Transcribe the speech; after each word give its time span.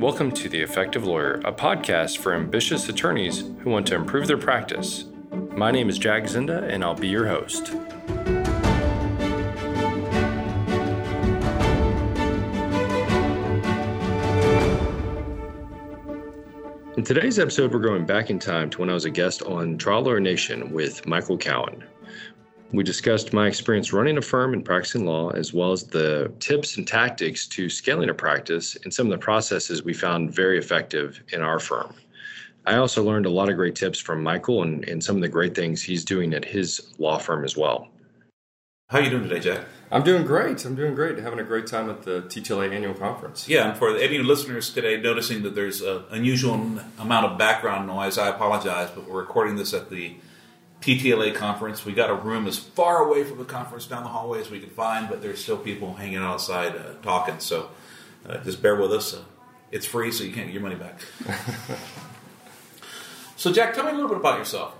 Welcome 0.00 0.32
to 0.32 0.48
The 0.48 0.62
Effective 0.62 1.04
Lawyer, 1.04 1.42
a 1.44 1.52
podcast 1.52 2.20
for 2.20 2.32
ambitious 2.32 2.88
attorneys 2.88 3.40
who 3.58 3.68
want 3.68 3.86
to 3.88 3.94
improve 3.94 4.28
their 4.28 4.38
practice. 4.38 5.04
My 5.30 5.70
name 5.70 5.90
is 5.90 5.98
Jack 5.98 6.22
Zinda, 6.22 6.62
and 6.72 6.82
I'll 6.82 6.94
be 6.94 7.06
your 7.06 7.26
host. 7.26 7.68
In 16.96 17.04
today's 17.04 17.38
episode, 17.38 17.74
we're 17.74 17.80
going 17.80 18.06
back 18.06 18.30
in 18.30 18.38
time 18.38 18.70
to 18.70 18.78
when 18.78 18.88
I 18.88 18.94
was 18.94 19.04
a 19.04 19.10
guest 19.10 19.42
on 19.42 19.76
Trial 19.76 20.00
Lawyer 20.00 20.18
Nation 20.18 20.72
with 20.72 21.06
Michael 21.06 21.36
Cowen. 21.36 21.84
We 22.72 22.84
discussed 22.84 23.32
my 23.32 23.48
experience 23.48 23.92
running 23.92 24.16
a 24.16 24.22
firm 24.22 24.52
and 24.52 24.64
practicing 24.64 25.04
law, 25.04 25.30
as 25.30 25.52
well 25.52 25.72
as 25.72 25.84
the 25.84 26.32
tips 26.38 26.76
and 26.76 26.86
tactics 26.86 27.48
to 27.48 27.68
scaling 27.68 28.08
a 28.10 28.14
practice 28.14 28.76
and 28.84 28.94
some 28.94 29.08
of 29.08 29.10
the 29.10 29.18
processes 29.18 29.82
we 29.82 29.92
found 29.92 30.32
very 30.32 30.56
effective 30.56 31.20
in 31.32 31.42
our 31.42 31.58
firm. 31.58 31.92
I 32.66 32.76
also 32.76 33.02
learned 33.02 33.26
a 33.26 33.30
lot 33.30 33.48
of 33.48 33.56
great 33.56 33.74
tips 33.74 33.98
from 33.98 34.22
Michael 34.22 34.62
and, 34.62 34.88
and 34.88 35.02
some 35.02 35.16
of 35.16 35.22
the 35.22 35.28
great 35.28 35.56
things 35.56 35.82
he's 35.82 36.04
doing 36.04 36.32
at 36.32 36.44
his 36.44 36.80
law 36.98 37.18
firm 37.18 37.44
as 37.44 37.56
well. 37.56 37.88
How 38.88 38.98
are 38.98 39.02
you 39.02 39.10
doing 39.10 39.24
today, 39.24 39.40
Jack? 39.40 39.64
I'm 39.90 40.04
doing 40.04 40.24
great. 40.24 40.64
I'm 40.64 40.76
doing 40.76 40.94
great. 40.94 41.18
Having 41.18 41.40
a 41.40 41.44
great 41.44 41.66
time 41.66 41.90
at 41.90 42.02
the 42.02 42.22
TTLA 42.22 42.72
annual 42.72 42.94
conference. 42.94 43.48
Yeah, 43.48 43.70
and 43.70 43.78
for 43.78 43.96
any 43.96 44.18
listeners 44.18 44.72
today 44.72 45.00
noticing 45.00 45.42
that 45.42 45.56
there's 45.56 45.80
an 45.80 46.04
unusual 46.10 46.54
amount 46.98 47.26
of 47.26 47.36
background 47.36 47.88
noise, 47.88 48.16
I 48.16 48.28
apologize, 48.28 48.90
but 48.90 49.08
we're 49.08 49.20
recording 49.20 49.56
this 49.56 49.74
at 49.74 49.90
the 49.90 50.14
TTLA 50.80 51.34
conference. 51.34 51.84
We 51.84 51.92
got 51.92 52.10
a 52.10 52.14
room 52.14 52.46
as 52.46 52.58
far 52.58 53.04
away 53.04 53.24
from 53.24 53.38
the 53.38 53.44
conference 53.44 53.86
down 53.86 54.02
the 54.02 54.08
hallway 54.08 54.40
as 54.40 54.50
we 54.50 54.60
could 54.60 54.72
find, 54.72 55.08
but 55.08 55.22
there's 55.22 55.42
still 55.42 55.58
people 55.58 55.94
hanging 55.94 56.18
outside 56.18 56.74
uh, 56.74 56.94
talking. 57.02 57.38
So 57.40 57.70
uh, 58.28 58.38
just 58.38 58.62
bear 58.62 58.76
with 58.76 58.92
us. 58.92 59.14
Uh, 59.14 59.22
it's 59.70 59.86
free, 59.86 60.10
so 60.10 60.24
you 60.24 60.32
can't 60.32 60.46
get 60.46 60.54
your 60.54 60.62
money 60.62 60.74
back. 60.74 61.00
so, 63.36 63.52
Jack, 63.52 63.74
tell 63.74 63.84
me 63.84 63.90
a 63.90 63.94
little 63.94 64.08
bit 64.08 64.18
about 64.18 64.38
yourself. 64.38 64.74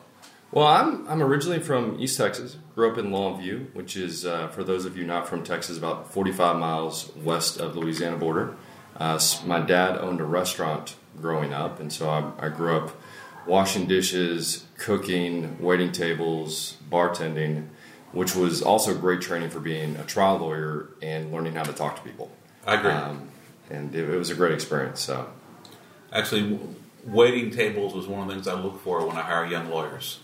Well, 0.53 0.67
I'm 0.67 1.07
I'm 1.07 1.23
originally 1.23 1.61
from 1.61 2.01
East 2.01 2.17
Texas. 2.17 2.57
Grew 2.75 2.91
up 2.91 2.99
in 2.99 3.11
Longview, 3.11 3.73
which 3.73 3.97
is 3.97 4.27
uh, 4.27 4.49
for 4.49 4.65
those 4.65 4.85
of 4.85 4.97
you 4.97 5.07
not 5.07 5.29
from 5.29 5.45
Texas, 5.45 5.79
about 5.79 6.13
45 6.13 6.57
miles 6.57 7.13
west 7.17 7.59
of 7.59 7.75
the 7.75 7.81
Louisiana 7.81 8.17
border. 8.17 8.57
Uh, 8.97 9.21
my 9.47 9.61
dad 9.61 9.97
owned 9.97 10.21
a 10.21 10.25
restaurant 10.25 10.97
growing 11.21 11.53
up, 11.53 11.79
and 11.79 11.93
so 11.93 12.09
I, 12.09 12.47
I 12.47 12.49
grew 12.49 12.77
up 12.77 13.00
washing 13.47 13.87
dishes, 13.87 14.67
cooking, 14.79 15.57
waiting 15.61 15.93
tables, 15.93 16.77
bartending, 16.91 17.67
which 18.13 18.35
was 18.35 18.63
also 18.63 18.97
great 18.97 19.21
training 19.21 19.51
for 19.51 19.61
being 19.61 19.97
a 19.97 20.05
trial 20.05 20.39
lawyer 20.39 20.89
and 21.03 21.33
learning 21.33 21.55
how 21.55 21.63
to 21.63 21.73
talk 21.73 21.97
to 21.97 22.03
people. 22.03 22.31
I 22.67 22.75
agree. 22.75 22.91
Um, 22.91 23.29
and 23.71 23.95
it, 23.95 24.09
it, 24.09 24.17
was 24.17 24.31
a 24.31 24.35
great 24.35 24.53
experience. 24.53 25.01
So, 25.01 25.29
actually, 26.13 26.59
waiting 27.05 27.51
tables 27.51 27.95
was 27.95 28.07
one 28.07 28.23
of 28.23 28.29
the 28.29 28.35
things 28.35 28.49
I 28.49 28.55
look 28.55 28.81
for 28.83 29.07
when 29.07 29.17
I 29.17 29.23
hire 29.23 29.47
young 29.47 29.71
lawyers 29.71 30.19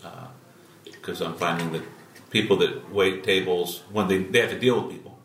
because 0.85 1.23
uh, 1.23 1.27
I'm 1.27 1.35
finding 1.35 1.73
that 1.73 1.83
people 2.31 2.57
that 2.59 2.93
wait 2.93 3.23
tables 3.23 3.83
when 3.91 4.09
they, 4.09 4.19
they 4.19 4.41
have 4.41 4.51
to 4.51 4.59
deal 4.59 4.83
with 4.83 4.91
people 4.93 5.19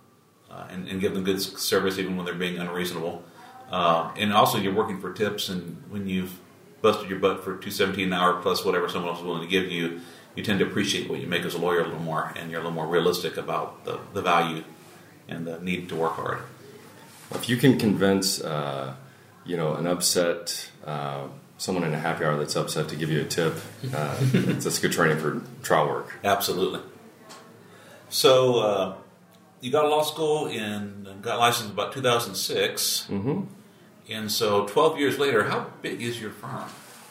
uh, 0.52 0.68
and, 0.70 0.88
and, 0.88 1.02
give 1.02 1.14
them 1.14 1.24
good 1.24 1.42
service 1.42 1.98
even 1.98 2.16
when 2.16 2.26
they're 2.26 2.36
being 2.36 2.60
unreasonable. 2.60 3.24
Uh, 3.70 4.12
and 4.18 4.34
also, 4.34 4.58
you're 4.58 4.74
working 4.74 5.00
for 5.00 5.14
tips, 5.14 5.50
and 5.50 5.82
when 5.90 6.08
you've 6.08 6.40
busted 6.82 7.10
your 7.10 7.20
butt 7.20 7.40
for 7.40 7.52
217 7.52 8.08
an 8.08 8.14
hour 8.14 8.42
plus 8.42 8.66
whatever 8.66 8.90
someone 8.90 9.10
else 9.10 9.20
is 9.20 9.26
willing 9.26 9.44
to 9.44 9.48
give 9.48 9.72
you, 9.72 10.02
you 10.36 10.44
tend 10.44 10.60
to 10.60 10.66
appreciate 10.66 11.10
what 11.10 11.20
you 11.20 11.28
make 11.28 11.44
as 11.44 11.54
a 11.54 11.58
lawyer 11.58 11.82
a 11.82 11.84
little 11.84 12.00
more, 12.00 12.34
and 12.36 12.50
you're 12.50 12.60
a 12.60 12.64
little 12.64 12.76
more 12.76 12.88
realistic 12.88 13.38
about 13.38 13.86
the, 13.86 14.00
the 14.14 14.22
value 14.22 14.64
and 15.28 15.46
the 15.46 15.60
need 15.60 15.90
to 15.90 15.96
work 15.96 16.14
hard. 16.14 16.40
If 17.32 17.48
you 17.50 17.58
can 17.58 17.78
convince, 17.78 18.42
uh, 18.42 18.96
you 19.46 19.58
know, 19.58 19.76
an 19.76 19.88
upset 19.88 20.70
uh, 20.86 21.28
someone 21.58 21.84
in 21.84 21.94
a 21.94 22.00
happy 22.00 22.26
hour 22.26 22.38
that's 22.38 22.56
upset 22.56 22.90
to 22.90 22.96
give 22.96 23.10
you 23.12 23.22
a 23.22 23.26
tip, 23.26 23.56
uh, 23.94 24.16
that's 24.34 24.80
good 24.80 24.92
training 24.92 25.20
for 25.20 25.42
trial 25.64 25.88
work. 25.88 26.18
Absolutely. 26.24 26.82
So 28.10 28.60
uh, 28.60 28.96
you 29.62 29.72
got 29.72 29.86
a 29.86 29.88
law 29.88 30.02
school 30.02 30.48
and 30.48 31.22
got 31.22 31.40
licensed 31.40 31.72
about 31.72 31.94
2006. 31.94 33.08
Mm-hmm. 33.10 33.42
And 34.10 34.32
so 34.32 34.66
12 34.68 35.00
years 35.00 35.20
later, 35.20 35.46
how 35.46 35.68
big 35.82 36.02
is 36.02 36.22
your 36.22 36.32
firm? 36.32 36.66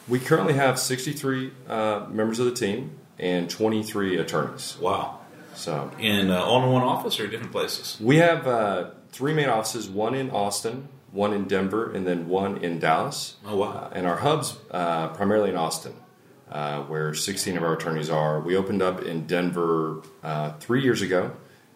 We 0.07 0.19
currently 0.19 0.53
have 0.53 0.79
63 0.79 1.51
uh, 1.67 2.05
members 2.09 2.39
of 2.39 2.45
the 2.45 2.53
team 2.53 2.97
and 3.17 3.49
23 3.49 4.17
attorneys. 4.17 4.77
Wow. 4.79 5.19
So 5.53 5.91
in 5.99 6.31
uh, 6.31 6.41
all 6.41 6.63
in 6.63 6.71
one 6.71 6.83
office 6.83 7.19
or 7.19 7.27
different 7.27 7.51
places? 7.51 7.97
We 8.01 8.17
have 8.17 8.47
uh, 8.47 8.91
three 9.11 9.33
main 9.33 9.49
offices: 9.49 9.89
one 9.89 10.15
in 10.15 10.31
Austin, 10.31 10.87
one 11.11 11.33
in 11.33 11.45
Denver, 11.45 11.91
and 11.91 12.07
then 12.07 12.27
one 12.27 12.57
in 12.57 12.79
Dallas. 12.79 13.35
Oh 13.45 13.57
wow! 13.57 13.69
Uh, 13.71 13.89
and 13.93 14.07
our 14.07 14.17
hubs 14.17 14.57
uh, 14.71 15.09
primarily 15.09 15.49
in 15.49 15.57
Austin, 15.57 15.93
uh, 16.51 16.81
where 16.83 17.13
16 17.13 17.57
of 17.57 17.63
our 17.63 17.73
attorneys 17.73 18.09
are. 18.09 18.39
We 18.39 18.55
opened 18.55 18.81
up 18.81 19.01
in 19.01 19.27
Denver 19.27 20.01
uh, 20.23 20.53
three 20.53 20.81
years 20.81 21.01
ago, 21.01 21.33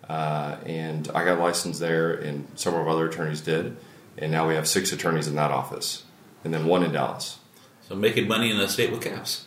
and 0.08 1.08
I 1.14 1.26
got 1.26 1.40
licensed 1.40 1.80
there, 1.80 2.14
and 2.14 2.48
several 2.56 2.82
of 2.82 2.88
our 2.88 2.94
other 2.94 3.10
attorneys 3.10 3.42
did 3.42 3.78
and 4.18 4.32
now 4.32 4.48
we 4.48 4.56
have 4.56 4.68
six 4.68 4.92
attorneys 4.92 5.28
in 5.28 5.36
that 5.36 5.52
office, 5.52 6.04
and 6.44 6.54
then 6.54 6.66
one 6.66 6.84
in 6.84 6.92
Dallas. 6.92 7.40
So 7.88 7.96
making 7.96 8.28
money 8.28 8.50
in 8.50 8.58
a 8.58 8.68
state 8.68 8.92
with 8.92 9.02
caps. 9.02 9.46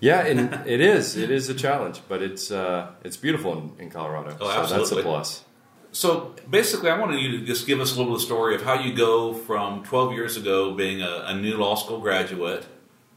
Yeah, 0.00 0.20
and 0.20 0.66
it 0.66 0.80
is. 0.80 1.16
It 1.16 1.30
is 1.30 1.48
a 1.48 1.54
challenge, 1.54 2.00
but 2.08 2.22
it's 2.22 2.50
uh, 2.50 2.92
it's 3.04 3.16
beautiful 3.16 3.58
in, 3.58 3.84
in 3.84 3.90
Colorado. 3.90 4.36
Oh, 4.40 4.50
absolutely. 4.50 4.86
So 4.86 4.94
that's 4.94 5.00
a 5.00 5.02
plus. 5.02 5.44
So 5.92 6.34
basically, 6.48 6.90
I 6.90 6.98
wanted 6.98 7.20
you 7.20 7.38
to 7.38 7.44
just 7.44 7.66
give 7.66 7.80
us 7.80 7.94
a 7.94 7.98
little 7.98 8.14
of 8.14 8.20
the 8.20 8.24
story 8.24 8.54
of 8.54 8.62
how 8.62 8.80
you 8.80 8.94
go 8.94 9.34
from 9.34 9.82
12 9.82 10.12
years 10.12 10.36
ago 10.36 10.72
being 10.72 11.02
a, 11.02 11.24
a 11.26 11.34
new 11.34 11.56
law 11.56 11.74
school 11.74 11.98
graduate 11.98 12.64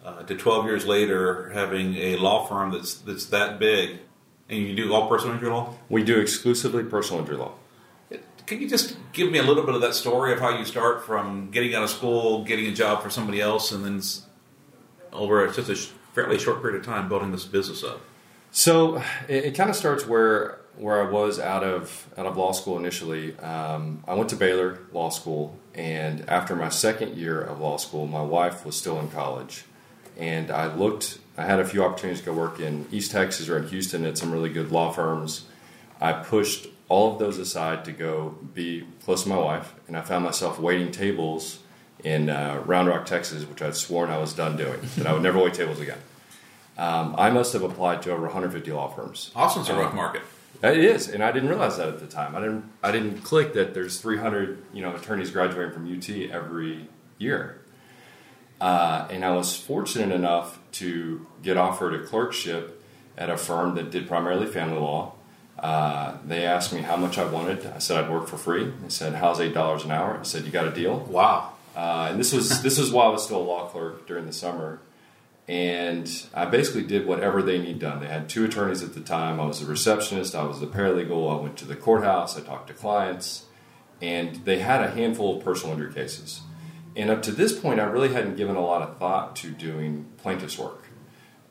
uh, 0.04 0.24
to 0.24 0.36
12 0.36 0.66
years 0.66 0.86
later 0.88 1.50
having 1.50 1.96
a 1.96 2.18
law 2.18 2.46
firm 2.46 2.72
that's 2.72 2.96
that's 2.96 3.28
that 3.28 3.60
big, 3.60 4.00
and 4.50 4.60
you 4.60 4.76
do 4.76 4.94
all 4.94 5.08
personal 5.08 5.36
injury 5.36 5.50
law. 5.50 5.76
We 5.90 6.04
do 6.04 6.20
exclusively 6.20 6.84
personal 6.84 7.22
injury 7.22 7.38
law. 7.38 7.54
Can 8.46 8.62
you 8.62 8.70
just 8.70 8.98
give 9.14 9.32
me 9.32 9.40
a 9.40 9.44
little 9.44 9.64
bit 9.64 9.76
of 9.76 9.82
that 9.82 9.94
story 9.94 10.34
of 10.34 10.40
how 10.40 10.58
you 10.58 10.66
start 10.66 11.06
from 11.06 11.50
getting 11.52 11.74
out 11.76 11.84
of 11.84 11.90
school, 11.90 12.44
getting 12.44 12.68
a 12.68 12.74
job 12.74 13.02
for 13.02 13.10
somebody 13.10 13.40
else, 13.40 13.72
and 13.72 13.86
then 13.86 14.02
over 15.14 15.48
just 15.48 15.70
a 15.70 15.76
fairly 16.14 16.38
short 16.38 16.62
period 16.62 16.80
of 16.80 16.86
time 16.86 17.08
building 17.08 17.32
this 17.32 17.46
business 17.46 17.84
up? 17.84 18.02
So 18.52 18.98
it, 19.28 19.46
it 19.46 19.56
kind 19.56 19.70
of 19.70 19.76
starts 19.76 20.06
where 20.06 20.60
where 20.78 21.06
I 21.06 21.10
was 21.10 21.40
out 21.40 21.64
of 21.64 22.08
out 22.18 22.26
of 22.26 22.36
law 22.36 22.52
school 22.52 22.78
initially. 22.78 23.38
Um, 23.40 24.04
I 24.08 24.14
went 24.16 24.30
to 24.30 24.36
Baylor 24.36 24.80
Law 24.92 25.10
School, 25.10 25.58
and 25.74 26.28
after 26.30 26.56
my 26.56 26.70
second 26.70 27.16
year 27.16 27.42
of 27.42 27.60
law 27.60 27.78
school, 27.78 28.08
my 28.08 28.22
wife 28.22 28.66
was 28.66 28.76
still 28.76 29.00
in 29.00 29.10
college, 29.10 29.64
and 30.18 30.52
I 30.52 30.74
looked. 30.74 31.20
I 31.38 31.46
had 31.46 31.60
a 31.60 31.66
few 31.66 31.84
opportunities 31.84 32.20
to 32.20 32.26
go 32.28 32.34
work 32.34 32.60
in 32.60 32.88
East 32.92 33.12
Texas 33.12 33.50
or 33.50 33.58
in 33.58 33.68
Houston 33.70 34.06
at 34.06 34.18
some 34.18 34.32
really 34.32 34.50
good 34.50 34.72
law 34.72 34.92
firms. 34.92 35.46
I 36.00 36.14
pushed 36.14 36.68
all 36.94 37.12
of 37.12 37.18
those 37.18 37.40
aside 37.40 37.84
to 37.84 37.92
go 37.92 38.36
be 38.54 38.86
close 39.04 39.24
to 39.24 39.30
my 39.30 39.38
wife, 39.38 39.74
and 39.88 39.98
I 39.98 40.02
found 40.02 40.24
myself 40.24 40.60
waiting 40.60 40.92
tables 40.92 41.58
in 42.04 42.30
uh, 42.30 42.62
Round 42.68 42.88
Rock, 42.88 43.08
Texas, 43.08 43.46
which 43.46 43.64
I'd 43.64 43.76
sworn 43.76 44.12
I 44.12 44.20
was 44.20 44.32
done 44.34 44.58
doing, 44.58 44.80
that 44.98 45.08
I 45.08 45.14
would 45.14 45.24
never 45.24 45.40
wait 45.40 45.56
tables 45.56 45.80
again. 45.80 45.98
Um, 46.78 47.16
I 47.18 47.32
must 47.32 47.52
have 47.54 47.64
applied 47.64 48.04
to 48.04 48.12
over 48.12 48.22
150 48.22 48.72
law 48.72 48.90
firms. 48.90 49.32
Austin's 49.36 49.70
a 49.70 49.74
rough 49.76 49.90
um, 49.90 49.96
market. 49.96 50.22
It 50.62 50.78
is, 50.78 51.10
and 51.10 51.24
I 51.24 51.32
didn't 51.32 51.50
realize 51.50 51.78
that 51.78 51.88
at 51.88 52.00
the 52.00 52.06
time. 52.06 52.36
I 52.36 52.40
didn't. 52.40 52.72
I 52.84 52.92
didn't 52.92 53.24
click 53.24 53.54
that 53.54 53.74
there's 53.74 54.00
300, 54.00 54.64
you 54.72 54.84
know, 54.84 54.96
attorneys 54.96 55.32
graduating 55.32 55.74
from 55.74 55.92
UT 55.92 56.10
every 56.30 56.88
year. 57.18 57.60
Uh, 58.62 59.08
and 59.10 59.26
I 59.26 59.32
was 59.32 59.56
fortunate 59.58 60.14
enough 60.14 60.60
to 60.74 61.26
get 61.42 61.58
offered 61.58 61.96
a 61.96 62.06
clerkship 62.06 62.84
at 63.18 63.32
a 63.32 63.38
firm 63.38 63.74
that 63.76 63.90
did 63.90 64.08
primarily 64.08 64.46
family 64.46 64.80
law 64.80 65.16
uh, 65.60 66.18
they 66.26 66.46
asked 66.46 66.74
me 66.74 66.82
how 66.82 66.96
much 66.96 67.18
I 67.18 67.26
wanted. 67.26 67.66
I 67.68 67.80
said 67.80 68.04
I'd 68.04 68.12
work 68.12 68.28
for 68.28 68.38
free. 68.38 68.66
They 68.82 68.90
said, 68.90 69.14
"How's 69.14 69.40
eight 69.40 69.54
dollars 69.54 69.84
an 69.84 69.92
hour?" 69.92 70.18
I 70.20 70.24
said, 70.24 70.46
"You 70.46 70.52
got 70.52 70.68
a 70.68 70.72
deal." 70.72 71.00
Wow. 71.00 71.54
Uh, 71.76 72.08
and 72.12 72.20
this 72.20 72.34
was 72.34 72.62
this 72.64 72.78
was 72.78 72.92
while 72.92 73.10
I 73.10 73.12
was 73.12 73.24
still 73.24 73.42
a 73.42 73.44
law 73.44 73.68
clerk 73.68 74.08
during 74.08 74.26
the 74.26 74.34
summer, 74.34 74.80
and 75.48 76.10
I 76.34 76.46
basically 76.46 76.84
did 76.84 77.06
whatever 77.06 77.42
they 77.42 77.60
need 77.60 77.80
done. 77.80 78.00
They 78.00 78.08
had 78.08 78.30
two 78.30 78.46
attorneys 78.46 78.82
at 78.82 78.94
the 78.94 79.02
time. 79.02 79.40
I 79.40 79.46
was 79.46 79.62
a 79.62 79.66
receptionist. 79.66 80.36
I 80.36 80.44
was 80.44 80.62
a 80.62 80.68
paralegal. 80.68 81.38
I 81.38 81.42
went 81.42 81.58
to 81.58 81.66
the 81.66 81.76
courthouse. 81.76 82.38
I 82.38 82.42
talked 82.42 82.68
to 82.68 82.74
clients, 82.74 83.46
and 84.02 84.38
they 84.46 84.60
had 84.60 84.82
a 84.82 84.92
handful 84.92 85.38
of 85.38 85.46
personal 85.46 85.76
injury 85.76 85.94
cases. 85.94 86.42
And 86.96 87.10
up 87.10 87.24
to 87.24 87.32
this 87.32 87.58
point, 87.58 87.80
I 87.80 87.86
really 87.86 88.14
hadn't 88.14 88.38
given 88.38 88.56
a 88.56 88.62
lot 88.62 88.84
of 88.84 88.98
thought 88.98 89.36
to 89.38 89.50
doing 89.50 90.06
plaintiff's 90.18 90.58
work, 90.58 90.86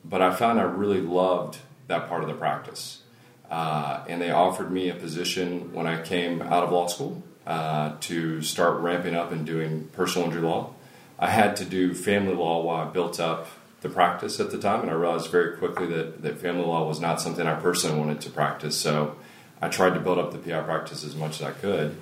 but 0.03 0.21
I 0.21 0.33
found 0.33 0.59
I 0.59 0.63
really 0.63 1.01
loved 1.01 1.57
that 1.87 2.07
part 2.07 2.23
of 2.23 2.29
the 2.29 2.35
practice. 2.35 3.02
Uh, 3.49 4.03
and 4.07 4.21
they 4.21 4.31
offered 4.31 4.71
me 4.71 4.89
a 4.89 4.95
position 4.95 5.73
when 5.73 5.85
I 5.85 6.01
came 6.01 6.41
out 6.41 6.63
of 6.63 6.71
law 6.71 6.87
school 6.87 7.23
uh, 7.45 7.93
to 8.01 8.41
start 8.41 8.79
ramping 8.79 9.15
up 9.15 9.31
and 9.31 9.45
doing 9.45 9.89
personal 9.93 10.27
injury 10.27 10.41
law. 10.41 10.73
I 11.19 11.29
had 11.29 11.55
to 11.57 11.65
do 11.65 11.93
family 11.93 12.33
law 12.33 12.63
while 12.63 12.87
I 12.87 12.91
built 12.91 13.19
up 13.19 13.47
the 13.81 13.89
practice 13.89 14.39
at 14.39 14.49
the 14.49 14.57
time, 14.57 14.81
and 14.81 14.89
I 14.89 14.93
realized 14.93 15.29
very 15.29 15.57
quickly 15.57 15.85
that, 15.87 16.21
that 16.21 16.39
family 16.39 16.65
law 16.65 16.87
was 16.87 16.99
not 16.99 17.21
something 17.21 17.45
I 17.45 17.55
personally 17.55 17.99
wanted 17.99 18.21
to 18.21 18.29
practice. 18.29 18.75
So 18.75 19.17
I 19.61 19.67
tried 19.69 19.93
to 19.93 19.99
build 19.99 20.17
up 20.17 20.31
the 20.31 20.37
PI 20.37 20.61
practice 20.61 21.03
as 21.03 21.15
much 21.15 21.41
as 21.41 21.47
I 21.47 21.51
could. 21.51 21.97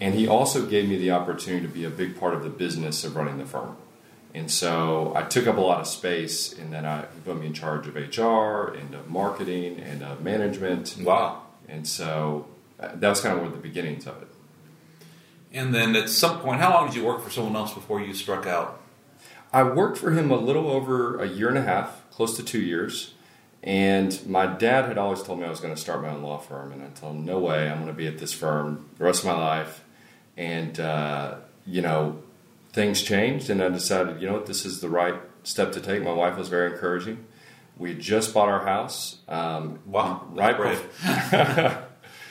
And 0.00 0.14
he 0.14 0.28
also 0.28 0.66
gave 0.66 0.88
me 0.88 0.98
the 0.98 1.10
opportunity 1.10 1.66
to 1.66 1.72
be 1.72 1.84
a 1.84 1.90
big 1.90 2.20
part 2.20 2.34
of 2.34 2.42
the 2.42 2.50
business 2.50 3.02
of 3.02 3.16
running 3.16 3.38
the 3.38 3.46
firm. 3.46 3.76
And 4.36 4.50
so 4.50 5.14
I 5.16 5.22
took 5.22 5.46
up 5.46 5.56
a 5.56 5.60
lot 5.62 5.80
of 5.80 5.86
space, 5.86 6.52
and 6.52 6.70
then 6.70 6.84
I, 6.84 7.00
he 7.00 7.20
put 7.24 7.40
me 7.40 7.46
in 7.46 7.54
charge 7.54 7.88
of 7.88 7.94
HR 7.94 8.74
and 8.74 8.94
of 8.94 9.08
marketing 9.08 9.80
and 9.80 10.02
of 10.02 10.20
management. 10.20 10.94
Wow. 11.00 11.44
And 11.68 11.88
so 11.88 12.46
uh, 12.78 12.90
that 12.96 13.08
was 13.08 13.22
kind 13.22 13.34
of 13.34 13.40
one 13.40 13.48
of 13.48 13.54
the 13.54 13.66
beginnings 13.66 14.06
of 14.06 14.20
it. 14.20 14.28
And 15.54 15.74
then 15.74 15.96
at 15.96 16.10
some 16.10 16.40
point, 16.40 16.60
how 16.60 16.74
long 16.74 16.86
did 16.86 16.96
you 16.96 17.04
work 17.06 17.22
for 17.22 17.30
someone 17.30 17.56
else 17.56 17.72
before 17.72 18.02
you 18.02 18.12
struck 18.12 18.46
out? 18.46 18.78
I 19.54 19.62
worked 19.62 19.96
for 19.96 20.10
him 20.10 20.30
a 20.30 20.36
little 20.36 20.70
over 20.70 21.18
a 21.18 21.26
year 21.26 21.48
and 21.48 21.56
a 21.56 21.62
half, 21.62 22.02
close 22.10 22.36
to 22.36 22.42
two 22.42 22.60
years. 22.60 23.14
And 23.62 24.20
my 24.26 24.44
dad 24.44 24.84
had 24.84 24.98
always 24.98 25.22
told 25.22 25.38
me 25.38 25.46
I 25.46 25.50
was 25.50 25.60
going 25.60 25.74
to 25.74 25.80
start 25.80 26.02
my 26.02 26.10
own 26.10 26.22
law 26.22 26.36
firm. 26.36 26.72
And 26.72 26.82
I 26.82 26.88
told 26.88 27.16
him, 27.16 27.24
no 27.24 27.38
way, 27.38 27.70
I'm 27.70 27.78
going 27.78 27.86
to 27.86 27.94
be 27.94 28.06
at 28.06 28.18
this 28.18 28.34
firm 28.34 28.90
the 28.98 29.04
rest 29.04 29.20
of 29.20 29.28
my 29.28 29.38
life. 29.38 29.82
And, 30.36 30.78
uh, 30.78 31.36
you 31.64 31.80
know, 31.80 32.18
things 32.76 33.02
changed. 33.02 33.48
And 33.50 33.62
I 33.62 33.70
decided, 33.70 34.20
you 34.20 34.28
know 34.28 34.34
what, 34.34 34.46
this 34.46 34.66
is 34.66 34.80
the 34.80 34.88
right 34.90 35.14
step 35.42 35.72
to 35.72 35.80
take. 35.80 36.02
My 36.04 36.12
wife 36.12 36.36
was 36.36 36.48
very 36.48 36.70
encouraging. 36.72 37.24
We 37.78 37.94
just 37.94 38.34
bought 38.34 38.48
our 38.50 38.64
house. 38.64 39.18
Um, 39.26 39.80
Wow, 39.86 40.26
right 40.30 40.56
brave. 40.56 40.80
bef- 41.00 41.82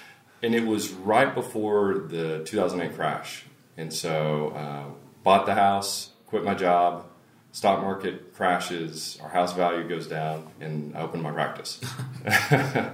and 0.44 0.54
it 0.56 0.66
was 0.66 0.92
right 0.92 1.34
before 1.34 2.06
the 2.08 2.44
2008 2.46 2.96
crash. 2.96 3.44
And 3.76 3.92
so, 3.92 4.50
uh, 4.56 4.84
bought 5.24 5.46
the 5.48 5.56
house, 5.56 6.12
quit 6.28 6.44
my 6.44 6.54
job, 6.54 7.08
stock 7.52 7.82
market 7.82 8.34
crashes, 8.36 9.18
our 9.24 9.30
house 9.30 9.54
value 9.54 9.88
goes 9.90 10.08
down, 10.08 10.48
and 10.62 10.96
I 10.96 11.02
opened 11.02 11.24
my 11.24 11.32
practice. 11.32 11.82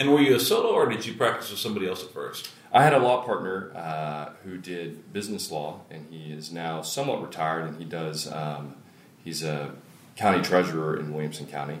And 0.00 0.12
were 0.12 0.20
you 0.20 0.36
a 0.36 0.38
solo, 0.40 0.68
or 0.68 0.88
did 0.88 1.04
you 1.04 1.14
practice 1.14 1.50
with 1.50 1.58
somebody 1.58 1.88
else 1.88 2.04
at 2.04 2.12
first? 2.12 2.50
I 2.72 2.82
had 2.82 2.92
a 2.92 2.98
law 2.98 3.24
partner 3.24 3.72
uh, 3.74 4.30
who 4.44 4.58
did 4.58 5.12
business 5.12 5.50
law, 5.50 5.80
and 5.90 6.06
he 6.10 6.32
is 6.32 6.52
now 6.52 6.82
somewhat 6.82 7.22
retired, 7.22 7.64
and 7.64 7.78
he 7.78 7.84
does. 7.84 8.30
Um, 8.30 8.74
he's 9.24 9.42
a 9.42 9.72
county 10.16 10.42
treasurer 10.42 10.98
in 10.98 11.12
Williamson 11.12 11.46
County, 11.46 11.78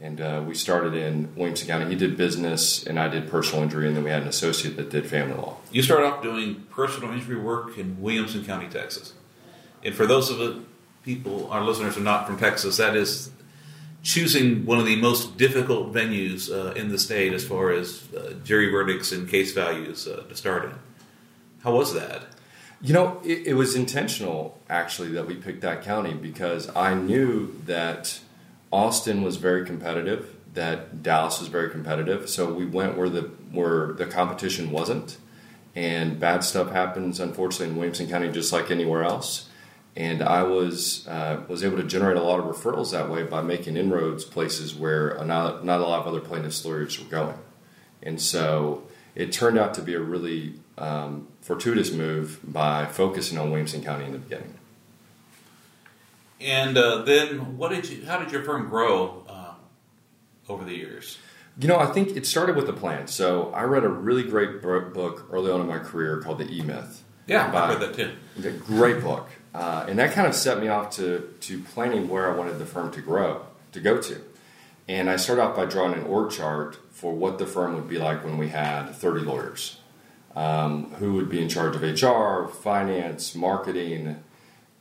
and 0.00 0.20
uh, 0.20 0.42
we 0.46 0.54
started 0.54 0.94
in 0.94 1.34
Williamson 1.36 1.68
County. 1.68 1.86
He 1.86 1.96
did 1.96 2.16
business, 2.16 2.84
and 2.86 2.98
I 2.98 3.08
did 3.08 3.30
personal 3.30 3.62
injury, 3.62 3.86
and 3.86 3.96
then 3.96 4.04
we 4.04 4.10
had 4.10 4.22
an 4.22 4.28
associate 4.28 4.76
that 4.76 4.90
did 4.90 5.06
family 5.06 5.34
law. 5.34 5.56
You 5.70 5.82
started 5.82 6.06
off 6.06 6.22
doing 6.22 6.66
personal 6.70 7.12
injury 7.12 7.36
work 7.36 7.76
in 7.76 8.00
Williamson 8.00 8.44
County, 8.44 8.68
Texas. 8.68 9.12
And 9.84 9.94
for 9.94 10.06
those 10.06 10.30
of 10.30 10.38
the 10.38 10.62
people, 11.04 11.50
our 11.50 11.62
listeners 11.62 11.96
are 11.98 12.00
not 12.02 12.26
from 12.26 12.38
Texas, 12.38 12.78
that 12.78 12.96
is 12.96 13.30
choosing 14.02 14.66
one 14.66 14.78
of 14.78 14.84
the 14.84 14.96
most 14.96 15.36
difficult 15.36 15.92
venues 15.92 16.50
uh, 16.50 16.72
in 16.72 16.88
the 16.88 16.98
state 16.98 17.32
as 17.32 17.44
far 17.46 17.70
as 17.70 18.12
uh, 18.14 18.34
jury 18.44 18.68
verdicts 18.70 19.12
and 19.12 19.28
case 19.28 19.52
values 19.52 20.08
uh, 20.08 20.24
to 20.28 20.34
start 20.34 20.64
in. 20.64 20.74
How 21.62 21.76
was 21.76 21.94
that? 21.94 22.24
You 22.80 22.92
know, 22.92 23.20
it, 23.24 23.46
it 23.46 23.54
was 23.54 23.76
intentional 23.76 24.60
actually 24.68 25.10
that 25.12 25.26
we 25.26 25.36
picked 25.36 25.60
that 25.60 25.82
county 25.82 26.14
because 26.14 26.68
I 26.74 26.94
knew 26.94 27.60
that 27.66 28.18
Austin 28.72 29.22
was 29.22 29.36
very 29.36 29.64
competitive, 29.64 30.34
that 30.54 31.02
Dallas 31.02 31.38
was 31.38 31.48
very 31.48 31.70
competitive. 31.70 32.28
So 32.28 32.52
we 32.52 32.66
went 32.66 32.98
where 32.98 33.08
the 33.08 33.30
where 33.52 33.92
the 33.92 34.06
competition 34.06 34.72
wasn't, 34.72 35.18
and 35.76 36.18
bad 36.18 36.42
stuff 36.42 36.72
happens 36.72 37.20
unfortunately 37.20 37.68
in 37.68 37.76
Williamson 37.76 38.08
County 38.08 38.32
just 38.32 38.52
like 38.52 38.70
anywhere 38.70 39.04
else. 39.04 39.48
And 39.94 40.22
I 40.22 40.42
was 40.42 41.06
uh, 41.06 41.42
was 41.48 41.62
able 41.62 41.76
to 41.76 41.84
generate 41.84 42.16
a 42.16 42.22
lot 42.22 42.40
of 42.40 42.46
referrals 42.46 42.92
that 42.92 43.10
way 43.10 43.24
by 43.24 43.42
making 43.42 43.76
inroads 43.76 44.24
places 44.24 44.74
where 44.74 45.22
not 45.24 45.64
not 45.66 45.80
a 45.80 45.84
lot 45.84 46.00
of 46.00 46.06
other 46.06 46.20
plaintiffs 46.20 46.64
lawyers 46.64 46.98
were 46.98 47.10
going, 47.10 47.36
and 48.02 48.18
so 48.20 48.84
it 49.14 49.32
turned 49.32 49.58
out 49.58 49.74
to 49.74 49.82
be 49.82 49.92
a 49.92 50.00
really 50.00 50.54
um, 50.78 51.28
fortuitous 51.42 51.92
move 51.92 52.40
by 52.42 52.86
focusing 52.86 53.36
on 53.36 53.50
Williamson 53.50 53.84
County 53.84 54.06
in 54.06 54.12
the 54.12 54.18
beginning. 54.18 54.54
And 56.40 56.76
uh, 56.76 57.02
then, 57.02 57.56
what 57.56 57.70
did 57.70 57.88
you? 57.88 58.06
How 58.06 58.18
did 58.18 58.32
your 58.32 58.42
firm 58.42 58.68
grow 58.68 59.24
uh, 59.28 59.52
over 60.48 60.64
the 60.64 60.74
years? 60.74 61.18
You 61.58 61.68
know, 61.68 61.78
I 61.78 61.86
think 61.86 62.16
it 62.16 62.26
started 62.26 62.56
with 62.56 62.68
a 62.68 62.72
plan. 62.72 63.06
So 63.08 63.52
I 63.52 63.64
read 63.64 63.84
a 63.84 63.88
really 63.88 64.22
great 64.22 64.62
book 64.62 65.28
early 65.30 65.52
on 65.52 65.60
in 65.60 65.66
my 65.66 65.78
career 65.78 66.20
called 66.20 66.38
The 66.38 66.50
E 66.50 66.62
Myth. 66.62 67.04
Yeah, 67.26 67.50
By- 67.50 67.60
I 67.60 67.68
read 67.70 67.80
that 67.80 67.94
too. 67.94 68.12
It's 68.36 68.64
great 68.64 69.00
book, 69.02 69.28
uh, 69.54 69.86
and 69.88 69.98
that 69.98 70.12
kind 70.12 70.26
of 70.26 70.34
set 70.34 70.60
me 70.60 70.68
off 70.68 70.90
to 70.96 71.28
to 71.40 71.60
planning 71.60 72.08
where 72.08 72.30
I 72.30 72.36
wanted 72.36 72.58
the 72.58 72.66
firm 72.66 72.90
to 72.92 73.00
grow 73.00 73.42
to 73.72 73.80
go 73.80 74.00
to. 74.00 74.20
And 74.88 75.08
I 75.08 75.16
started 75.16 75.42
off 75.42 75.56
by 75.56 75.66
drawing 75.66 75.94
an 75.94 76.04
org 76.04 76.32
chart 76.32 76.76
for 76.90 77.12
what 77.12 77.38
the 77.38 77.46
firm 77.46 77.74
would 77.74 77.88
be 77.88 77.98
like 77.98 78.24
when 78.24 78.36
we 78.36 78.48
had 78.48 78.90
30 78.90 79.20
lawyers, 79.20 79.78
um, 80.34 80.90
who 80.98 81.14
would 81.14 81.28
be 81.28 81.40
in 81.40 81.48
charge 81.48 81.76
of 81.76 81.82
HR, 81.82 82.48
finance, 82.48 83.34
marketing, 83.34 84.22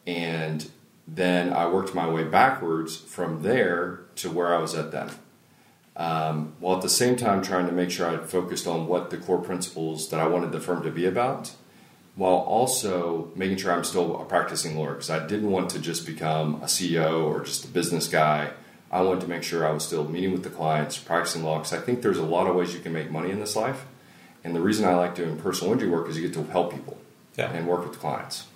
and 0.07 0.69
then 1.07 1.53
I 1.53 1.67
worked 1.67 1.93
my 1.93 2.09
way 2.09 2.23
backwards 2.23 2.97
from 2.97 3.43
there 3.43 4.01
to 4.15 4.29
where 4.31 4.53
I 4.53 4.59
was 4.59 4.73
at 4.75 4.91
then. 4.91 5.11
Um, 5.95 6.53
while 6.59 6.77
at 6.77 6.81
the 6.81 6.89
same 6.89 7.15
time 7.15 7.41
trying 7.41 7.67
to 7.67 7.71
make 7.71 7.91
sure 7.91 8.07
I 8.09 8.17
focused 8.25 8.65
on 8.65 8.87
what 8.87 9.09
the 9.09 9.17
core 9.17 9.41
principles 9.41 10.09
that 10.09 10.19
I 10.19 10.27
wanted 10.27 10.51
the 10.51 10.59
firm 10.59 10.83
to 10.83 10.91
be 10.91 11.05
about, 11.05 11.51
while 12.15 12.35
also 12.35 13.31
making 13.35 13.57
sure 13.57 13.71
I'm 13.71 13.83
still 13.83 14.19
a 14.21 14.25
practicing 14.25 14.75
lawyer 14.77 14.93
because 14.93 15.09
I 15.09 15.25
didn't 15.25 15.49
want 15.49 15.69
to 15.71 15.79
just 15.79 16.05
become 16.05 16.55
a 16.55 16.65
CEO 16.65 17.23
or 17.25 17.41
just 17.43 17.65
a 17.65 17.67
business 17.67 18.07
guy. 18.07 18.51
I 18.91 19.01
wanted 19.01 19.21
to 19.21 19.27
make 19.27 19.43
sure 19.43 19.65
I 19.65 19.71
was 19.71 19.85
still 19.85 20.07
meeting 20.07 20.33
with 20.33 20.43
the 20.43 20.49
clients, 20.49 20.97
practicing 20.97 21.43
law 21.43 21.57
because 21.59 21.71
I 21.73 21.77
think 21.79 22.01
there's 22.01 22.17
a 22.17 22.23
lot 22.25 22.47
of 22.47 22.55
ways 22.55 22.73
you 22.73 22.81
can 22.81 22.91
make 22.91 23.09
money 23.09 23.31
in 23.31 23.39
this 23.39 23.55
life. 23.55 23.85
And 24.43 24.53
the 24.55 24.59
reason 24.59 24.85
I 24.85 24.95
like 24.95 25.15
doing 25.15 25.37
personal 25.37 25.71
injury 25.73 25.89
work 25.89 26.09
is 26.09 26.17
you 26.17 26.23
get 26.27 26.33
to 26.33 26.43
help 26.51 26.71
people 26.73 26.97
Yeah. 27.37 27.51
and 27.53 27.67
work 27.67 27.87
with 27.87 27.99
clients. 27.99 28.47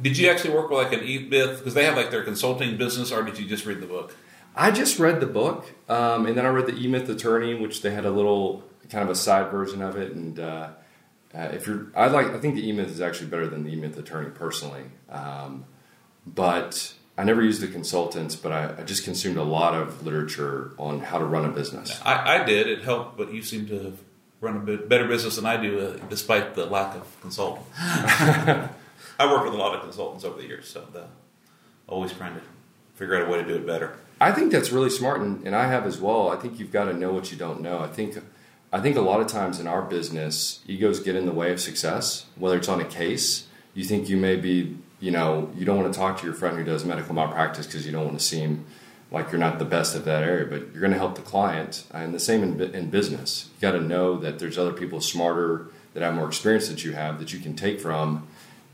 Did 0.00 0.16
you 0.18 0.28
actually 0.30 0.54
work 0.54 0.70
with 0.70 0.78
like 0.78 0.92
an 0.92 1.04
E-Myth 1.06 1.58
because 1.58 1.74
they 1.74 1.84
have 1.84 1.96
like 1.96 2.10
their 2.10 2.22
consulting 2.24 2.76
business, 2.76 3.10
or 3.12 3.22
did 3.22 3.38
you 3.38 3.46
just 3.46 3.64
read 3.66 3.80
the 3.80 3.86
book? 3.86 4.14
I 4.56 4.70
just 4.70 4.98
read 5.00 5.18
the 5.20 5.26
book, 5.26 5.72
um, 5.88 6.26
and 6.26 6.36
then 6.36 6.46
I 6.46 6.48
read 6.50 6.66
the 6.66 6.76
E 6.76 6.86
Myth 6.86 7.08
Attorney, 7.08 7.54
which 7.54 7.82
they 7.82 7.90
had 7.90 8.04
a 8.04 8.10
little 8.10 8.62
kind 8.90 9.02
of 9.02 9.10
a 9.10 9.14
side 9.16 9.50
version 9.50 9.82
of 9.82 9.96
it. 9.96 10.12
And 10.12 10.38
uh, 10.38 10.68
uh, 11.34 11.50
if 11.52 11.66
you're, 11.66 11.88
I 11.96 12.06
like, 12.06 12.28
I 12.28 12.38
think 12.38 12.54
the 12.54 12.68
E 12.68 12.72
Myth 12.72 12.90
is 12.90 13.00
actually 13.00 13.28
better 13.28 13.46
than 13.46 13.64
the 13.64 13.72
E 13.72 13.76
Myth 13.76 13.98
Attorney 13.98 14.30
personally. 14.30 14.84
Um, 15.08 15.64
but 16.26 16.94
I 17.18 17.24
never 17.24 17.42
used 17.42 17.60
the 17.60 17.68
consultants, 17.68 18.36
but 18.36 18.52
I, 18.52 18.74
I 18.78 18.82
just 18.84 19.04
consumed 19.04 19.36
a 19.36 19.42
lot 19.42 19.74
of 19.74 20.04
literature 20.04 20.72
on 20.78 21.00
how 21.00 21.18
to 21.18 21.24
run 21.24 21.44
a 21.44 21.50
business. 21.50 22.00
I, 22.04 22.40
I 22.40 22.44
did. 22.44 22.68
It 22.68 22.84
helped, 22.84 23.16
but 23.16 23.32
you 23.32 23.42
seem 23.42 23.66
to 23.66 23.78
have 23.82 23.98
run 24.40 24.56
a 24.56 24.60
bit 24.60 24.88
better 24.88 25.06
business 25.08 25.36
than 25.36 25.46
I 25.46 25.56
do, 25.56 25.80
uh, 25.80 26.06
despite 26.08 26.54
the 26.54 26.66
lack 26.66 26.94
of 26.94 27.20
consultant. 27.20 27.66
I 27.76 28.70
worked 29.20 29.44
with 29.44 29.54
a 29.54 29.58
lot 29.58 29.74
of 29.74 29.82
consultants 29.82 30.24
over 30.24 30.40
the 30.40 30.46
years, 30.46 30.68
so 30.68 30.86
the, 30.92 31.04
always 31.88 32.12
trying 32.12 32.34
to 32.34 32.42
figure 32.94 33.16
out 33.16 33.28
a 33.28 33.30
way 33.30 33.42
to 33.42 33.46
do 33.46 33.54
it 33.56 33.66
better. 33.66 33.96
I 34.20 34.32
think 34.32 34.52
that's 34.52 34.70
really 34.70 34.90
smart, 34.90 35.20
and, 35.20 35.44
and 35.46 35.56
I 35.56 35.66
have 35.66 35.86
as 35.86 36.00
well. 36.00 36.30
I 36.30 36.36
think 36.36 36.58
you've 36.58 36.72
got 36.72 36.84
to 36.84 36.92
know 36.92 37.12
what 37.12 37.30
you 37.30 37.36
don't 37.36 37.60
know. 37.60 37.80
I 37.80 37.88
think, 37.88 38.16
I 38.74 38.80
think 38.80 38.96
a 38.96 39.00
lot 39.00 39.20
of 39.20 39.28
times 39.28 39.60
in 39.60 39.68
our 39.68 39.82
business, 39.82 40.58
egos 40.66 40.98
get 40.98 41.14
in 41.14 41.26
the 41.26 41.32
way 41.32 41.52
of 41.52 41.60
success. 41.60 42.26
Whether 42.34 42.56
it's 42.56 42.68
on 42.68 42.80
a 42.80 42.84
case, 42.84 43.46
you 43.72 43.84
think 43.84 44.08
you 44.08 44.16
may 44.16 44.34
be, 44.34 44.76
you 44.98 45.12
know, 45.12 45.48
you 45.54 45.64
don't 45.64 45.80
want 45.80 45.94
to 45.94 45.96
talk 45.96 46.18
to 46.18 46.26
your 46.26 46.34
friend 46.34 46.58
who 46.58 46.64
does 46.64 46.84
medical 46.84 47.14
malpractice 47.14 47.66
because 47.66 47.86
you 47.86 47.92
don't 47.92 48.04
want 48.04 48.18
to 48.18 48.24
seem 48.24 48.64
like 49.12 49.30
you're 49.30 49.38
not 49.38 49.60
the 49.60 49.64
best 49.64 49.94
at 49.94 50.04
that 50.06 50.24
area. 50.24 50.44
But 50.44 50.72
you're 50.72 50.80
going 50.80 50.92
to 50.92 50.98
help 50.98 51.14
the 51.14 51.22
client, 51.22 51.84
and 51.92 52.12
the 52.12 52.18
same 52.18 52.42
in, 52.42 52.60
in 52.74 52.90
business. 52.90 53.48
You 53.54 53.60
got 53.60 53.78
to 53.78 53.80
know 53.80 54.16
that 54.18 54.40
there's 54.40 54.58
other 54.58 54.72
people 54.72 55.00
smarter 55.00 55.68
that 55.92 56.02
have 56.02 56.14
more 56.14 56.26
experience 56.26 56.66
that 56.66 56.84
you 56.84 56.94
have 56.94 57.20
that 57.20 57.32
you 57.32 57.38
can 57.38 57.54
take 57.54 57.78
from. 57.78 58.26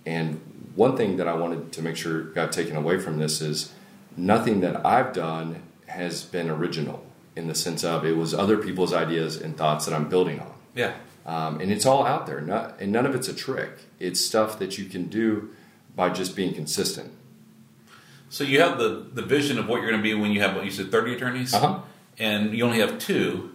And 0.07 0.41
one 0.77 0.97
thing 0.97 1.19
that 1.19 1.29
I 1.29 1.35
wanted 1.35 1.73
to 1.73 1.83
make 1.83 1.97
sure 1.97 2.23
got 2.23 2.53
taken 2.53 2.75
away 2.75 2.99
from 2.99 3.19
this 3.19 3.43
is 3.43 3.75
nothing 4.17 4.61
that 4.61 4.87
I've 4.87 5.13
done 5.13 5.63
has 5.89 6.25
been 6.25 6.49
original 6.49 7.05
in 7.41 7.49
the 7.49 7.55
sense 7.55 7.83
of 7.83 8.05
it 8.05 8.17
was 8.17 8.33
other 8.35 8.57
people's 8.59 8.93
ideas 8.93 9.37
and 9.37 9.57
thoughts 9.57 9.87
that 9.87 9.95
I'm 9.95 10.09
building 10.09 10.39
on. 10.41 10.53
Yeah. 10.75 10.93
Um, 11.27 11.61
and 11.61 11.73
it's 11.73 11.87
all 11.87 12.07
out 12.07 12.27
there, 12.27 12.41
not, 12.41 12.81
and 12.81 12.93
none 12.93 13.07
of 13.07 13.15
it's 13.15 13.29
a 13.29 13.35
trick. 13.35 13.71
It's 13.99 14.21
stuff 14.21 14.59
that 14.59 14.79
you 14.79 14.85
can 14.85 15.05
do 15.07 15.51
by 15.97 16.11
just 16.11 16.37
being 16.37 16.55
consistent. 16.55 17.13
So 18.29 18.45
you 18.45 18.61
have 18.61 18.79
the, 18.79 19.07
the 19.13 19.23
vision 19.23 19.59
of 19.59 19.67
what 19.69 19.81
you're 19.81 19.91
going 19.91 20.01
to 20.01 20.09
be 20.09 20.15
when 20.15 20.31
you 20.31 20.41
have 20.41 20.55
what 20.55 20.65
you 20.65 20.71
said 20.71 20.91
30 20.93 21.15
attorneys, 21.15 21.53
Uh-huh. 21.55 21.81
and 22.19 22.55
you 22.57 22.65
only 22.65 22.79
have 22.79 22.99
two. 22.99 23.51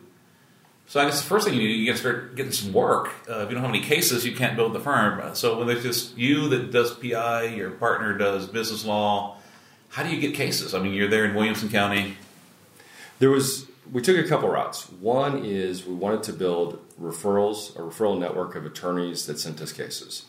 So 0.87 0.99
I 0.99 1.05
guess 1.05 1.21
the 1.21 1.27
first 1.27 1.47
thing 1.47 1.55
you 1.55 1.61
do, 1.67 1.73
you 1.73 1.85
got 1.87 1.93
to 1.93 1.97
start 1.97 2.35
getting 2.35 2.51
some 2.51 2.71
work. 2.73 3.09
Uh, 3.29 3.39
if 3.39 3.49
you 3.49 3.55
don't 3.55 3.63
have 3.63 3.73
any 3.73 3.81
cases, 3.81 4.25
you 4.25 4.35
can't 4.35 4.55
build 4.55 4.73
the 4.73 4.79
firm. 4.79 5.19
Uh, 5.19 5.33
So 5.33 5.57
when 5.57 5.67
there's 5.67 5.81
just 5.83 6.15
you 6.17 6.47
that 6.49 6.71
does 6.71 6.93
PI, 6.93 7.45
your 7.55 7.71
partner 7.71 8.15
does 8.17 8.47
business 8.47 8.85
law, 8.85 9.37
how 9.89 10.03
do 10.03 10.09
you 10.13 10.19
get 10.21 10.35
cases? 10.35 10.75
I 10.75 10.79
mean, 10.79 10.93
you're 10.93 11.07
there 11.07 11.25
in 11.25 11.33
Williamson 11.33 11.69
County. 11.69 12.17
There 13.19 13.29
was 13.31 13.65
we 13.91 14.01
took 14.01 14.17
a 14.17 14.27
couple 14.27 14.49
routes. 14.49 14.89
One 14.89 15.43
is 15.43 15.85
we 15.85 15.93
wanted 15.93 16.23
to 16.23 16.33
build 16.33 16.79
referrals, 16.99 17.75
a 17.75 17.79
referral 17.79 18.17
network 18.17 18.55
of 18.55 18.65
attorneys 18.65 19.25
that 19.27 19.39
sent 19.39 19.61
us 19.61 19.71
cases. 19.71 20.25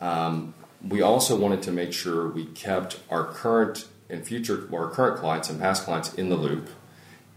Um, 0.00 0.54
we 0.86 1.00
also 1.00 1.36
wanted 1.36 1.62
to 1.62 1.72
make 1.72 1.92
sure 1.92 2.28
we 2.28 2.46
kept 2.46 3.00
our 3.08 3.24
current 3.24 3.86
and 4.10 4.26
future, 4.26 4.68
our 4.74 4.90
current 4.90 5.18
clients 5.18 5.48
and 5.48 5.60
past 5.60 5.84
clients 5.84 6.12
in 6.14 6.28
the 6.28 6.36
loop. 6.36 6.68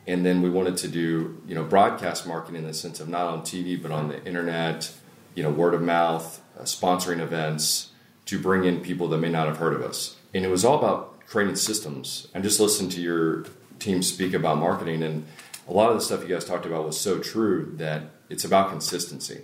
And 0.07 0.25
then 0.25 0.41
we 0.41 0.49
wanted 0.49 0.77
to 0.77 0.87
do, 0.87 1.41
you 1.47 1.55
know, 1.55 1.63
broadcast 1.63 2.27
marketing 2.27 2.61
in 2.61 2.67
the 2.67 2.73
sense 2.73 2.99
of 2.99 3.07
not 3.07 3.27
on 3.27 3.41
TV 3.41 3.81
but 3.81 3.91
on 3.91 4.09
the 4.09 4.23
internet, 4.25 4.91
you 5.35 5.43
know, 5.43 5.49
word 5.49 5.73
of 5.73 5.81
mouth, 5.81 6.41
uh, 6.59 6.63
sponsoring 6.63 7.19
events 7.19 7.91
to 8.25 8.39
bring 8.39 8.65
in 8.65 8.81
people 8.81 9.07
that 9.09 9.17
may 9.17 9.29
not 9.29 9.47
have 9.47 9.57
heard 9.57 9.73
of 9.73 9.81
us. 9.81 10.17
And 10.33 10.43
it 10.43 10.49
was 10.49 10.65
all 10.65 10.77
about 10.77 11.25
creating 11.27 11.55
systems. 11.55 12.27
I 12.35 12.39
just 12.39 12.59
listened 12.59 12.91
to 12.93 13.01
your 13.01 13.45
team 13.79 14.01
speak 14.01 14.33
about 14.33 14.57
marketing, 14.57 15.03
and 15.03 15.25
a 15.67 15.73
lot 15.73 15.89
of 15.89 15.95
the 15.95 16.01
stuff 16.01 16.21
you 16.21 16.27
guys 16.27 16.45
talked 16.45 16.65
about 16.65 16.85
was 16.85 16.99
so 16.99 17.19
true 17.19 17.73
that 17.77 18.03
it's 18.29 18.45
about 18.45 18.69
consistency. 18.69 19.41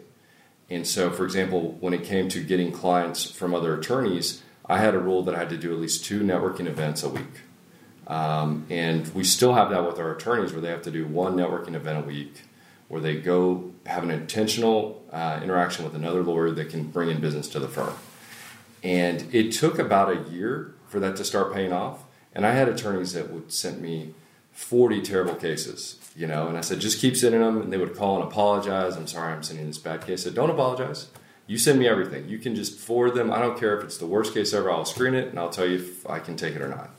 And 0.70 0.88
so, 0.88 1.10
for 1.12 1.26
example, 1.26 1.78
when 1.80 1.94
it 1.94 2.04
came 2.04 2.30
to 2.30 2.44
getting 2.44 2.72
clients 2.72 3.30
from 3.30 3.54
other 3.54 3.78
attorneys, 3.78 4.42
I 4.66 4.78
had 4.78 4.96
a 4.96 5.00
rule 5.00 5.24
that 5.24 5.36
I 5.36 5.40
had 5.40 5.50
to 5.50 5.58
do 5.58 5.74
at 5.74 5.80
least 5.80 6.06
two 6.06 6.22
networking 6.22 6.68
events 6.68 7.04
a 7.04 7.10
week. 7.10 7.42
Um, 8.08 8.66
and 8.70 9.08
we 9.14 9.24
still 9.24 9.54
have 9.54 9.70
that 9.72 9.86
with 9.86 10.00
our 10.00 10.16
attorneys 10.16 10.54
where 10.54 10.62
they 10.62 10.70
have 10.70 10.82
to 10.84 10.92
do 10.92 11.06
one 11.06 11.36
networking 11.36 11.76
event 11.76 12.04
a 12.04 12.08
week 12.08 12.44
where 12.88 13.00
they 13.00 13.16
go 13.16 13.72
have 13.86 14.04
an 14.04 14.12
intentional 14.12 15.02
uh, 15.14 15.40
interaction 15.42 15.86
with 15.86 15.96
another 15.96 16.22
lawyer 16.24 16.52
that 16.52 16.70
can 16.70 16.84
bring 16.84 17.10
in 17.10 17.22
business 17.22 17.48
to 17.48 17.58
the 17.58 17.68
firm. 17.68 17.94
And 18.84 19.34
it 19.34 19.54
took 19.54 19.80
about 19.80 20.10
a 20.10 20.30
year 20.30 20.74
for 20.88 21.00
that 21.00 21.16
to 21.16 21.24
start 21.24 21.54
paying 21.54 21.72
off. 21.72 22.04
And 22.34 22.46
I 22.46 22.52
had 22.52 22.68
attorneys 22.68 23.14
that 23.14 23.32
would 23.32 23.54
send 23.54 23.82
me 23.82 24.14
40 24.52 25.02
terrible 25.02 25.36
cases, 25.36 25.98
you 26.16 26.28
know, 26.28 26.48
and 26.48 26.58
I 26.58 26.62
said, 26.62 26.80
just 26.80 27.00
keep 27.00 27.16
sending 27.16 27.42
them. 27.42 27.62
And 27.62 27.74
they 27.74 27.78
would 27.78 27.96
call 27.96 28.16
and 28.16 28.24
apologize. 28.24 28.96
I'm 28.96 29.08
sorry, 29.08 29.34
I'm 29.34 29.44
sending 29.44 29.68
this 29.68 29.78
bad 29.78 30.06
case. 30.06 30.22
I 30.22 30.24
said, 30.26 30.36
don't 30.36 30.50
apologize. 30.50 31.08
You 31.48 31.58
send 31.58 31.80
me 31.80 31.88
everything. 31.88 32.30
You 32.30 32.38
can 32.38 32.56
just 32.56 32.80
forward 32.80 33.16
them. 33.16 33.32
I 33.32 33.40
don't 33.40 33.60
care 33.60 33.78
if 33.78 33.84
it's 33.84 33.98
the 33.98 34.06
worst 34.06 34.34
case 34.34 34.54
ever. 34.54 34.72
I'll 34.72 34.86
screen 34.86 35.14
it 35.14 35.30
and 35.30 35.40
I'll 35.40 35.50
tell 35.50 35.68
you 35.68 35.76
if 35.76 36.10
I 36.10 36.20
can 36.20 36.36
take 36.36 36.56
it 36.56 36.62
or 36.62 36.70
not. 36.70 36.92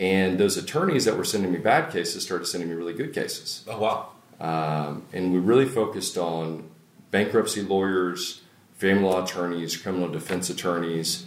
And 0.00 0.38
those 0.38 0.56
attorneys 0.56 1.04
that 1.04 1.16
were 1.16 1.24
sending 1.24 1.52
me 1.52 1.58
bad 1.58 1.92
cases 1.92 2.22
started 2.22 2.46
sending 2.46 2.70
me 2.70 2.74
really 2.74 2.94
good 2.94 3.12
cases. 3.12 3.64
Oh 3.68 3.78
wow! 3.78 4.08
Um, 4.40 5.04
and 5.12 5.30
we 5.30 5.38
really 5.38 5.66
focused 5.66 6.16
on 6.16 6.70
bankruptcy 7.10 7.60
lawyers, 7.60 8.40
family 8.78 9.04
law 9.04 9.22
attorneys, 9.22 9.76
criminal 9.76 10.08
defense 10.08 10.48
attorneys, 10.48 11.26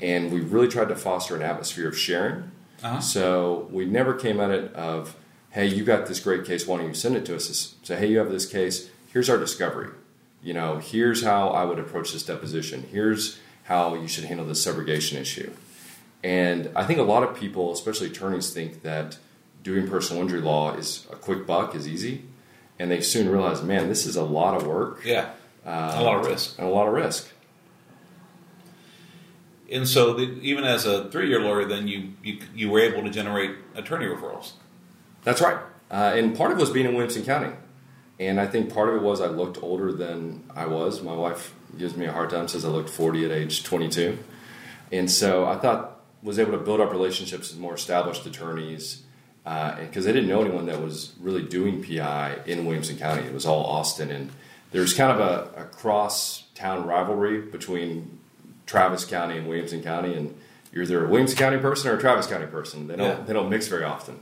and 0.00 0.32
we 0.32 0.40
really 0.40 0.68
tried 0.68 0.88
to 0.88 0.96
foster 0.96 1.36
an 1.36 1.42
atmosphere 1.42 1.86
of 1.86 1.98
sharing. 1.98 2.50
Uh-huh. 2.82 3.00
So 3.00 3.68
we 3.70 3.84
never 3.84 4.14
came 4.14 4.40
at 4.40 4.50
it 4.50 4.72
of, 4.74 5.16
hey, 5.50 5.66
you 5.66 5.84
got 5.84 6.06
this 6.06 6.20
great 6.20 6.44
case, 6.44 6.66
why 6.66 6.78
don't 6.78 6.88
you 6.88 6.94
send 6.94 7.16
it 7.16 7.24
to 7.26 7.36
us? 7.36 7.74
Say, 7.82 7.96
hey, 7.96 8.08
you 8.08 8.18
have 8.18 8.30
this 8.30 8.46
case, 8.46 8.90
here's 9.12 9.30
our 9.30 9.38
discovery. 9.38 9.90
You 10.42 10.52
know, 10.52 10.78
here's 10.78 11.22
how 11.22 11.48
I 11.48 11.64
would 11.64 11.78
approach 11.78 12.12
this 12.12 12.24
deposition. 12.24 12.86
Here's 12.90 13.38
how 13.64 13.94
you 13.94 14.08
should 14.08 14.24
handle 14.24 14.44
this 14.44 14.64
subrogation 14.64 15.18
issue. 15.18 15.52
And 16.22 16.70
I 16.76 16.84
think 16.84 16.98
a 16.98 17.02
lot 17.02 17.22
of 17.22 17.34
people, 17.34 17.72
especially 17.72 18.08
attorneys, 18.08 18.52
think 18.52 18.82
that 18.82 19.18
doing 19.62 19.88
personal 19.88 20.22
injury 20.22 20.40
law 20.40 20.74
is 20.74 21.06
a 21.10 21.16
quick 21.16 21.46
buck, 21.46 21.74
is 21.74 21.88
easy. 21.88 22.24
And 22.78 22.90
they 22.90 23.00
soon 23.00 23.28
realize, 23.28 23.62
man, 23.62 23.88
this 23.88 24.04
is 24.04 24.16
a 24.16 24.24
lot 24.24 24.54
of 24.54 24.66
work. 24.66 25.02
Yeah. 25.04 25.30
Um, 25.64 25.72
a 25.72 26.02
lot 26.02 26.20
of 26.20 26.26
risk. 26.26 26.58
And 26.58 26.66
a 26.66 26.70
lot 26.70 26.88
of 26.88 26.92
risk. 26.92 27.30
And 29.70 29.88
so, 29.88 30.14
the, 30.14 30.22
even 30.40 30.64
as 30.64 30.84
a 30.84 31.10
three-year 31.10 31.40
lawyer, 31.40 31.64
then 31.64 31.88
you, 31.88 32.12
you 32.22 32.38
you 32.54 32.70
were 32.70 32.80
able 32.80 33.02
to 33.02 33.10
generate 33.10 33.52
attorney 33.74 34.06
referrals. 34.06 34.52
That's 35.22 35.40
right. 35.40 35.58
Uh, 35.90 36.12
and 36.14 36.36
part 36.36 36.52
of 36.52 36.58
it 36.58 36.60
was 36.60 36.70
being 36.70 36.86
in 36.86 36.92
Williamson 36.92 37.24
County. 37.24 37.54
And 38.18 38.40
I 38.40 38.46
think 38.46 38.72
part 38.72 38.88
of 38.88 38.96
it 38.96 39.02
was 39.02 39.20
I 39.20 39.26
looked 39.26 39.62
older 39.62 39.92
than 39.92 40.44
I 40.54 40.66
was. 40.66 41.02
My 41.02 41.14
wife 41.14 41.54
gives 41.76 41.96
me 41.96 42.06
a 42.06 42.12
hard 42.12 42.30
time, 42.30 42.46
says 42.46 42.64
I 42.64 42.68
looked 42.68 42.90
40 42.90 43.24
at 43.24 43.30
age 43.30 43.64
22. 43.64 44.18
And 44.92 45.10
so 45.10 45.46
I 45.46 45.56
thought 45.56 46.00
was 46.22 46.38
able 46.38 46.52
to 46.52 46.58
build 46.58 46.80
up 46.80 46.90
relationships 46.90 47.50
with 47.50 47.60
more 47.60 47.74
established 47.74 48.24
attorneys 48.26 49.02
because 49.42 49.98
uh, 49.98 50.00
they 50.00 50.12
didn't 50.12 50.28
know 50.28 50.40
anyone 50.40 50.66
that 50.66 50.80
was 50.80 51.12
really 51.20 51.42
doing 51.42 51.82
PI 51.82 52.38
in 52.46 52.64
Williamson 52.64 52.96
County. 52.96 53.22
It 53.22 53.34
was 53.34 53.44
all 53.44 53.64
Austin, 53.64 54.10
and 54.10 54.30
there's 54.70 54.94
kind 54.94 55.12
of 55.12 55.20
a, 55.20 55.62
a 55.62 55.64
cross 55.64 56.44
town 56.54 56.86
rivalry 56.86 57.42
between 57.42 58.20
Travis 58.66 59.04
County 59.04 59.38
and 59.38 59.48
Williamson 59.48 59.82
County, 59.82 60.14
and 60.14 60.34
you're 60.72 60.84
either 60.84 61.04
a 61.04 61.08
Williamson 61.08 61.38
County 61.38 61.58
person 61.58 61.90
or 61.90 61.96
a 61.96 62.00
Travis 62.00 62.26
County 62.26 62.46
person. 62.46 62.86
They 62.86 62.96
don't 62.96 63.18
yeah. 63.18 63.24
they 63.24 63.32
don't 63.32 63.50
mix 63.50 63.68
very 63.68 63.84
often. 63.84 64.18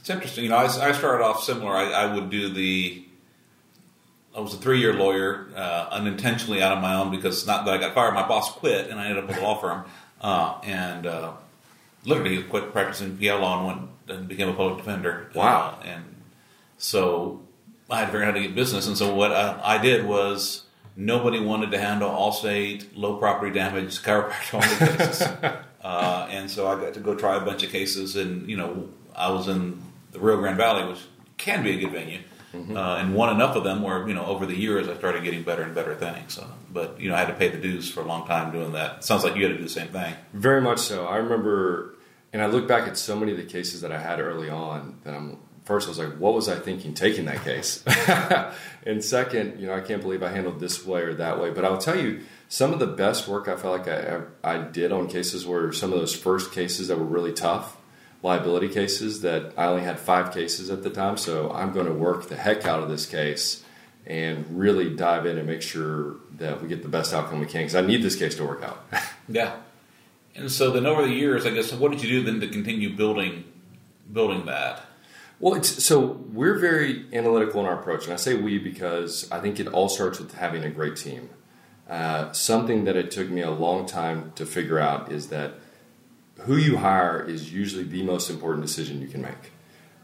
It's 0.00 0.10
interesting. 0.10 0.44
You 0.44 0.50
know, 0.50 0.56
I, 0.56 0.64
I 0.64 0.92
started 0.92 1.24
off 1.24 1.42
similar. 1.42 1.74
I, 1.74 1.90
I, 1.90 2.14
would 2.14 2.28
do 2.28 2.50
the. 2.50 3.04
I 4.36 4.40
was 4.40 4.52
a 4.52 4.58
three-year 4.58 4.92
lawyer, 4.92 5.48
uh, 5.56 5.88
unintentionally 5.92 6.62
out 6.62 6.76
of 6.76 6.82
my 6.82 6.94
own 6.94 7.10
because 7.10 7.46
not 7.46 7.64
that 7.64 7.74
I 7.74 7.78
got 7.78 7.94
fired. 7.94 8.12
My 8.12 8.28
boss 8.28 8.52
quit, 8.52 8.90
and 8.90 9.00
I 9.00 9.06
ended 9.06 9.24
up 9.24 9.28
with 9.28 9.38
a 9.38 9.40
law 9.40 9.58
firm 9.58 9.84
uh, 10.20 10.58
and 10.62 11.06
uh, 11.06 11.32
literally 12.04 12.42
quit 12.42 12.72
practicing 12.72 13.16
PL 13.16 13.38
law 13.38 13.58
and 13.58 13.66
went 13.66 14.18
and 14.18 14.28
became 14.28 14.48
a 14.48 14.52
public 14.52 14.78
defender. 14.78 15.30
Wow! 15.34 15.78
Uh, 15.80 15.84
and 15.84 16.04
so 16.76 17.40
I 17.88 18.00
had 18.00 18.06
to 18.06 18.12
figure 18.12 18.24
out 18.24 18.34
how 18.34 18.40
to 18.40 18.46
get 18.46 18.54
business. 18.54 18.86
And 18.86 18.98
so 18.98 19.14
what 19.14 19.32
I, 19.32 19.58
I 19.62 19.78
did 19.78 20.04
was 20.04 20.63
nobody 20.96 21.40
wanted 21.40 21.70
to 21.72 21.78
handle 21.78 22.10
Allstate, 22.10 22.86
low 22.94 23.16
property 23.16 23.52
damage, 23.52 24.02
chiropractic 24.02 24.54
only 24.54 24.96
cases. 24.96 25.22
uh, 25.82 26.28
and 26.30 26.50
so 26.50 26.66
I 26.66 26.80
got 26.80 26.94
to 26.94 27.00
go 27.00 27.14
try 27.14 27.36
a 27.36 27.40
bunch 27.40 27.62
of 27.62 27.70
cases. 27.70 28.16
And, 28.16 28.48
you 28.48 28.56
know, 28.56 28.88
I 29.14 29.30
was 29.30 29.48
in 29.48 29.82
the 30.12 30.20
Rio 30.20 30.36
Grande 30.38 30.56
Valley, 30.56 30.88
which 30.88 31.00
can 31.36 31.62
be 31.62 31.72
a 31.72 31.80
good 31.80 31.92
venue 31.92 32.20
mm-hmm. 32.54 32.76
uh, 32.76 32.96
and 32.96 33.14
won 33.14 33.34
enough 33.34 33.56
of 33.56 33.64
them 33.64 33.82
where 33.82 34.06
you 34.08 34.14
know 34.14 34.24
over 34.24 34.46
the 34.46 34.56
years 34.56 34.88
I 34.88 34.96
started 34.96 35.24
getting 35.24 35.42
better 35.42 35.62
and 35.62 35.74
better 35.74 35.94
things. 35.94 36.34
So, 36.34 36.46
but 36.72 37.00
you 37.00 37.08
know 37.08 37.14
I 37.14 37.18
had 37.18 37.28
to 37.28 37.34
pay 37.34 37.48
the 37.48 37.58
dues 37.58 37.90
for 37.90 38.00
a 38.00 38.04
long 38.04 38.26
time 38.26 38.52
doing 38.52 38.72
that. 38.72 39.04
Sounds 39.04 39.24
like 39.24 39.36
you 39.36 39.42
had 39.42 39.50
to 39.50 39.58
do 39.58 39.64
the 39.64 39.68
same 39.68 39.88
thing. 39.88 40.14
Very 40.32 40.60
much 40.60 40.78
so. 40.78 41.06
I 41.06 41.16
remember, 41.16 41.96
and 42.32 42.42
I 42.42 42.46
look 42.46 42.68
back 42.68 42.88
at 42.88 42.96
so 42.96 43.16
many 43.16 43.32
of 43.32 43.38
the 43.38 43.44
cases 43.44 43.80
that 43.80 43.92
I 43.92 43.98
had 43.98 44.20
early 44.20 44.50
on 44.50 44.98
that 45.04 45.14
I'm 45.14 45.38
first 45.64 45.88
I 45.88 45.90
was 45.90 45.98
like, 45.98 46.16
what 46.18 46.34
was 46.34 46.48
I 46.48 46.56
thinking 46.56 46.94
taking 46.94 47.24
that 47.24 47.42
case? 47.42 47.82
and 48.86 49.02
second, 49.02 49.58
you 49.58 49.66
know, 49.66 49.74
I 49.74 49.80
can't 49.80 50.02
believe 50.02 50.22
I 50.22 50.30
handled 50.30 50.60
this 50.60 50.84
way 50.84 51.00
or 51.02 51.14
that 51.14 51.40
way. 51.40 51.50
But 51.50 51.64
I'll 51.64 51.78
tell 51.78 51.98
you, 51.98 52.20
some 52.48 52.72
of 52.72 52.78
the 52.78 52.86
best 52.86 53.26
work 53.26 53.48
I 53.48 53.56
felt 53.56 53.78
like 53.78 53.88
I, 53.88 54.20
I 54.42 54.58
did 54.58 54.92
on 54.92 55.08
cases 55.08 55.46
were 55.46 55.72
some 55.72 55.92
of 55.92 55.98
those 55.98 56.14
first 56.14 56.52
cases 56.52 56.88
that 56.88 56.98
were 56.98 57.04
really 57.04 57.32
tough 57.32 57.76
liability 58.22 58.68
cases 58.68 59.20
that 59.20 59.52
I 59.56 59.66
only 59.66 59.82
had 59.82 59.98
five 60.00 60.32
cases 60.32 60.70
at 60.70 60.82
the 60.82 60.90
time, 60.90 61.18
so 61.18 61.52
I'm 61.52 61.72
going 61.72 61.86
to 61.86 61.92
work 61.92 62.28
the 62.28 62.36
heck 62.36 62.64
out 62.64 62.82
of 62.82 62.88
this 62.88 63.04
case 63.04 63.62
and 64.06 64.46
really 64.58 64.94
dive 64.94 65.26
in 65.26 65.38
and 65.38 65.46
make 65.46 65.62
sure 65.62 66.16
that 66.38 66.62
we 66.62 66.68
get 66.68 66.82
the 66.82 66.88
best 66.88 67.12
outcome 67.12 67.40
we 67.40 67.46
can 67.46 67.62
because 67.62 67.74
I 67.74 67.82
need 67.82 68.02
this 68.02 68.16
case 68.16 68.34
to 68.36 68.44
work 68.44 68.62
out. 68.62 68.84
yeah. 69.28 69.56
And 70.34 70.50
so 70.50 70.70
then 70.70 70.86
over 70.86 71.02
the 71.02 71.12
years, 71.12 71.46
I 71.46 71.50
guess, 71.50 71.72
what 71.72 71.92
did 71.92 72.02
you 72.02 72.08
do 72.08 72.24
then 72.24 72.40
to 72.40 72.48
continue 72.48 72.94
building 72.96 73.44
building 74.12 74.46
that? 74.46 74.82
Well, 75.40 75.54
it's 75.54 75.84
so 75.84 76.22
we're 76.32 76.58
very 76.58 77.06
analytical 77.12 77.60
in 77.60 77.66
our 77.66 77.78
approach, 77.78 78.04
and 78.04 78.12
I 78.12 78.16
say 78.16 78.34
we 78.34 78.58
because 78.58 79.30
I 79.32 79.40
think 79.40 79.58
it 79.58 79.66
all 79.66 79.88
starts 79.88 80.18
with 80.18 80.34
having 80.34 80.62
a 80.62 80.70
great 80.70 80.96
team. 80.96 81.30
Uh, 81.88 82.32
something 82.32 82.84
that 82.84 82.96
it 82.96 83.10
took 83.10 83.28
me 83.28 83.42
a 83.42 83.50
long 83.50 83.84
time 83.84 84.32
to 84.36 84.46
figure 84.46 84.78
out 84.78 85.12
is 85.12 85.28
that 85.28 85.54
who 86.40 86.56
you 86.56 86.78
hire 86.78 87.20
is 87.22 87.52
usually 87.52 87.84
the 87.84 88.02
most 88.02 88.30
important 88.30 88.64
decision 88.64 89.00
you 89.00 89.08
can 89.08 89.22
make. 89.22 89.52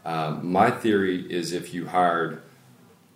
Um, 0.05 0.51
my 0.51 0.69
theory 0.69 1.31
is 1.31 1.53
if 1.53 1.73
you 1.73 1.87
hired 1.87 2.41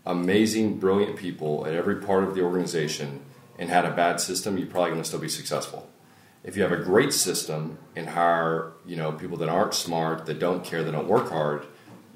amazing, 0.06 0.78
brilliant 0.80 1.18
people 1.18 1.66
at 1.66 1.74
every 1.74 1.98
part 1.98 2.24
of 2.24 2.36
the 2.36 2.42
organization 2.42 3.22
and 3.58 3.70
had 3.70 3.86
a 3.86 3.92
bad 3.92 4.20
system, 4.20 4.58
you're 4.58 4.68
probably 4.68 4.92
going 4.92 5.02
to 5.02 5.08
still 5.08 5.20
be 5.20 5.30
successful. 5.30 5.90
If 6.44 6.56
you 6.56 6.64
have 6.64 6.72
a 6.72 6.78
great 6.78 7.14
system 7.14 7.80
and 7.96 8.10
hire, 8.10 8.74
you 8.86 8.96
know, 8.96 9.12
people 9.12 9.38
that 9.38 9.50
aren't 9.50 9.74
smart, 9.74 10.28
that 10.28 10.40
don't 10.40 10.64
care, 10.64 10.84
that 10.84 10.92
don't 10.92 11.08
work 11.08 11.30
hard, 11.30 11.66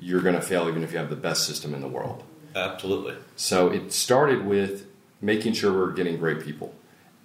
you're 0.02 0.22
going 0.22 0.36
to 0.36 0.42
fail 0.42 0.68
even 0.68 0.84
if 0.84 0.92
you 0.92 0.98
have 0.98 1.10
the 1.10 1.16
best 1.16 1.46
system 1.46 1.74
in 1.74 1.82
the 1.82 1.88
world. 1.88 2.24
Absolutely. 2.56 3.16
So 3.36 3.70
it 3.70 3.94
started 3.94 4.46
with 4.46 4.88
making 5.22 5.54
sure 5.54 5.74
we're 5.74 5.92
getting 5.92 6.18
great 6.18 6.42
people, 6.42 6.74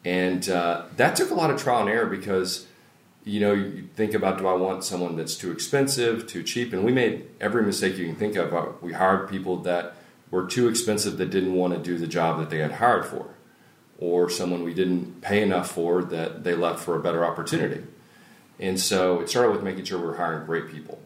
and 0.05 0.49
uh, 0.49 0.85
that 0.97 1.17
took 1.17 1.31
a 1.31 1.35
lot 1.35 1.51
of 1.51 1.61
trial 1.61 1.81
and 1.81 1.89
error 1.89 2.07
because 2.07 2.67
you 3.25 3.41
know, 3.41 3.55
you 3.55 3.89
think 3.95 4.13
about 4.13 4.39
do 4.39 4.47
I 4.47 4.53
want 4.53 4.85
someone 4.85 5.17
that's 5.17 5.35
too 5.35 5.51
expensive, 5.51 6.27
too 6.27 6.43
cheap? 6.43 6.73
And 6.73 6.85
we 6.85 6.93
made 6.93 7.27
every 7.41 7.63
mistake 7.63 7.97
you 7.97 8.07
can 8.07 8.17
think 8.17 8.37
of. 8.37 8.53
Uh, 8.53 8.67
we 8.83 8.93
hired 8.93 9.31
people 9.31 9.57
that 9.63 9.95
were 10.31 10.47
too 10.47 10.69
expensive 10.69 11.17
that 11.17 11.31
didn't 11.31 11.55
want 11.55 11.73
to 11.73 11.81
do 11.81 11.97
the 11.97 12.07
job 12.07 12.39
that 12.39 12.51
they 12.51 12.59
had 12.59 12.73
hired 12.73 13.07
for, 13.07 13.35
or 13.99 14.29
someone 14.29 14.63
we 14.63 14.75
didn't 14.75 15.23
pay 15.23 15.43
enough 15.43 15.71
for 15.71 16.05
that 16.05 16.45
they 16.45 16.55
left 16.55 16.81
for 16.81 16.97
a 16.97 17.01
better 17.01 17.25
opportunity. 17.25 17.83
And 18.61 18.79
so 18.79 19.21
it 19.21 19.31
started 19.31 19.53
with 19.53 19.63
making 19.63 19.85
sure 19.85 19.99
we're 19.99 20.17
hiring 20.17 20.45
great 20.45 20.69
people 20.69 21.01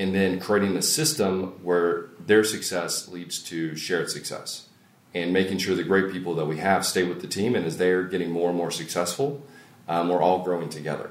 and 0.00 0.14
then 0.14 0.40
creating 0.40 0.78
a 0.78 0.82
system 0.82 1.62
where 1.62 2.06
their 2.24 2.42
success 2.42 3.06
leads 3.08 3.38
to 3.38 3.76
shared 3.76 4.08
success 4.08 4.66
and 5.12 5.30
making 5.30 5.58
sure 5.58 5.74
the 5.74 5.84
great 5.84 6.10
people 6.10 6.34
that 6.36 6.46
we 6.46 6.56
have 6.56 6.86
stay 6.86 7.02
with 7.02 7.20
the 7.20 7.26
team. 7.26 7.54
And 7.54 7.66
as 7.66 7.76
they're 7.76 8.04
getting 8.04 8.30
more 8.30 8.48
and 8.48 8.56
more 8.56 8.70
successful, 8.70 9.42
um, 9.88 10.08
we're 10.08 10.22
all 10.22 10.42
growing 10.42 10.70
together. 10.70 11.10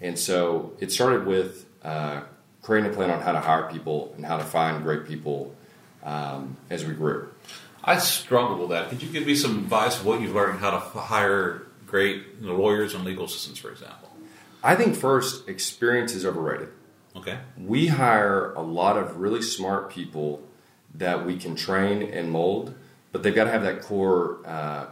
And 0.00 0.16
so 0.16 0.74
it 0.78 0.92
started 0.92 1.26
with 1.26 1.66
uh, 1.82 2.20
creating 2.62 2.92
a 2.92 2.94
plan 2.94 3.10
on 3.10 3.20
how 3.20 3.32
to 3.32 3.40
hire 3.40 3.68
people 3.68 4.12
and 4.14 4.24
how 4.24 4.36
to 4.36 4.44
find 4.44 4.84
great 4.84 5.06
people 5.06 5.52
um, 6.04 6.56
as 6.70 6.84
we 6.84 6.94
grew. 6.94 7.30
I 7.82 7.98
struggle 7.98 8.58
with 8.58 8.68
that. 8.68 8.90
Could 8.90 9.02
you 9.02 9.10
give 9.10 9.26
me 9.26 9.34
some 9.34 9.58
advice 9.58 9.98
of 9.98 10.06
what 10.06 10.20
you've 10.20 10.36
learned 10.36 10.60
how 10.60 10.70
to 10.70 10.78
hire 10.78 11.66
great 11.84 12.40
lawyers 12.40 12.94
and 12.94 13.04
legal 13.04 13.24
assistants, 13.24 13.58
for 13.58 13.72
example? 13.72 14.08
I 14.62 14.76
think 14.76 14.94
first, 14.94 15.48
experience 15.48 16.14
is 16.14 16.24
overrated. 16.24 16.68
Okay. 17.20 17.38
We 17.58 17.88
hire 17.88 18.52
a 18.54 18.62
lot 18.62 18.96
of 18.96 19.16
really 19.16 19.42
smart 19.42 19.90
people 19.90 20.42
that 20.94 21.26
we 21.26 21.36
can 21.36 21.54
train 21.54 22.02
and 22.02 22.30
mold, 22.30 22.74
but 23.12 23.22
they've 23.22 23.34
got 23.34 23.44
to 23.44 23.50
have 23.50 23.62
that 23.62 23.82
core 23.82 24.38
uh, 24.46 24.86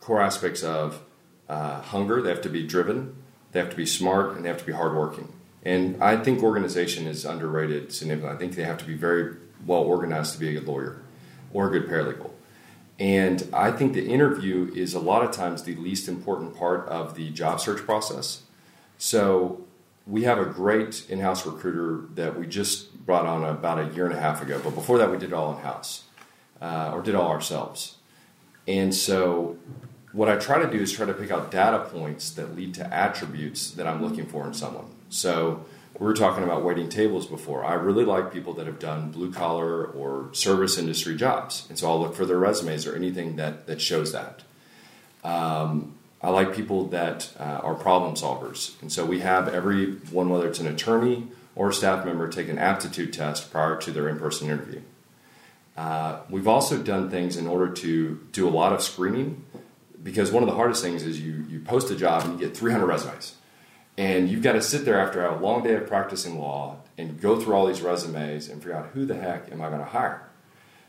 core 0.00 0.20
aspects 0.20 0.62
of 0.62 1.02
uh, 1.48 1.80
hunger. 1.80 2.22
They 2.22 2.30
have 2.30 2.40
to 2.42 2.48
be 2.48 2.66
driven, 2.66 3.16
they 3.50 3.60
have 3.60 3.70
to 3.70 3.76
be 3.76 3.86
smart, 3.86 4.36
and 4.36 4.44
they 4.44 4.48
have 4.48 4.58
to 4.58 4.64
be 4.64 4.72
hardworking. 4.72 5.32
And 5.64 6.02
I 6.02 6.16
think 6.16 6.42
organization 6.42 7.06
is 7.06 7.24
underrated 7.24 7.92
significantly. 7.92 8.34
I 8.34 8.38
think 8.38 8.54
they 8.54 8.64
have 8.64 8.78
to 8.78 8.84
be 8.84 8.94
very 8.94 9.36
well 9.66 9.82
organized 9.82 10.34
to 10.34 10.40
be 10.40 10.48
a 10.48 10.60
good 10.60 10.66
lawyer 10.66 11.02
or 11.52 11.68
a 11.68 11.70
good 11.70 11.88
paralegal. 11.88 12.30
And 12.98 13.48
I 13.52 13.70
think 13.72 13.94
the 13.94 14.06
interview 14.06 14.72
is 14.74 14.94
a 14.94 15.00
lot 15.00 15.24
of 15.24 15.32
times 15.32 15.62
the 15.64 15.74
least 15.76 16.08
important 16.08 16.56
part 16.56 16.88
of 16.88 17.14
the 17.14 17.30
job 17.30 17.60
search 17.60 17.82
process. 17.82 18.42
So 18.98 19.64
we 20.06 20.24
have 20.24 20.38
a 20.38 20.44
great 20.44 21.08
in-house 21.08 21.46
recruiter 21.46 22.06
that 22.14 22.38
we 22.38 22.46
just 22.46 22.94
brought 23.06 23.26
on 23.26 23.44
about 23.44 23.78
a 23.78 23.94
year 23.94 24.06
and 24.06 24.14
a 24.14 24.20
half 24.20 24.42
ago. 24.42 24.60
But 24.62 24.74
before 24.74 24.98
that, 24.98 25.10
we 25.10 25.18
did 25.18 25.30
it 25.30 25.32
all 25.32 25.54
in-house 25.56 26.04
uh, 26.60 26.90
or 26.92 27.02
did 27.02 27.14
all 27.14 27.30
ourselves. 27.30 27.96
And 28.66 28.94
so 28.94 29.56
what 30.12 30.28
I 30.28 30.36
try 30.36 30.62
to 30.62 30.70
do 30.70 30.78
is 30.78 30.92
try 30.92 31.06
to 31.06 31.14
pick 31.14 31.30
out 31.30 31.50
data 31.50 31.80
points 31.80 32.30
that 32.32 32.54
lead 32.54 32.74
to 32.74 32.94
attributes 32.94 33.72
that 33.72 33.86
I'm 33.86 34.02
looking 34.02 34.26
for 34.26 34.46
in 34.46 34.54
someone. 34.54 34.86
So 35.08 35.64
we 35.98 36.06
were 36.06 36.14
talking 36.14 36.42
about 36.44 36.64
waiting 36.64 36.88
tables 36.88 37.26
before. 37.26 37.64
I 37.64 37.74
really 37.74 38.04
like 38.04 38.32
people 38.32 38.54
that 38.54 38.66
have 38.66 38.78
done 38.78 39.10
blue 39.10 39.32
collar 39.32 39.84
or 39.84 40.32
service 40.32 40.78
industry 40.78 41.16
jobs, 41.16 41.66
and 41.68 41.78
so 41.78 41.88
I'll 41.88 42.00
look 42.00 42.14
for 42.14 42.26
their 42.26 42.38
resumes 42.38 42.86
or 42.86 42.96
anything 42.96 43.36
that 43.36 43.66
that 43.66 43.80
shows 43.80 44.12
that. 44.12 44.42
Um, 45.22 45.94
I 46.22 46.30
like 46.30 46.54
people 46.54 46.86
that 46.88 47.30
uh, 47.38 47.60
are 47.62 47.74
problem 47.74 48.14
solvers, 48.14 48.80
and 48.80 48.92
so 48.92 49.04
we 49.04 49.20
have 49.20 49.48
everyone, 49.48 50.28
whether 50.28 50.48
it's 50.48 50.60
an 50.60 50.68
attorney 50.68 51.28
or 51.56 51.70
a 51.70 51.74
staff 51.74 52.04
member, 52.04 52.28
take 52.28 52.48
an 52.48 52.58
aptitude 52.58 53.12
test 53.12 53.50
prior 53.50 53.76
to 53.76 53.90
their 53.90 54.08
in-person 54.08 54.48
interview. 54.48 54.80
Uh, 55.76 56.20
we've 56.30 56.48
also 56.48 56.82
done 56.82 57.10
things 57.10 57.36
in 57.36 57.46
order 57.46 57.72
to 57.72 58.20
do 58.30 58.46
a 58.46 58.50
lot 58.50 58.72
of 58.72 58.82
screening 58.82 59.44
because 60.02 60.30
one 60.30 60.42
of 60.42 60.48
the 60.48 60.54
hardest 60.54 60.82
things 60.82 61.02
is 61.02 61.20
you 61.20 61.44
you 61.48 61.60
post 61.60 61.90
a 61.90 61.96
job 61.96 62.24
and 62.24 62.38
you 62.38 62.46
get 62.46 62.56
300 62.56 62.86
resumes 62.86 63.36
and 63.98 64.28
you've 64.28 64.42
got 64.42 64.52
to 64.52 64.62
sit 64.62 64.84
there 64.84 64.98
after 64.98 65.24
a 65.24 65.38
long 65.38 65.62
day 65.62 65.74
of 65.74 65.86
practicing 65.86 66.38
law 66.38 66.78
and 66.96 67.20
go 67.20 67.38
through 67.38 67.54
all 67.54 67.66
these 67.66 67.82
resumes 67.82 68.48
and 68.48 68.62
figure 68.62 68.76
out 68.76 68.86
who 68.88 69.04
the 69.04 69.14
heck 69.14 69.50
am 69.52 69.60
I 69.60 69.68
going 69.68 69.80
to 69.80 69.86
hire. 69.86 70.28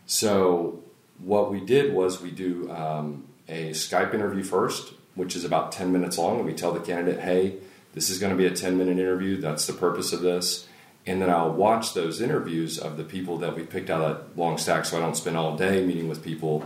So 0.06 0.84
what 1.20 1.52
we 1.52 1.60
did 1.60 1.94
was 1.94 2.22
we 2.22 2.32
do 2.32 2.72
um, 2.72 3.28
a 3.48 3.72
Skype 3.72 4.14
interview 4.14 4.44
first, 4.44 4.94
which 5.16 5.36
is 5.36 5.44
about 5.46 5.72
10 5.72 5.92
minutes 5.92 6.18
long, 6.18 6.38
and 6.38 6.46
we 6.46 6.54
tell 6.54 6.72
the 6.72 6.80
candidate, 6.80 7.22
hey, 7.22 7.56
this 7.94 8.10
is 8.10 8.18
going 8.20 8.32
to 8.32 8.38
be 8.38 8.46
a 8.46 8.52
10 8.56 8.78
minute 8.78 8.98
interview. 8.98 9.40
That's 9.40 9.68
the 9.68 9.74
purpose 9.74 10.12
of 10.14 10.22
this. 10.22 10.68
And 11.06 11.22
then 11.22 11.30
I'll 11.30 11.52
watch 11.52 11.94
those 11.94 12.22
interviews 12.22 12.80
of 12.80 12.96
the 12.98 13.04
people 13.04 13.38
that 13.40 13.56
we 13.56 13.64
picked 13.64 13.90
out 13.90 14.00
that 14.08 14.38
long 14.38 14.58
stack 14.58 14.86
so 14.86 14.98
I 14.98 15.02
don't 15.02 15.16
spend 15.18 15.36
all 15.38 15.56
day 15.58 15.86
meeting 15.86 16.08
with 16.08 16.24
people 16.24 16.64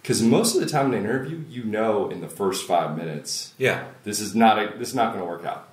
because 0.00 0.22
most 0.22 0.54
of 0.54 0.60
the 0.60 0.68
time 0.68 0.86
in 0.86 0.94
an 0.94 1.04
interview, 1.04 1.44
you 1.50 1.64
know 1.64 2.08
in 2.08 2.20
the 2.20 2.28
first 2.28 2.66
five 2.66 2.96
minutes, 2.96 3.52
Yeah. 3.58 3.84
this 4.04 4.20
is 4.20 4.34
not 4.34 4.58
a, 4.58 4.78
this 4.78 4.90
is 4.90 4.94
not 4.94 5.12
going 5.12 5.24
to 5.24 5.28
work 5.28 5.44
out. 5.44 5.68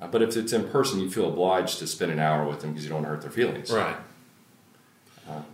Uh, 0.00 0.06
but 0.06 0.22
if 0.22 0.36
it's 0.36 0.52
in 0.52 0.68
person, 0.68 1.00
you 1.00 1.10
feel 1.10 1.28
obliged 1.28 1.80
to 1.80 1.86
spend 1.88 2.12
an 2.12 2.20
hour 2.20 2.46
with 2.46 2.60
them 2.60 2.70
because 2.70 2.84
you 2.84 2.90
don't 2.90 3.02
hurt 3.04 3.20
their 3.22 3.30
feelings. 3.32 3.70
Right. 3.72 3.96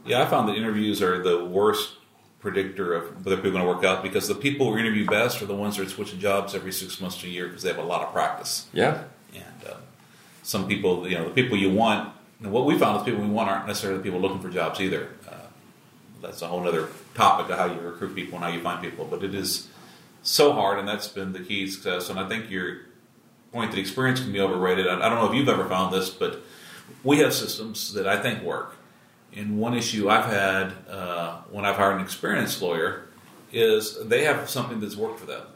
Yeah, 0.06 0.22
I 0.22 0.26
found 0.26 0.48
that 0.48 0.56
interviews 0.56 1.02
are 1.02 1.20
the 1.22 1.44
worst 1.44 1.94
predictor 2.44 2.92
of 2.92 3.24
whether 3.24 3.36
people 3.36 3.48
are 3.48 3.64
going 3.64 3.64
to 3.64 3.72
work 3.72 3.84
out 3.84 4.02
because 4.02 4.28
the 4.28 4.34
people 4.34 4.70
who 4.70 4.78
interview 4.78 5.06
best 5.06 5.40
are 5.40 5.46
the 5.46 5.54
ones 5.54 5.78
that 5.78 5.86
are 5.86 5.90
switching 5.90 6.20
jobs 6.20 6.54
every 6.54 6.72
six 6.72 7.00
months 7.00 7.18
to 7.18 7.26
a 7.26 7.30
year 7.30 7.46
because 7.46 7.62
they 7.62 7.70
have 7.70 7.78
a 7.78 7.82
lot 7.82 8.02
of 8.02 8.12
practice. 8.12 8.66
Yeah. 8.74 9.04
And 9.34 9.66
uh, 9.66 9.76
some 10.42 10.68
people, 10.68 11.08
you 11.08 11.16
know, 11.16 11.24
the 11.24 11.30
people 11.30 11.56
you 11.56 11.72
want, 11.72 12.12
and 12.40 12.52
what 12.52 12.66
we 12.66 12.78
found 12.78 12.98
is 12.98 13.02
people 13.02 13.22
we 13.22 13.30
want 13.30 13.48
aren't 13.48 13.66
necessarily 13.66 13.96
the 13.96 14.04
people 14.04 14.20
looking 14.20 14.40
for 14.40 14.50
jobs 14.50 14.78
either. 14.78 15.08
Uh, 15.26 15.36
that's 16.20 16.42
a 16.42 16.46
whole 16.46 16.68
other 16.68 16.90
topic 17.14 17.50
of 17.50 17.58
how 17.58 17.64
you 17.64 17.80
recruit 17.80 18.14
people 18.14 18.34
and 18.34 18.44
how 18.44 18.50
you 18.50 18.60
find 18.60 18.82
people. 18.82 19.06
But 19.06 19.24
it 19.24 19.34
is 19.34 19.68
so 20.22 20.52
hard, 20.52 20.78
and 20.78 20.86
that's 20.86 21.08
been 21.08 21.32
the 21.32 21.40
key 21.40 21.66
success. 21.66 22.10
And 22.10 22.20
I 22.20 22.28
think 22.28 22.50
your 22.50 22.82
point 23.52 23.70
that 23.70 23.80
experience 23.80 24.20
can 24.20 24.32
be 24.32 24.40
overrated. 24.40 24.86
I 24.86 24.96
I 24.96 25.08
don't 25.08 25.18
know 25.18 25.30
if 25.30 25.34
you've 25.34 25.48
ever 25.48 25.66
found 25.66 25.94
this, 25.94 26.10
but 26.10 26.42
we 27.02 27.20
have 27.20 27.32
systems 27.32 27.94
that 27.94 28.06
I 28.06 28.20
think 28.20 28.42
work. 28.42 28.73
And 29.36 29.58
one 29.58 29.74
issue 29.74 30.08
I've 30.08 30.26
had 30.26 30.72
uh, 30.88 31.42
when 31.50 31.64
I've 31.64 31.76
hired 31.76 31.96
an 31.96 32.02
experienced 32.02 32.62
lawyer 32.62 33.06
is 33.52 33.98
they 34.06 34.24
have 34.24 34.48
something 34.48 34.80
that's 34.80 34.96
worked 34.96 35.20
for 35.20 35.26
them, 35.26 35.46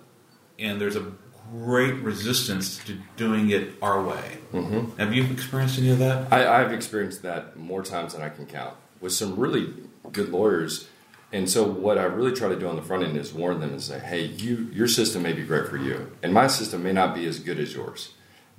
and 0.58 0.80
there's 0.80 0.96
a 0.96 1.12
great 1.52 1.94
resistance 1.94 2.82
to 2.84 2.98
doing 3.16 3.50
it 3.50 3.72
our 3.80 4.02
way. 4.02 4.38
Mm-hmm. 4.52 4.98
Have 4.98 5.14
you 5.14 5.24
experienced 5.24 5.78
any 5.78 5.90
of 5.90 5.98
that? 5.98 6.32
I, 6.32 6.60
I've 6.60 6.72
experienced 6.72 7.22
that 7.22 7.56
more 7.56 7.82
times 7.82 8.14
than 8.14 8.22
I 8.22 8.28
can 8.28 8.46
count 8.46 8.74
with 9.00 9.12
some 9.12 9.36
really 9.36 9.72
good 10.12 10.30
lawyers. 10.30 10.88
And 11.30 11.48
so, 11.48 11.64
what 11.64 11.98
I 11.98 12.04
really 12.04 12.32
try 12.32 12.48
to 12.48 12.58
do 12.58 12.68
on 12.68 12.76
the 12.76 12.82
front 12.82 13.04
end 13.04 13.16
is 13.16 13.34
warn 13.34 13.60
them 13.60 13.70
and 13.70 13.82
say, 13.82 13.98
"Hey, 13.98 14.24
you, 14.24 14.70
your 14.72 14.88
system 14.88 15.22
may 15.22 15.34
be 15.34 15.44
great 15.44 15.68
for 15.68 15.76
you, 15.76 16.10
and 16.22 16.32
my 16.32 16.46
system 16.46 16.82
may 16.82 16.92
not 16.92 17.14
be 17.14 17.26
as 17.26 17.38
good 17.38 17.58
as 17.58 17.74
yours. 17.74 18.14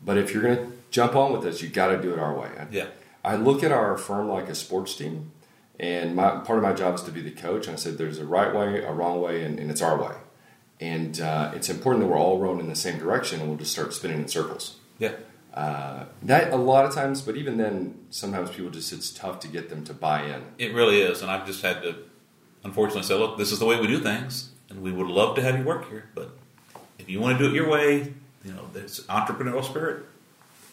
But 0.05 0.17
if 0.17 0.33
you're 0.33 0.43
going 0.43 0.57
to 0.57 0.71
jump 0.91 1.15
on 1.15 1.33
with 1.33 1.41
this, 1.41 1.63
you 1.63 1.69
got 1.69 1.87
to 1.87 2.01
do 2.01 2.13
it 2.13 2.19
our 2.19 2.37
way." 2.37 2.49
I, 2.59 2.67
Yeah. 2.71 2.87
I 3.23 3.35
look 3.35 3.63
at 3.63 3.71
our 3.71 3.97
firm 3.97 4.29
like 4.29 4.47
a 4.49 4.55
sports 4.55 4.95
team, 4.95 5.31
and 5.79 6.15
my 6.15 6.37
part 6.37 6.57
of 6.57 6.63
my 6.63 6.73
job 6.73 6.95
is 6.95 7.01
to 7.03 7.11
be 7.11 7.21
the 7.21 7.31
coach. 7.31 7.67
And 7.67 7.75
I 7.75 7.79
said, 7.79 7.97
"There's 7.97 8.19
a 8.19 8.25
right 8.25 8.53
way, 8.53 8.83
a 8.83 8.91
wrong 8.91 9.21
way, 9.21 9.43
and, 9.43 9.59
and 9.59 9.69
it's 9.69 9.81
our 9.81 9.97
way." 10.01 10.15
And 10.79 11.19
uh, 11.19 11.51
it's 11.53 11.69
important 11.69 12.03
that 12.03 12.11
we're 12.11 12.19
all 12.19 12.39
rowing 12.39 12.59
in 12.59 12.69
the 12.69 12.75
same 12.75 12.97
direction, 12.99 13.41
and 13.41 13.49
we'll 13.49 13.57
just 13.57 13.71
start 13.71 13.93
spinning 13.93 14.19
in 14.19 14.27
circles. 14.27 14.77
Yeah. 14.97 15.13
Uh, 15.53 16.05
that 16.23 16.53
a 16.53 16.55
lot 16.55 16.85
of 16.85 16.93
times, 16.93 17.21
but 17.21 17.35
even 17.35 17.57
then, 17.57 18.05
sometimes 18.11 18.51
people 18.51 18.69
just 18.69 18.93
it's 18.93 19.11
tough 19.11 19.39
to 19.41 19.47
get 19.47 19.69
them 19.69 19.83
to 19.83 19.93
buy 19.93 20.23
in. 20.23 20.43
It 20.57 20.73
really 20.73 21.01
is, 21.01 21.21
and 21.21 21.29
I've 21.29 21.45
just 21.45 21.63
had 21.63 21.81
to, 21.81 21.95
unfortunately, 22.63 23.03
say, 23.03 23.15
look, 23.15 23.37
this 23.37 23.51
is 23.51 23.59
the 23.59 23.65
way 23.65 23.79
we 23.79 23.87
do 23.87 23.99
things, 23.99 24.51
and 24.69 24.81
we 24.81 24.91
would 24.91 25.07
love 25.07 25.35
to 25.35 25.41
have 25.41 25.57
you 25.57 25.65
work 25.65 25.89
here, 25.89 26.09
but 26.13 26.37
if 26.99 27.09
you 27.09 27.19
want 27.19 27.37
to 27.37 27.43
do 27.43 27.49
it 27.49 27.55
your 27.55 27.67
way, 27.67 28.13
you 28.45 28.53
know, 28.53 28.69
there's 28.71 29.05
entrepreneurial 29.07 29.63
spirit. 29.63 30.05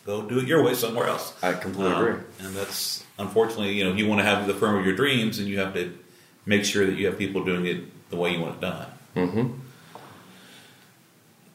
Go 0.07 0.23
do 0.23 0.39
it 0.39 0.47
your 0.47 0.63
way 0.63 0.75
somewhere 0.75 1.09
else. 1.09 1.35
I 1.43 1.53
completely 1.53 1.93
Um, 1.93 2.03
agree. 2.03 2.23
And 2.39 2.55
that's 2.55 3.05
unfortunately, 3.19 3.73
you 3.73 3.85
know, 3.85 3.93
you 3.93 4.07
want 4.07 4.21
to 4.21 4.25
have 4.25 4.47
the 4.47 4.55
firm 4.55 4.77
of 4.77 4.87
your 4.87 4.95
dreams, 4.95 5.41
and 5.41 5.49
you 5.49 5.59
have 5.59 5.75
to 5.75 5.99
make 6.47 6.65
sure 6.65 6.87
that 6.87 6.95
you 6.95 7.07
have 7.07 7.19
people 7.19 7.45
doing 7.45 7.67
it 7.67 8.11
the 8.11 8.17
way 8.17 8.33
you 8.33 8.41
want 8.41 8.55
it 8.55 8.61
done. 8.61 8.87
Mm-hmm. 9.17 9.53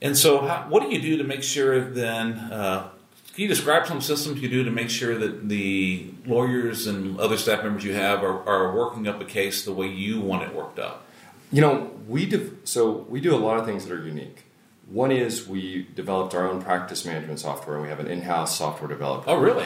And 0.01 0.17
so, 0.17 0.39
how, 0.45 0.65
what 0.67 0.83
do 0.83 0.89
you 0.89 1.01
do 1.01 1.17
to 1.17 1.23
make 1.23 1.43
sure 1.43 1.79
then? 1.79 2.33
Uh, 2.33 2.89
can 3.33 3.43
you 3.43 3.47
describe 3.47 3.87
some 3.87 4.01
systems 4.01 4.41
you 4.41 4.49
do 4.49 4.65
to 4.65 4.71
make 4.71 4.89
sure 4.89 5.17
that 5.17 5.47
the 5.47 6.07
lawyers 6.25 6.87
and 6.87 7.17
other 7.21 7.37
staff 7.37 7.63
members 7.63 7.85
you 7.85 7.93
have 7.93 8.21
are, 8.23 8.45
are 8.45 8.75
working 8.75 9.07
up 9.07 9.21
a 9.21 9.25
case 9.25 9.63
the 9.63 9.71
way 9.71 9.87
you 9.87 10.19
want 10.19 10.43
it 10.43 10.53
worked 10.53 10.79
up? 10.79 11.05
You 11.53 11.61
know, 11.61 11.91
we 12.07 12.25
do, 12.25 12.57
so 12.65 13.05
we 13.09 13.21
do 13.21 13.33
a 13.33 13.37
lot 13.37 13.57
of 13.57 13.65
things 13.65 13.85
that 13.85 13.93
are 13.93 14.05
unique. 14.05 14.43
One 14.87 15.11
is 15.11 15.47
we 15.47 15.87
developed 15.95 16.33
our 16.35 16.47
own 16.47 16.61
practice 16.61 17.05
management 17.05 17.39
software, 17.39 17.75
and 17.75 17.83
we 17.83 17.89
have 17.89 17.99
an 17.99 18.07
in-house 18.07 18.57
software 18.57 18.89
developer. 18.89 19.29
Oh, 19.29 19.35
really? 19.35 19.65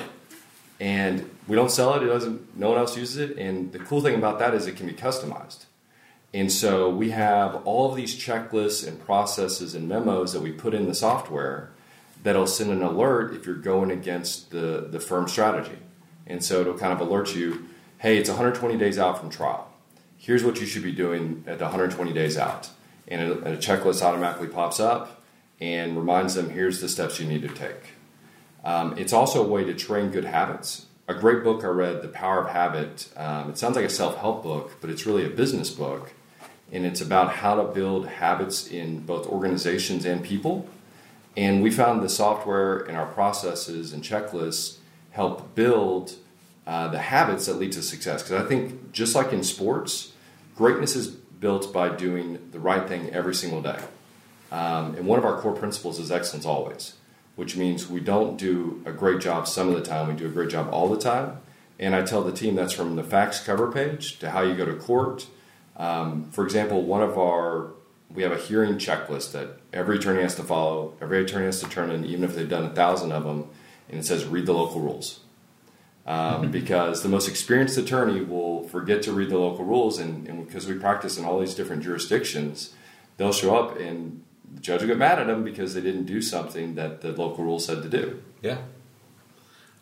and 0.79 1.29
we 1.47 1.55
don't 1.55 1.71
sell 1.71 1.93
it. 1.95 2.03
It 2.03 2.07
doesn't. 2.07 2.57
No 2.57 2.69
one 2.69 2.77
else 2.77 2.97
uses 2.97 3.17
it. 3.17 3.37
And 3.37 3.71
the 3.71 3.79
cool 3.79 4.01
thing 4.01 4.15
about 4.15 4.39
that 4.39 4.53
is 4.53 4.67
it 4.67 4.75
can 4.75 4.87
be 4.87 4.93
customized. 4.93 5.65
And 6.33 6.51
so 6.51 6.89
we 6.89 7.11
have 7.11 7.55
all 7.65 7.89
of 7.89 7.95
these 7.95 8.15
checklists 8.15 8.85
and 8.85 8.99
processes 8.99 9.73
and 9.73 9.87
memos 9.87 10.33
that 10.33 10.41
we 10.41 10.51
put 10.51 10.73
in 10.73 10.87
the 10.87 10.95
software 10.95 11.71
that'll 12.23 12.47
send 12.47 12.71
an 12.71 12.81
alert 12.81 13.33
if 13.33 13.45
you're 13.45 13.55
going 13.55 13.91
against 13.91 14.51
the 14.51 14.87
the 14.89 14.99
firm 14.99 15.27
strategy. 15.27 15.77
And 16.27 16.43
so 16.43 16.61
it'll 16.61 16.77
kind 16.77 16.91
of 16.91 16.99
alert 16.99 17.35
you, 17.35 17.67
hey, 17.99 18.17
it's 18.17 18.29
120 18.29 18.77
days 18.77 18.97
out 18.97 19.19
from 19.19 19.29
trial. 19.29 19.71
Here's 20.17 20.43
what 20.43 20.59
you 20.59 20.65
should 20.65 20.83
be 20.83 20.91
doing 20.91 21.43
at 21.45 21.61
120 21.61 22.11
days 22.13 22.37
out. 22.37 22.69
And 23.07 23.21
a, 23.21 23.33
and 23.33 23.47
a 23.47 23.57
checklist 23.57 24.01
automatically 24.01 24.47
pops 24.47 24.79
up 24.79 25.21
and 25.61 25.97
reminds 25.97 26.35
them, 26.35 26.49
here's 26.49 26.81
the 26.81 26.89
steps 26.89 27.19
you 27.19 27.27
need 27.27 27.41
to 27.43 27.49
take. 27.49 27.93
Um, 28.63 28.97
it's 28.97 29.13
also 29.13 29.45
a 29.45 29.47
way 29.47 29.63
to 29.63 29.73
train 29.73 30.09
good 30.09 30.25
habits. 30.25 30.87
A 31.07 31.13
great 31.13 31.43
book 31.43 31.63
I 31.63 31.67
read, 31.67 32.01
The 32.01 32.07
Power 32.07 32.41
of 32.43 32.49
Habit. 32.49 33.09
Um, 33.15 33.51
it 33.51 33.59
sounds 33.59 33.75
like 33.75 33.85
a 33.85 33.89
self 33.89 34.17
help 34.17 34.41
book, 34.41 34.77
but 34.81 34.89
it's 34.89 35.05
really 35.05 35.23
a 35.23 35.29
business 35.29 35.69
book. 35.69 36.13
And 36.71 36.83
it's 36.83 36.99
about 36.99 37.31
how 37.31 37.55
to 37.55 37.63
build 37.71 38.07
habits 38.07 38.67
in 38.67 39.01
both 39.01 39.27
organizations 39.27 40.03
and 40.03 40.23
people. 40.23 40.67
And 41.37 41.61
we 41.61 41.69
found 41.69 42.01
the 42.01 42.09
software 42.09 42.79
and 42.79 42.97
our 42.97 43.05
processes 43.05 43.93
and 43.93 44.01
checklists 44.03 44.77
help 45.11 45.53
build 45.53 46.15
uh, 46.65 46.87
the 46.87 46.97
habits 46.97 47.45
that 47.45 47.55
lead 47.55 47.71
to 47.73 47.83
success. 47.83 48.23
Because 48.23 48.43
I 48.43 48.47
think, 48.47 48.91
just 48.91 49.13
like 49.13 49.31
in 49.31 49.43
sports, 49.43 50.13
greatness 50.55 50.95
is 50.95 51.15
built 51.39 51.73
by 51.73 51.89
doing 51.89 52.49
the 52.51 52.59
right 52.59 52.87
thing 52.87 53.09
every 53.11 53.35
single 53.35 53.61
day. 53.61 53.79
Um, 54.51 54.95
and 54.95 55.05
one 55.07 55.19
of 55.19 55.25
our 55.25 55.39
core 55.39 55.55
principles 55.55 55.99
is 55.99 56.11
excellence 56.11 56.45
always, 56.45 56.95
which 57.35 57.57
means 57.57 57.89
we 57.89 57.99
don't 57.99 58.37
do 58.37 58.81
a 58.85 58.91
great 58.91 59.19
job 59.19 59.47
some 59.47 59.69
of 59.69 59.75
the 59.75 59.81
time, 59.81 60.07
we 60.07 60.13
do 60.13 60.27
a 60.27 60.29
great 60.29 60.49
job 60.49 60.69
all 60.71 60.87
the 60.87 60.99
time. 60.99 61.37
And 61.77 61.93
I 61.93 62.03
tell 62.03 62.23
the 62.23 62.31
team 62.31 62.55
that's 62.55 62.73
from 62.73 62.95
the 62.95 63.03
fax 63.03 63.43
cover 63.43 63.71
page 63.71 64.19
to 64.19 64.31
how 64.31 64.41
you 64.41 64.55
go 64.55 64.65
to 64.65 64.75
court. 64.75 65.27
Um, 65.75 66.29
for 66.31 66.45
example, 66.45 66.83
one 66.83 67.01
of 67.01 67.17
our, 67.17 67.71
we 68.09 68.23
have 68.23 68.31
a 68.31 68.37
hearing 68.37 68.75
checklist 68.75 69.33
that 69.33 69.59
every 69.73 69.97
attorney 69.97 70.21
has 70.21 70.35
to 70.35 70.43
follow, 70.43 70.93
every 71.01 71.21
attorney 71.21 71.45
has 71.47 71.59
to 71.59 71.69
turn 71.69 71.91
in, 71.91 72.05
even 72.05 72.23
if 72.23 72.33
they've 72.33 72.47
done 72.47 72.63
a 72.63 72.73
thousand 72.73 73.11
of 73.11 73.25
them, 73.25 73.49
and 73.89 73.99
it 73.99 74.05
says 74.05 74.23
read 74.23 74.45
the 74.45 74.53
local 74.53 74.79
rules. 74.79 75.19
Um, 76.07 76.51
because 76.59 77.01
the 77.01 77.09
most 77.09 77.27
experienced 77.27 77.77
attorney 77.79 78.21
will 78.21 78.67
forget 78.67 79.01
to 79.03 79.11
read 79.11 79.29
the 79.29 79.39
local 79.39 79.65
rules, 79.65 79.97
and, 79.97 80.27
and 80.27 80.45
because 80.45 80.67
we 80.67 80.75
practice 80.75 81.17
in 81.17 81.25
all 81.25 81.39
these 81.39 81.55
different 81.55 81.81
jurisdictions, 81.83 82.73
they'll 83.17 83.33
show 83.33 83.55
up 83.55 83.79
and 83.79 84.23
the 84.53 84.61
judge 84.61 84.81
will 84.81 84.87
get 84.89 84.97
mad 84.99 85.17
at 85.19 85.25
them 85.27 85.43
because 85.43 85.73
they 85.73 85.81
didn't 85.81 86.05
do 86.05 86.21
something 86.21 86.75
that 86.75 87.01
the 87.01 87.11
local 87.11 87.43
rule 87.43 87.59
said 87.59 87.81
to 87.81 87.89
do. 87.89 88.21
Yeah. 88.43 88.57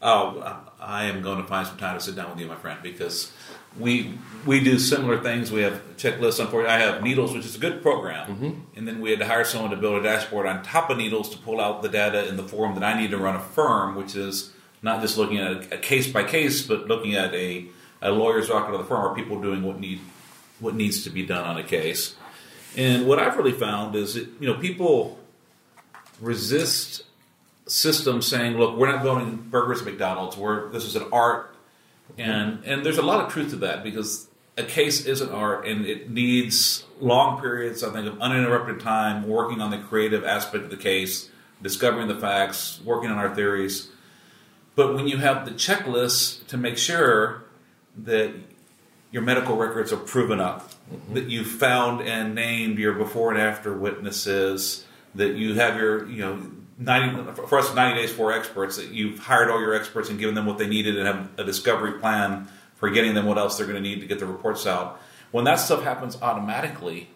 Oh, 0.01 0.61
I 0.81 1.05
am 1.05 1.21
going 1.21 1.37
to 1.41 1.47
find 1.47 1.65
some 1.65 1.77
time 1.77 1.97
to 1.97 2.03
sit 2.03 2.15
down 2.15 2.29
with 2.31 2.39
you, 2.39 2.45
my 2.45 2.55
friend, 2.55 2.79
because 2.83 3.31
we 3.79 4.17
we 4.45 4.61
do 4.61 4.77
similar 4.77 5.21
things. 5.21 5.49
We 5.51 5.61
have 5.61 5.81
checklists. 5.95 6.39
Unfortunately, 6.41 6.67
I 6.67 6.79
have 6.79 7.01
Needles, 7.01 7.33
which 7.33 7.45
is 7.45 7.55
a 7.55 7.59
good 7.59 7.81
program, 7.81 8.29
Mm-hmm. 8.35 8.59
and 8.75 8.87
then 8.87 8.99
we 8.99 9.11
had 9.11 9.19
to 9.19 9.25
hire 9.25 9.45
someone 9.45 9.71
to 9.71 9.77
build 9.77 9.97
a 9.99 10.03
dashboard 10.03 10.45
on 10.45 10.61
top 10.61 10.89
of 10.89 10.97
Needles 10.97 11.29
to 11.29 11.37
pull 11.37 11.61
out 11.61 11.81
the 11.83 11.89
data 11.89 12.27
in 12.27 12.35
the 12.35 12.43
form 12.43 12.75
that 12.75 12.83
I 12.83 12.99
need 12.99 13.11
to 13.11 13.17
run 13.17 13.35
a 13.35 13.39
firm, 13.39 13.95
which 13.95 14.13
is 14.15 14.51
not 14.83 15.01
just 15.01 15.17
looking 15.17 15.39
at 15.39 15.73
a 15.73 15.77
case 15.77 16.07
by 16.07 16.23
case, 16.23 16.61
but 16.61 16.87
looking 16.87 17.15
at 17.15 17.33
a, 17.33 17.65
a 18.01 18.11
lawyer's 18.11 18.49
docket 18.49 18.75
of 18.75 18.81
the 18.81 18.85
firm. 18.85 18.99
Are 18.99 19.15
people 19.15 19.41
doing 19.41 19.63
what 19.63 19.79
need 19.79 20.01
what 20.59 20.75
needs 20.75 21.03
to 21.05 21.09
be 21.09 21.25
done 21.25 21.43
on 21.43 21.57
a 21.57 21.63
case? 21.63 22.15
And 22.77 23.07
what 23.07 23.19
I've 23.19 23.35
really 23.37 23.51
found 23.51 23.95
is 23.95 24.13
that 24.13 24.27
you 24.39 24.47
know 24.47 24.59
people 24.59 25.17
resist 26.19 27.03
systems 27.65 28.27
saying, 28.27 28.57
"Look, 28.57 28.77
we're 28.77 28.91
not 28.91 29.03
going 29.03 29.37
burgers 29.37 29.79
at 29.79 29.85
McDonald's. 29.85 30.37
We're 30.37 30.69
this 30.69 30.85
is 30.85 30.95
an 30.95 31.05
art," 31.11 31.55
and 32.17 32.63
and 32.65 32.85
there's 32.85 32.97
a 32.97 33.03
lot 33.03 33.25
of 33.25 33.31
truth 33.31 33.51
to 33.51 33.55
that 33.57 33.83
because 33.83 34.27
a 34.57 34.63
case 34.63 35.05
is 35.05 35.21
an 35.21 35.29
art 35.29 35.65
and 35.65 35.85
it 35.85 36.09
needs 36.09 36.83
long 36.99 37.41
periods, 37.41 37.83
I 37.83 37.91
think, 37.91 38.07
of 38.07 38.21
uninterrupted 38.21 38.81
time 38.81 39.27
working 39.27 39.61
on 39.61 39.71
the 39.71 39.79
creative 39.79 40.23
aspect 40.23 40.65
of 40.65 40.69
the 40.69 40.77
case, 40.77 41.29
discovering 41.61 42.07
the 42.07 42.15
facts, 42.15 42.79
working 42.83 43.09
on 43.09 43.17
our 43.17 43.33
theories. 43.33 43.89
But 44.75 44.95
when 44.95 45.07
you 45.07 45.17
have 45.17 45.45
the 45.45 45.51
checklist 45.51 46.47
to 46.47 46.57
make 46.57 46.77
sure 46.77 47.43
that 47.97 48.33
your 49.11 49.21
medical 49.21 49.55
records 49.55 49.93
are 49.93 49.97
proven 49.97 50.39
up, 50.39 50.71
mm-hmm. 50.91 51.13
that 51.13 51.29
you 51.29 51.45
found 51.45 52.01
and 52.01 52.33
named 52.33 52.79
your 52.79 52.93
before 52.93 53.31
and 53.31 53.39
after 53.39 53.73
witnesses, 53.77 54.85
that 55.15 55.35
you 55.35 55.53
have 55.55 55.77
your, 55.77 56.09
you 56.09 56.21
know, 56.21 56.41
90, 56.79 57.33
for 57.47 57.59
us, 57.59 57.73
90 57.73 58.01
days 58.01 58.11
for 58.11 58.33
experts, 58.33 58.77
that 58.77 58.89
you've 58.89 59.19
hired 59.19 59.49
all 59.49 59.59
your 59.61 59.75
experts 59.75 60.09
and 60.09 60.17
given 60.17 60.33
them 60.33 60.47
what 60.47 60.57
they 60.57 60.67
needed 60.67 60.97
and 60.97 61.07
have 61.07 61.29
a 61.37 61.43
discovery 61.43 61.99
plan 61.99 62.47
for 62.75 62.89
getting 62.89 63.13
them 63.13 63.25
what 63.25 63.37
else 63.37 63.57
they're 63.57 63.67
going 63.67 63.81
to 63.81 63.87
need 63.87 64.01
to 64.01 64.07
get 64.07 64.19
the 64.19 64.25
reports 64.25 64.65
out. 64.65 64.99
When 65.31 65.45
that 65.45 65.55
stuff 65.55 65.83
happens 65.83 66.17
automatically, 66.21 67.09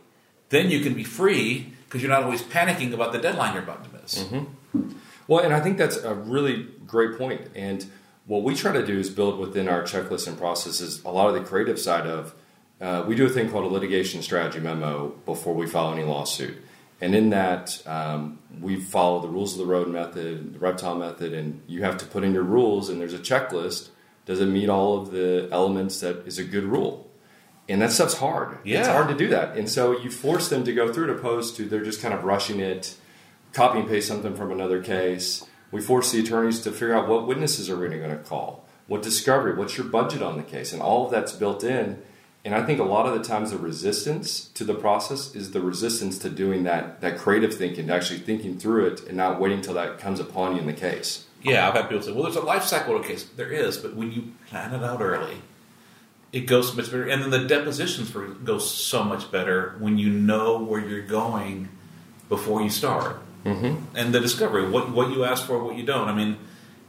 then 0.50 0.70
you 0.70 0.82
can 0.82 0.94
be 0.94 1.04
free 1.04 1.74
because 1.86 2.02
you're 2.02 2.12
not 2.12 2.24
always 2.24 2.42
panicking 2.44 2.94
about 2.94 3.12
the 3.12 3.18
deadline 3.18 3.54
you're 3.54 3.64
about 3.64 3.84
to 3.84 4.02
miss. 4.02 4.24
Mm-hmm. 4.24 4.92
Well, 5.28 5.44
and 5.44 5.54
I 5.54 5.60
think 5.60 5.78
that's 5.78 5.98
a 5.98 6.14
really 6.14 6.68
great 6.86 7.18
point. 7.18 7.50
And 7.56 7.86
what 8.26 8.44
we 8.44 8.56
try 8.56 8.72
to 8.72 8.86
do 8.86 9.00
is 9.00 9.10
build 9.10 9.40
within 9.40 9.68
our 9.68 9.84
checklist 9.84 10.28
and 10.28 10.38
processes 10.38 11.02
a 11.04 11.12
lot 11.12 11.28
of 11.28 11.34
the 11.34 11.42
creative 11.42 11.80
side 11.80 12.06
of. 12.08 12.34
Uh, 12.80 13.04
we 13.08 13.16
do 13.16 13.26
a 13.26 13.30
thing 13.30 13.50
called 13.50 13.66
a 13.66 13.68
litigation 13.68 14.22
strategy 14.22 14.60
memo 14.60 15.10
before 15.26 15.56
we 15.56 15.66
file 15.66 15.94
any 15.94 16.04
lawsuit. 16.04 16.58
And 17.00 17.16
in 17.16 17.30
that, 17.30 17.82
um, 17.88 18.40
we 18.60 18.80
follow 18.80 19.22
the 19.22 19.28
rules 19.28 19.54
of 19.54 19.60
the 19.60 19.66
road 19.66 19.88
method, 19.88 20.54
the 20.54 20.60
reptile 20.60 20.96
method, 20.96 21.34
and 21.34 21.62
you 21.68 21.84
have 21.84 21.98
to 21.98 22.06
put 22.06 22.24
in 22.24 22.34
your 22.34 22.44
rules, 22.44 22.90
and 22.90 23.00
there's 23.00 23.14
a 23.14 23.20
checklist. 23.20 23.90
Does 24.26 24.40
it 24.42 24.48
meet 24.48 24.70
all 24.70 25.00
of 25.00 25.12
the 25.12 25.48
elements 25.52 26.00
that 26.02 26.28
is 26.28 26.38
a 26.38 26.44
good 26.44 26.64
rule? 26.64 27.10
And 27.70 27.82
that 27.82 27.92
stuff's 27.92 28.16
hard. 28.16 28.58
Yeah. 28.64 28.80
It's 28.80 28.88
hard 28.88 29.10
to 29.10 29.16
do 29.16 29.28
that. 29.30 29.58
And 29.58 29.70
so 29.70 29.98
you 29.98 30.10
force 30.10 30.50
them 30.50 30.64
to 30.64 30.74
go 30.74 30.92
through 30.92 31.06
it 31.06 31.18
opposed 31.18 31.56
to 31.58 31.66
they're 31.66 31.84
just 31.84 32.02
kind 32.02 32.14
of 32.14 32.24
rushing 32.24 32.60
it, 32.60 32.96
copy 33.54 33.80
and 33.80 33.88
paste 33.88 34.08
something 34.08 34.36
from 34.36 34.52
another 34.52 34.82
case. 34.82 35.46
We 35.72 35.82
force 35.82 36.12
the 36.12 36.20
attorneys 36.20 36.62
to 36.62 36.72
figure 36.72 36.96
out 36.96 37.08
what 37.08 37.28
witnesses 37.28 37.70
are 37.70 37.78
we 37.78 37.90
going 37.90 38.10
to 38.10 38.18
call, 38.18 38.66
what 38.88 39.02
discovery, 39.02 39.56
what's 39.56 39.78
your 39.78 39.88
budget 39.88 40.22
on 40.22 40.38
the 40.38 40.44
case, 40.44 40.72
and 40.72 40.82
all 40.82 41.06
of 41.06 41.12
that's 41.12 41.34
built 41.34 41.64
in. 41.64 42.02
And 42.46 42.56
I 42.56 42.66
think 42.66 42.80
a 42.80 42.84
lot 42.84 43.06
of 43.06 43.14
the 43.14 43.28
times 43.28 43.52
the 43.52 43.58
resistance 43.58 44.46
to 44.50 44.64
the 44.64 44.74
process 44.74 45.36
is 45.36 45.52
the 45.52 45.60
resistance 45.60 46.18
to 46.20 46.30
doing 46.30 46.64
that 46.64 47.02
that 47.02 47.18
creative 47.18 47.54
thinking, 47.54 47.88
to 47.88 47.94
actually 47.94 48.20
thinking 48.20 48.58
through 48.58 48.86
it 48.88 49.08
and 49.08 49.18
not 49.18 49.40
waiting 49.40 49.62
till 49.62 49.74
that 49.74 50.00
comes 50.00 50.22
upon 50.22 50.56
you 50.56 50.62
in 50.62 50.68
the 50.68 50.74
case. 50.74 51.26
Yeah, 51.44 51.68
I've 51.68 51.74
had 51.74 51.90
people 51.90 52.04
say, 52.04 52.14
"Well, 52.14 52.24
there's 52.24 52.38
a 52.38 52.42
life 52.42 52.64
cycle 52.64 52.96
of 52.96 53.04
a 53.04 53.08
case." 53.08 53.26
There 53.36 53.52
is, 53.52 53.78
but 53.78 53.96
when 53.96 54.14
you 54.14 54.32
plan 54.50 54.74
it 54.74 54.82
out 54.82 55.02
early, 55.02 55.42
it 56.32 56.42
goes 56.42 56.76
much 56.76 56.86
better. 56.86 57.08
And 57.08 57.22
then 57.22 57.30
the 57.30 57.48
depositions 57.48 58.12
go 58.44 58.60
so 58.60 59.04
much 59.04 59.30
better 59.32 59.76
when 59.80 59.98
you 59.98 60.10
know 60.10 60.58
where 60.58 60.80
you're 60.80 61.02
going 61.02 61.70
before 62.30 62.62
you 62.62 62.70
start. 62.70 63.18
Mm-hmm. 63.48 63.98
And 63.98 64.14
the 64.14 64.20
discovery, 64.20 64.70
what 64.70 64.92
what 64.92 65.12
you 65.12 65.24
ask 65.24 65.46
for, 65.46 65.64
what 65.64 65.76
you 65.78 65.84
don't. 65.84 66.08
I 66.08 66.14
mean, 66.14 66.38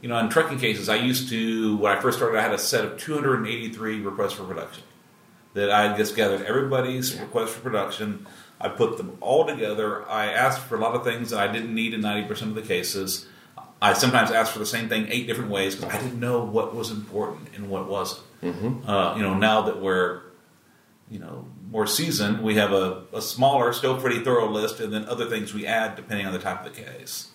you 0.01 0.09
know, 0.09 0.19
in 0.19 0.29
trucking 0.29 0.59
cases, 0.59 0.89
I 0.89 0.97
used 0.97 1.29
to 1.31 1.77
when 1.77 1.97
I 1.97 2.01
first 2.01 2.19
started, 2.19 2.39
I 2.39 2.43
had 2.43 2.53
a 2.53 2.59
set 2.59 2.85
of 2.85 2.99
283 2.99 4.01
requests 4.01 4.35
for 4.35 4.45
production 4.45 4.83
that 5.55 5.71
I 5.71 5.97
just 5.97 6.15
gathered 6.15 6.43
everybody's 6.43 7.19
requests 7.19 7.53
for 7.53 7.61
production. 7.61 8.27
I 8.61 8.69
put 8.69 8.97
them 8.97 9.17
all 9.21 9.47
together. 9.47 10.09
I 10.09 10.27
asked 10.27 10.61
for 10.61 10.77
a 10.77 10.81
lot 10.81 10.95
of 10.95 11.05
things 11.05 11.31
that 11.31 11.41
I 11.41 11.53
didn't 11.53 11.75
need 11.75 11.95
in 11.95 12.01
90% 12.01 12.43
of 12.43 12.55
the 12.55 12.63
cases. 12.63 13.27
I 13.81 13.93
sometimes 13.93 14.31
asked 14.31 14.53
for 14.53 14.59
the 14.59 14.67
same 14.67 14.89
thing 14.89 15.07
eight 15.09 15.27
different 15.29 15.51
ways 15.51 15.77
because 15.77 15.95
I 15.95 15.99
didn't 16.03 16.19
know 16.19 16.45
what 16.45 16.75
was 16.75 16.91
important 16.91 17.51
and 17.55 17.71
what 17.71 17.89
wasn't. 17.89 18.23
Uh, 18.89 19.15
you 19.17 19.23
know, 19.23 19.35
now 19.35 19.63
that 19.63 19.81
we're, 19.81 20.23
you 21.09 21.21
know, 21.21 21.47
more 21.71 21.87
seasoned, 21.87 22.43
we 22.43 22.57
have 22.57 22.73
a, 22.73 23.03
a 23.13 23.21
smaller, 23.21 23.73
still 23.73 24.01
pretty 24.01 24.25
thorough 24.25 24.51
list, 24.51 24.81
and 24.81 24.93
then 24.93 25.05
other 25.05 25.27
things 25.27 25.53
we 25.53 25.67
add 25.67 25.97
depending 25.97 26.27
on 26.27 26.33
the 26.33 26.39
type 26.39 26.65
of 26.65 26.75
the 26.75 26.83
case. 26.83 27.29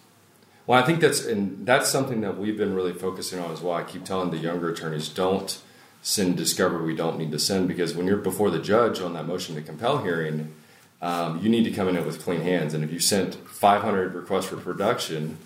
Well, 0.65 0.81
I 0.81 0.85
think 0.85 1.01
that's 1.01 1.25
and 1.25 1.65
that's 1.65 1.89
something 1.89 2.21
that 2.21 2.37
we've 2.37 2.57
been 2.57 2.73
really 2.73 2.93
focusing 2.93 3.39
on 3.39 3.51
as 3.51 3.61
well. 3.61 3.75
I 3.75 3.83
keep 3.83 4.05
telling 4.05 4.31
the 4.31 4.37
younger 4.37 4.69
attorneys 4.69 5.09
don't 5.09 5.61
send 6.01 6.37
discovery 6.37 6.83
we 6.85 6.95
don't 6.95 7.17
need 7.17 7.31
to 7.31 7.39
send 7.39 7.67
because 7.67 7.95
when 7.95 8.07
you're 8.07 8.17
before 8.17 8.49
the 8.49 8.59
judge 8.59 8.99
on 8.99 9.13
that 9.13 9.25
motion 9.25 9.55
to 9.55 9.61
compel 9.61 9.99
hearing, 9.99 10.53
um, 11.01 11.39
you 11.41 11.49
need 11.49 11.63
to 11.63 11.71
come 11.71 11.87
in 11.89 12.05
with 12.05 12.21
clean 12.23 12.41
hands. 12.41 12.73
And 12.73 12.83
if 12.83 12.91
you 12.91 12.99
sent 12.99 13.35
500 13.35 14.13
requests 14.13 14.45
for 14.45 14.57
production 14.57 15.37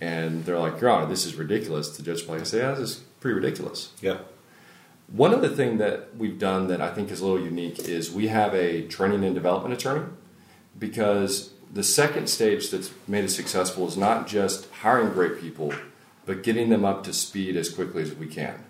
and 0.00 0.44
they're 0.44 0.58
like, 0.58 0.80
Your 0.80 0.90
Honor, 0.90 1.06
this 1.06 1.26
is 1.26 1.34
ridiculous, 1.34 1.96
the 1.96 2.02
judge 2.02 2.26
will 2.26 2.44
say, 2.44 2.58
Yeah, 2.58 2.72
this 2.72 2.90
is 2.90 2.96
pretty 3.20 3.34
ridiculous. 3.34 3.92
Yep. 4.00 4.26
One 5.12 5.34
other 5.34 5.50
thing 5.50 5.76
that 5.76 6.16
we've 6.16 6.38
done 6.38 6.68
that 6.68 6.80
I 6.80 6.90
think 6.90 7.10
is 7.10 7.20
a 7.20 7.26
little 7.26 7.44
unique 7.44 7.80
is 7.80 8.10
we 8.10 8.28
have 8.28 8.54
a 8.54 8.86
training 8.86 9.24
and 9.24 9.34
development 9.34 9.74
attorney 9.74 10.06
because 10.78 11.52
the 11.70 11.84
second 11.84 12.30
stage 12.30 12.70
that's 12.70 12.90
made 13.06 13.24
us 13.26 13.36
successful 13.36 13.86
is 13.86 13.96
not 13.98 14.26
just 14.26 14.70
hiring 14.70 15.10
great 15.12 15.38
people, 15.38 15.74
but 16.24 16.42
getting 16.42 16.70
them 16.70 16.86
up 16.86 17.04
to 17.04 17.12
speed 17.12 17.56
as 17.56 17.68
quickly 17.68 18.02
as 18.02 18.14
we 18.14 18.26
can. 18.26 18.64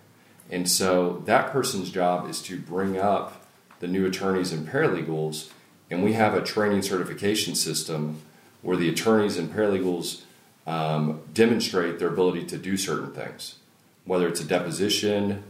And 0.50 0.68
so 0.68 1.22
that 1.26 1.52
person's 1.52 1.90
job 1.90 2.28
is 2.28 2.42
to 2.42 2.58
bring 2.58 2.98
up 2.98 3.46
the 3.78 3.86
new 3.86 4.04
attorneys 4.04 4.52
and 4.52 4.66
paralegals, 4.66 5.50
and 5.90 6.02
we 6.02 6.14
have 6.14 6.34
a 6.34 6.42
training 6.42 6.82
certification 6.82 7.54
system 7.54 8.20
where 8.62 8.76
the 8.76 8.88
attorneys 8.88 9.36
and 9.36 9.52
paralegals 9.52 10.22
um, 10.66 11.20
demonstrate 11.32 12.00
their 12.00 12.08
ability 12.08 12.44
to 12.46 12.58
do 12.58 12.76
certain 12.76 13.12
things, 13.12 13.56
whether 14.04 14.26
it's 14.26 14.40
a 14.40 14.44
deposition, 14.44 15.44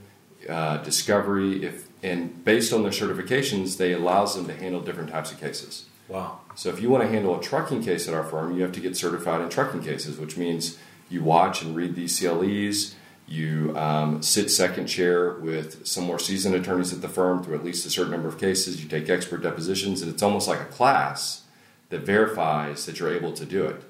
uh, 0.49 0.79
discovery, 0.79 1.65
if 1.65 1.89
and 2.03 2.45
based 2.45 2.73
on 2.73 2.83
their 2.83 2.91
certifications, 2.91 3.77
they 3.77 3.93
allows 3.93 4.35
them 4.35 4.47
to 4.47 4.55
handle 4.55 4.81
different 4.81 5.11
types 5.11 5.31
of 5.31 5.39
cases. 5.39 5.87
Wow. 6.09 6.41
So 6.57 6.69
if 6.69 6.81
you 6.83 6.91
want 6.91 7.05
to 7.05 7.09
handle 7.09 7.39
a 7.39 7.43
trucking 7.43 7.85
case 7.85 8.09
at 8.09 8.15
our 8.15 8.25
firm, 8.25 8.55
you 8.57 8.63
have 8.63 8.73
to 8.73 8.81
get 8.81 8.97
certified 8.97 9.41
in 9.41 9.49
trucking 9.49 9.83
cases, 9.83 10.19
which 10.19 10.37
means 10.37 10.79
you 11.09 11.23
watch 11.23 11.63
and 11.63 11.77
read 11.77 11.95
these 11.95 12.19
CLEs. 12.19 12.97
You 13.29 13.77
um, 13.77 14.23
sit 14.23 14.51
second 14.51 14.89
chair 14.89 15.35
with 15.35 15.87
some 15.87 16.05
more 16.05 16.19
seasoned 16.19 16.55
attorneys 16.55 16.93
at 16.93 17.03
the 17.03 17.09
firm 17.09 17.43
through 17.43 17.55
at 17.55 17.65
least 17.65 17.87
a 17.87 17.91
certain 17.91 18.11
number 18.11 18.29
of 18.29 18.39
cases. 18.39 18.83
You 18.83 18.89
take 18.89 19.09
expert 19.09 19.43
depositions, 19.43 20.03
and 20.03 20.13
it's 20.13 20.23
almost 20.23 20.49
like 20.49 20.61
a 20.61 20.67
class 20.67 21.43
that 21.89 22.01
verifies 22.01 22.85
that 22.87 22.99
you're 22.99 23.15
able 23.15 23.33
to 23.33 23.47
do 23.47 23.65
it. 23.65 23.83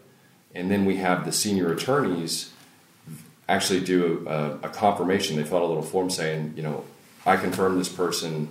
And 0.55 0.71
then 0.71 0.85
we 0.85 0.97
have 0.99 1.25
the 1.25 1.33
senior 1.33 1.73
attorneys 1.73 2.53
actually 3.49 3.81
do 3.81 4.27
a, 4.29 4.59
a 4.63 4.69
confirmation. 4.69 5.37
They 5.37 5.45
fill 5.45 5.59
out 5.59 5.65
a 5.65 5.67
little 5.67 5.83
form 5.83 6.11
saying, 6.11 6.55
you 6.57 6.63
know, 6.63 6.85
I 7.27 7.37
confirm 7.37 7.79
this 7.79 7.89
person 7.89 8.49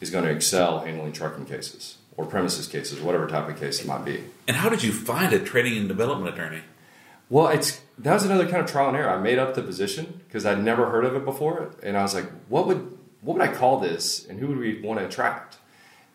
is 0.00 0.10
going 0.10 0.24
to 0.24 0.30
excel 0.30 0.80
handling 0.80 1.12
trucking 1.12 1.46
cases 1.46 1.98
or 2.16 2.26
premises 2.26 2.66
cases, 2.66 3.00
whatever 3.00 3.26
type 3.26 3.48
of 3.48 3.58
case 3.58 3.80
it 3.80 3.86
might 3.86 4.04
be. 4.04 4.24
And 4.46 4.56
how 4.56 4.68
did 4.68 4.82
you 4.82 4.92
find 4.92 5.32
a 5.32 5.38
training 5.38 5.78
and 5.78 5.88
development 5.88 6.34
attorney? 6.34 6.62
Well, 7.30 7.48
it's 7.48 7.80
that 7.98 8.12
was 8.12 8.24
another 8.24 8.46
kind 8.46 8.62
of 8.62 8.70
trial 8.70 8.88
and 8.88 8.96
error. 8.96 9.08
I 9.08 9.18
made 9.18 9.38
up 9.38 9.54
the 9.54 9.62
position 9.62 10.20
because 10.26 10.44
I'd 10.44 10.62
never 10.62 10.90
heard 10.90 11.04
of 11.04 11.14
it 11.14 11.24
before, 11.24 11.70
and 11.82 11.96
I 11.96 12.02
was 12.02 12.14
like, 12.14 12.30
what 12.48 12.66
would 12.66 12.98
what 13.22 13.38
would 13.38 13.48
I 13.48 13.52
call 13.54 13.80
this, 13.80 14.26
and 14.26 14.38
who 14.38 14.48
would 14.48 14.58
we 14.58 14.82
want 14.82 15.00
to 15.00 15.06
attract? 15.06 15.56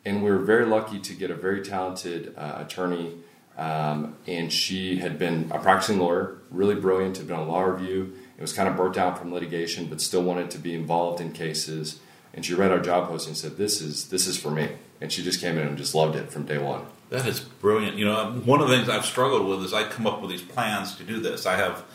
And 0.05 0.23
we 0.23 0.29
were 0.29 0.39
very 0.39 0.65
lucky 0.65 0.99
to 0.99 1.13
get 1.13 1.31
a 1.31 1.35
very 1.35 1.63
talented 1.63 2.35
uh, 2.37 2.57
attorney, 2.57 3.15
um, 3.57 4.15
and 4.27 4.53
she 4.53 4.99
had 4.99 5.17
been 5.17 5.49
a 5.51 5.59
practicing 5.59 5.97
lawyer, 5.97 6.36
really 6.51 6.75
brilliant, 6.75 7.17
had 7.17 7.27
been 7.27 7.37
on 7.37 7.47
law 7.47 7.63
review. 7.63 8.13
It 8.37 8.41
was 8.41 8.53
kind 8.53 8.69
of 8.69 8.75
burnt 8.75 8.97
out 8.97 9.17
from 9.17 9.33
litigation, 9.33 9.87
but 9.87 10.01
still 10.01 10.23
wanted 10.23 10.51
to 10.51 10.57
be 10.57 10.73
involved 10.73 11.19
in 11.21 11.31
cases. 11.31 11.99
And 12.33 12.45
she 12.45 12.53
read 12.53 12.71
our 12.71 12.79
job 12.79 13.07
posting 13.07 13.31
and 13.31 13.37
said, 13.37 13.57
"This 13.57 13.81
is 13.81 14.09
this 14.09 14.27
is 14.27 14.37
for 14.37 14.51
me." 14.51 14.69
And 15.01 15.11
she 15.11 15.23
just 15.23 15.41
came 15.41 15.57
in 15.57 15.67
and 15.67 15.77
just 15.77 15.95
loved 15.95 16.15
it 16.15 16.31
from 16.31 16.45
day 16.45 16.57
one. 16.57 16.85
That 17.09 17.25
is 17.25 17.39
brilliant. 17.39 17.97
You 17.97 18.05
know, 18.05 18.41
one 18.45 18.61
of 18.61 18.67
the 18.67 18.75
things 18.75 18.89
I've 18.89 19.05
struggled 19.05 19.47
with 19.47 19.63
is 19.63 19.73
I 19.73 19.87
come 19.87 20.05
up 20.05 20.21
with 20.21 20.29
these 20.29 20.41
plans 20.41 20.95
to 20.97 21.03
do 21.03 21.19
this. 21.19 21.45
I 21.45 21.55
have 21.55 21.85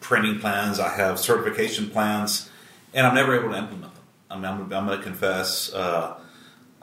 training 0.00 0.38
plans, 0.40 0.78
I 0.78 0.90
have 0.90 1.18
certification 1.18 1.90
plans, 1.90 2.50
and 2.92 3.06
I'm 3.06 3.14
never 3.14 3.38
able 3.38 3.50
to 3.50 3.58
implement 3.58 3.94
them. 3.94 4.02
I 4.30 4.36
mean, 4.36 4.44
I'm, 4.44 4.72
I'm 4.72 4.86
going 4.86 4.98
to 4.98 5.02
confess, 5.02 5.72
uh, 5.72 6.20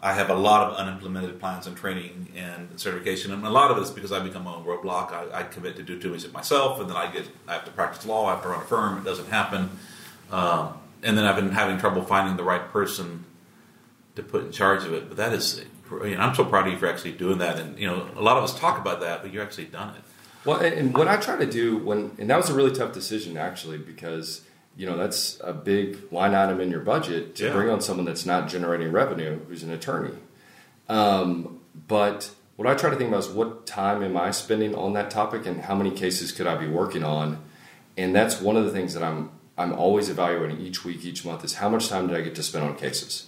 I 0.05 0.13
have 0.13 0.29
a 0.29 0.35
lot 0.35 0.69
of 0.69 0.77
unimplemented 0.77 1.39
plans 1.39 1.65
and 1.65 1.75
training 1.75 2.27
and 2.35 2.69
certification, 2.79 3.33
and 3.33 3.43
a 3.43 3.49
lot 3.49 3.71
of 3.71 3.77
it 3.79 3.81
is 3.81 3.89
because 3.89 4.11
I 4.11 4.19
become 4.19 4.43
my 4.43 4.53
own 4.53 4.63
roadblock. 4.63 5.11
I, 5.11 5.39
I 5.39 5.43
commit 5.43 5.77
to 5.77 5.81
do 5.81 5.99
too 5.99 6.11
much 6.11 6.23
of 6.23 6.31
myself, 6.31 6.79
and 6.79 6.87
then 6.87 6.95
I 6.95 7.11
get 7.11 7.27
I 7.47 7.53
have 7.53 7.65
to 7.65 7.71
practice 7.71 8.05
law. 8.05 8.27
I 8.27 8.35
have 8.35 8.43
to 8.43 8.49
run 8.49 8.61
a 8.61 8.65
firm. 8.65 8.99
It 8.99 9.03
doesn't 9.03 9.29
happen, 9.29 9.71
um, 10.29 10.77
and 11.01 11.17
then 11.17 11.25
I've 11.25 11.35
been 11.35 11.49
having 11.49 11.79
trouble 11.79 12.03
finding 12.03 12.37
the 12.37 12.43
right 12.43 12.71
person 12.71 13.25
to 14.15 14.21
put 14.21 14.45
in 14.45 14.51
charge 14.51 14.83
of 14.83 14.93
it. 14.93 15.07
But 15.07 15.17
that 15.17 15.33
is, 15.33 15.65
you 15.89 16.15
know, 16.15 16.21
I'm 16.21 16.35
so 16.35 16.45
proud 16.45 16.67
of 16.67 16.73
you 16.73 16.77
for 16.77 16.85
actually 16.85 17.13
doing 17.13 17.39
that. 17.39 17.57
And 17.57 17.79
you 17.79 17.87
know, 17.87 18.07
a 18.15 18.21
lot 18.21 18.37
of 18.37 18.43
us 18.43 18.53
talk 18.59 18.77
about 18.77 18.99
that, 18.99 19.23
but 19.23 19.33
you 19.33 19.41
actually 19.41 19.65
done 19.65 19.95
it. 19.95 20.03
Well, 20.45 20.57
and 20.57 20.95
what 20.95 21.07
I 21.07 21.17
try 21.17 21.35
to 21.35 21.47
do 21.47 21.77
when, 21.77 22.11
and 22.19 22.29
that 22.29 22.37
was 22.37 22.51
a 22.51 22.53
really 22.53 22.75
tough 22.75 22.93
decision 22.93 23.37
actually 23.37 23.79
because 23.79 24.44
you 24.77 24.85
know 24.85 24.97
that's 24.97 25.39
a 25.43 25.53
big 25.53 25.97
line 26.11 26.33
item 26.35 26.59
in 26.59 26.69
your 26.69 26.79
budget 26.81 27.35
to 27.35 27.45
Yeah. 27.45 27.51
bring 27.53 27.69
on 27.69 27.81
someone 27.81 28.05
that's 28.05 28.25
not 28.25 28.49
generating 28.49 28.91
revenue 28.91 29.39
who's 29.47 29.63
an 29.63 29.71
attorney 29.71 30.13
um, 30.89 31.59
but 31.87 32.31
what 32.57 32.67
i 32.67 32.73
try 32.75 32.89
to 32.89 32.95
think 32.95 33.09
about 33.09 33.21
is 33.21 33.29
what 33.29 33.65
time 33.65 34.03
am 34.03 34.15
i 34.17 34.31
spending 34.31 34.75
on 34.75 34.93
that 34.93 35.09
topic 35.09 35.45
and 35.45 35.61
how 35.61 35.75
many 35.75 35.91
cases 35.91 36.31
could 36.31 36.47
i 36.47 36.55
be 36.55 36.67
working 36.67 37.03
on 37.03 37.39
and 37.97 38.15
that's 38.15 38.39
one 38.41 38.55
of 38.57 38.65
the 38.65 38.71
things 38.71 38.93
that 38.93 39.03
i'm 39.03 39.29
i'm 39.57 39.73
always 39.73 40.09
evaluating 40.09 40.59
each 40.59 40.83
week 40.85 41.03
each 41.05 41.25
month 41.25 41.43
is 41.43 41.55
how 41.55 41.69
much 41.69 41.87
time 41.89 42.07
did 42.07 42.15
i 42.17 42.21
get 42.21 42.35
to 42.35 42.43
spend 42.43 42.63
on 42.65 42.75
cases 42.75 43.27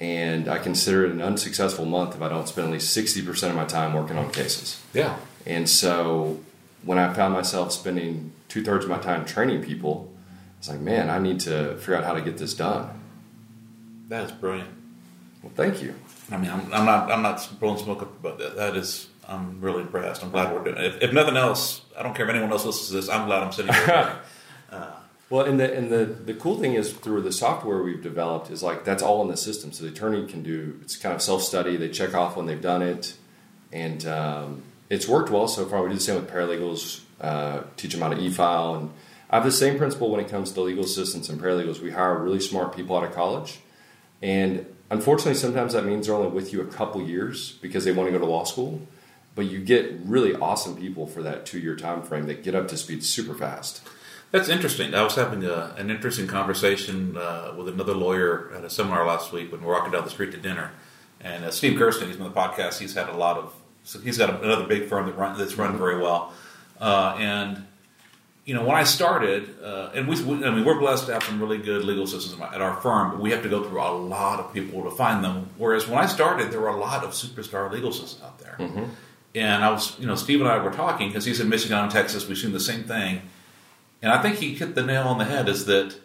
and 0.00 0.48
i 0.48 0.58
consider 0.58 1.04
it 1.06 1.10
an 1.12 1.20
unsuccessful 1.22 1.84
month 1.84 2.14
if 2.14 2.22
i 2.22 2.28
don't 2.28 2.48
spend 2.48 2.66
at 2.68 2.72
least 2.72 2.96
60% 2.96 3.50
of 3.50 3.54
my 3.56 3.64
time 3.64 3.92
working 3.94 4.16
on 4.18 4.30
cases 4.30 4.80
Yeah. 4.92 5.16
and 5.46 5.68
so 5.68 6.40
when 6.84 6.98
I 6.98 7.14
found 7.14 7.32
myself 7.32 7.72
spending 7.72 8.32
two 8.50 8.62
thirds 8.62 8.84
of 8.84 8.90
my 8.90 8.98
time 8.98 9.24
training 9.24 9.62
people, 9.62 10.12
it's 10.64 10.70
like, 10.70 10.80
man, 10.80 11.10
I 11.10 11.18
need 11.18 11.40
to 11.40 11.76
figure 11.76 11.96
out 11.96 12.04
how 12.04 12.14
to 12.14 12.22
get 12.22 12.38
this 12.38 12.54
done. 12.54 12.88
That 14.08 14.24
is 14.24 14.32
brilliant. 14.32 14.70
Well, 15.42 15.52
thank 15.54 15.82
you. 15.82 15.94
I 16.30 16.38
mean, 16.38 16.50
I'm, 16.50 16.72
I'm 16.72 16.86
not 16.86 17.12
I'm 17.12 17.20
not 17.20 17.46
blowing 17.60 17.76
smoke 17.76 18.00
up 18.00 18.18
about 18.18 18.38
that. 18.38 18.56
That 18.56 18.74
is, 18.74 19.08
I'm 19.28 19.60
really 19.60 19.82
impressed. 19.82 20.24
I'm 20.24 20.30
glad 20.30 20.54
we're 20.54 20.64
doing 20.64 20.78
it. 20.78 20.84
If, 20.86 21.02
if 21.02 21.12
nothing 21.12 21.36
else, 21.36 21.82
I 21.98 22.02
don't 22.02 22.16
care 22.16 22.24
if 22.24 22.30
anyone 22.30 22.50
else 22.50 22.64
listens 22.64 22.88
to 22.88 22.94
this. 22.94 23.10
I'm 23.10 23.26
glad 23.26 23.42
I'm 23.42 23.52
sitting 23.52 23.74
here. 23.74 24.16
Well, 25.30 25.46
and 25.46 25.58
the 25.58 25.74
and 25.74 25.90
the 25.90 26.04
the 26.04 26.34
cool 26.34 26.58
thing 26.58 26.74
is 26.74 26.92
through 26.92 27.22
the 27.22 27.32
software 27.32 27.82
we've 27.82 28.02
developed 28.02 28.50
is 28.50 28.62
like 28.62 28.84
that's 28.84 29.02
all 29.02 29.20
in 29.22 29.28
the 29.28 29.36
system. 29.36 29.72
So 29.72 29.84
the 29.84 29.90
attorney 29.90 30.26
can 30.26 30.42
do 30.42 30.78
it's 30.82 30.96
kind 30.96 31.14
of 31.14 31.22
self 31.22 31.42
study. 31.42 31.76
They 31.76 31.88
check 31.88 32.14
off 32.14 32.36
when 32.36 32.46
they've 32.46 32.60
done 32.60 32.82
it, 32.82 33.16
and 33.72 34.06
um, 34.06 34.62
it's 34.90 35.08
worked 35.08 35.30
well 35.30 35.48
so 35.48 35.64
far. 35.66 35.82
We 35.82 35.88
do 35.88 35.94
the 35.94 36.00
same 36.00 36.16
with 36.16 36.30
paralegals. 36.30 37.00
Uh, 37.20 37.62
teach 37.76 37.92
them 37.92 38.02
how 38.02 38.10
to 38.10 38.20
e-file, 38.20 38.74
and 38.74 38.92
I 39.34 39.38
have 39.38 39.44
the 39.44 39.50
same 39.50 39.78
principle 39.78 40.10
when 40.12 40.20
it 40.20 40.28
comes 40.28 40.52
to 40.52 40.60
legal 40.60 40.84
assistants 40.84 41.28
and 41.28 41.40
paralegals. 41.40 41.80
We 41.80 41.90
hire 41.90 42.16
really 42.22 42.38
smart 42.38 42.76
people 42.76 42.96
out 42.96 43.02
of 43.02 43.12
college, 43.16 43.58
and 44.22 44.64
unfortunately, 44.90 45.34
sometimes 45.34 45.72
that 45.72 45.84
means 45.84 46.06
they're 46.06 46.14
only 46.14 46.30
with 46.30 46.52
you 46.52 46.60
a 46.60 46.66
couple 46.66 47.02
years 47.02 47.50
because 47.60 47.84
they 47.84 47.90
want 47.90 48.06
to 48.06 48.12
go 48.12 48.20
to 48.20 48.30
law 48.30 48.44
school. 48.44 48.86
But 49.34 49.46
you 49.46 49.58
get 49.58 49.92
really 50.04 50.36
awesome 50.36 50.76
people 50.76 51.08
for 51.08 51.20
that 51.22 51.46
two-year 51.46 51.74
time 51.74 52.02
frame 52.02 52.28
that 52.28 52.44
get 52.44 52.54
up 52.54 52.68
to 52.68 52.76
speed 52.76 53.02
super 53.02 53.34
fast. 53.34 53.82
That's 54.30 54.48
interesting. 54.48 54.94
I 54.94 55.02
was 55.02 55.16
having 55.16 55.42
a, 55.42 55.74
an 55.78 55.90
interesting 55.90 56.28
conversation 56.28 57.16
uh, 57.16 57.54
with 57.56 57.68
another 57.68 57.94
lawyer 57.94 58.52
at 58.54 58.62
a 58.62 58.70
seminar 58.70 59.04
last 59.04 59.32
week 59.32 59.50
when 59.50 59.62
we 59.62 59.66
were 59.66 59.72
walking 59.72 59.90
down 59.90 60.04
the 60.04 60.10
street 60.10 60.30
to 60.30 60.38
dinner. 60.38 60.70
And 61.20 61.44
uh, 61.44 61.50
Steve 61.50 61.76
Gursten, 61.76 62.06
he's 62.06 62.20
on 62.20 62.32
the 62.32 62.40
podcast. 62.40 62.78
He's 62.78 62.94
had 62.94 63.08
a 63.08 63.16
lot 63.16 63.38
of. 63.38 63.52
So 63.82 63.98
he's 63.98 64.16
got 64.16 64.44
another 64.44 64.64
big 64.64 64.88
firm 64.88 65.06
that 65.06 65.18
run, 65.18 65.36
that's 65.36 65.58
run 65.58 65.76
very 65.76 66.00
well. 66.00 66.32
Uh, 66.80 67.16
and 67.18 67.66
you 68.44 68.52
know, 68.54 68.64
when 68.64 68.76
I 68.76 68.84
started, 68.84 69.56
uh, 69.62 69.90
and 69.94 70.06
we, 70.06 70.22
we, 70.22 70.44
I 70.44 70.50
mean, 70.50 70.64
we're 70.64 70.78
blessed 70.78 71.06
to 71.06 71.14
have 71.14 71.22
some 71.22 71.40
really 71.40 71.56
good 71.56 71.82
legal 71.84 72.06
systems 72.06 72.40
at 72.40 72.60
our 72.60 72.78
firm, 72.80 73.12
but 73.12 73.20
we 73.20 73.30
have 73.30 73.42
to 73.42 73.48
go 73.48 73.64
through 73.64 73.80
a 73.80 73.88
lot 73.88 74.38
of 74.38 74.52
people 74.52 74.82
to 74.84 74.90
find 74.90 75.24
them. 75.24 75.48
Whereas 75.56 75.88
when 75.88 75.98
I 75.98 76.06
started, 76.06 76.50
there 76.50 76.60
were 76.60 76.68
a 76.68 76.76
lot 76.76 77.04
of 77.04 77.10
superstar 77.10 77.70
legal 77.70 77.90
assistants 77.90 78.22
out 78.22 78.38
there. 78.38 78.56
And 79.34 79.64
I 79.64 79.70
was, 79.70 79.98
you 79.98 80.06
know, 80.06 80.14
Steve 80.14 80.40
and 80.40 80.48
I 80.48 80.58
were 80.58 80.70
talking 80.70 81.08
because 81.08 81.24
he's 81.24 81.40
in 81.40 81.48
Michigan 81.48 81.78
and 81.78 81.90
Texas. 81.90 82.28
We've 82.28 82.38
seen 82.38 82.52
the 82.52 82.60
same 82.60 82.84
thing. 82.84 83.22
And 84.02 84.12
I 84.12 84.20
think 84.20 84.36
he 84.36 84.54
hit 84.54 84.74
the 84.74 84.84
nail 84.84 85.04
on 85.04 85.16
the 85.18 85.24
head 85.24 85.48
is 85.48 85.64
that 85.64 85.96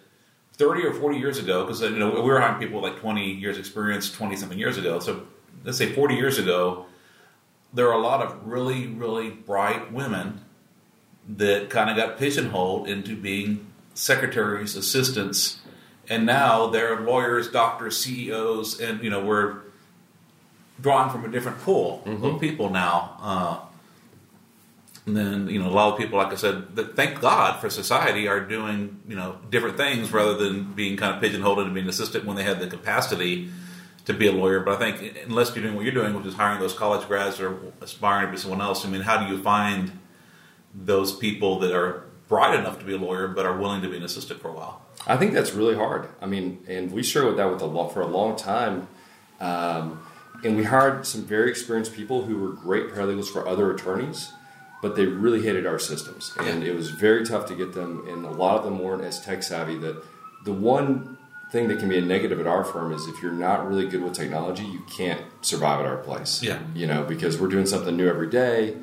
30 0.54 0.86
or 0.86 0.94
40 0.94 1.18
years 1.18 1.38
ago, 1.38 1.66
because 1.66 1.82
you 1.82 1.92
know 1.92 2.10
we 2.10 2.22
were 2.22 2.40
hiring 2.40 2.60
people 2.60 2.82
with 2.82 2.92
like 2.92 3.02
20 3.02 3.34
years 3.34 3.58
experience, 3.58 4.12
20 4.12 4.38
something 4.38 4.58
years 4.58 4.78
ago. 4.78 5.00
So 5.00 5.28
let's 5.66 5.78
say 5.78 5.92
40 5.92 6.16
years 6.16 6.38
ago, 6.38 6.86
there 7.74 7.88
are 7.90 8.00
a 8.00 8.02
lot 8.02 8.22
of 8.22 8.48
really, 8.48 8.88
really 8.88 9.30
bright 9.30 9.92
women 9.92 10.42
that 11.38 11.70
kind 11.70 11.90
of 11.90 11.96
got 11.96 12.18
pigeonholed 12.18 12.88
into 12.88 13.16
being 13.16 13.68
secretaries, 13.94 14.76
assistants, 14.76 15.60
and 16.10 16.26
now 16.26 16.68
they're 16.68 17.00
lawyers, 17.02 17.50
doctors, 17.50 17.98
CEOs, 17.98 18.80
and 18.80 19.04
you 19.04 19.10
know 19.10 19.24
we're 19.24 19.62
drawn 20.82 21.10
from 21.10 21.26
a 21.26 21.28
different 21.28 21.60
pool 21.60 22.04
of 22.06 22.42
people 22.42 22.70
now. 22.70 23.18
Uh, 23.22 23.60
and 25.06 25.16
then 25.16 25.48
you 25.50 25.62
know 25.62 25.70
a 25.70 25.72
lot 25.72 25.94
of 25.94 26.00
people, 26.00 26.18
like 26.18 26.32
I 26.32 26.36
said, 26.36 26.76
that 26.76 26.96
thank 26.96 27.22
God 27.22 27.60
for 27.60 27.70
society 27.70 28.28
are 28.28 28.40
doing 28.40 29.00
you 29.08 29.16
know 29.16 29.38
different 29.50 29.78
things 29.78 30.12
rather 30.12 30.36
than 30.36 30.74
being 30.74 30.98
kind 30.98 31.16
of 31.16 31.22
pigeonholed 31.22 31.60
into 31.60 31.74
being 31.74 31.86
an 31.86 31.90
assistant 31.90 32.26
when 32.26 32.36
they 32.36 32.44
had 32.44 32.60
the 32.60 32.68
capacity 32.68 33.50
to 34.06 34.14
be 34.14 34.26
a 34.26 34.32
lawyer. 34.32 34.62
But 34.62 34.82
I 34.82 34.92
think 34.92 35.16
unless 35.26 35.56
you're 35.56 35.64
doing 35.64 35.76
what 35.76 35.86
you're 35.86 35.94
doing, 35.94 36.16
which 36.16 36.26
is 36.26 36.34
hiring 36.34 36.60
those 36.60 36.74
college 36.74 37.08
grads 37.08 37.40
or 37.40 37.60
aspiring 37.82 38.28
to 38.28 38.32
be 38.32 38.38
someone 38.38 38.62
else, 38.62 38.84
I 38.84 38.90
mean, 38.90 39.02
how 39.02 39.24
do 39.24 39.34
you 39.34 39.42
find 39.44 39.92
those 40.86 41.16
people 41.16 41.60
that 41.60 41.76
are 41.76 42.06
bright 42.28 42.58
enough 42.58 42.80
to 42.80 42.86
be 42.86 42.94
a 42.94 42.98
lawyer 42.98 43.28
but 43.28 43.46
are 43.46 43.58
willing 43.58 43.82
to 43.82 43.90
be 43.90 43.98
an 43.98 44.04
assistant 44.04 44.42
for 44.42 44.50
a 44.50 44.54
while? 44.54 44.82
I 45.08 45.18
think 45.18 45.34
that's 45.34 45.54
really 45.54 45.76
hard. 45.76 46.10
I 46.22 46.26
mean, 46.26 46.64
and 46.68 46.92
we 46.92 47.04
struggled 47.04 47.36
with 47.36 47.38
that 47.38 47.50
with 47.50 47.60
the 47.60 47.68
law 47.68 47.88
for 47.88 48.02
a 48.02 48.08
long 48.08 48.36
time. 48.36 48.88
Um, 49.40 50.02
and 50.44 50.56
we 50.56 50.64
hired 50.64 51.06
some 51.06 51.24
very 51.24 51.50
experienced 51.50 51.94
people 51.94 52.24
who 52.24 52.38
were 52.38 52.50
great 52.50 52.90
paralegals 52.90 53.28
for 53.28 53.48
other 53.48 53.72
attorneys, 53.74 54.32
but 54.82 54.96
they 54.96 55.06
really 55.06 55.42
hated 55.42 55.66
our 55.66 55.80
systems, 55.80 56.34
and 56.40 56.64
it 56.64 56.74
was 56.74 56.92
very 56.92 57.26
tough 57.26 57.46
to 57.48 57.56
get 57.56 57.74
them. 57.74 58.08
And 58.08 58.26
a 58.26 58.30
lot 58.30 58.58
of 58.58 58.64
them 58.64 58.80
weren't 58.80 59.04
as 59.04 59.20
tech 59.20 59.44
savvy. 59.44 59.78
That 59.78 60.02
the 60.46 60.54
one 60.54 61.18
thing 61.52 61.68
that 61.68 61.80
can 61.80 61.90
be 61.90 61.98
a 61.98 62.02
negative 62.02 62.40
at 62.40 62.48
our 62.48 62.64
firm 62.64 62.94
is 62.94 63.08
if 63.08 63.22
you're 63.22 63.32
not 63.32 63.68
really 63.68 63.88
good 63.88 64.04
with 64.04 64.14
technology, 64.14 64.64
you 64.64 64.82
can't 64.90 65.22
survive 65.42 65.80
at 65.80 65.86
our 65.86 65.98
place. 65.98 66.44
Yeah. 66.44 66.60
you 66.76 66.86
know, 66.86 67.04
because 67.04 67.40
we're 67.40 67.48
doing 67.48 67.66
something 67.66 67.98
new 67.98 68.08
every 68.08 68.30
day. 68.30 68.78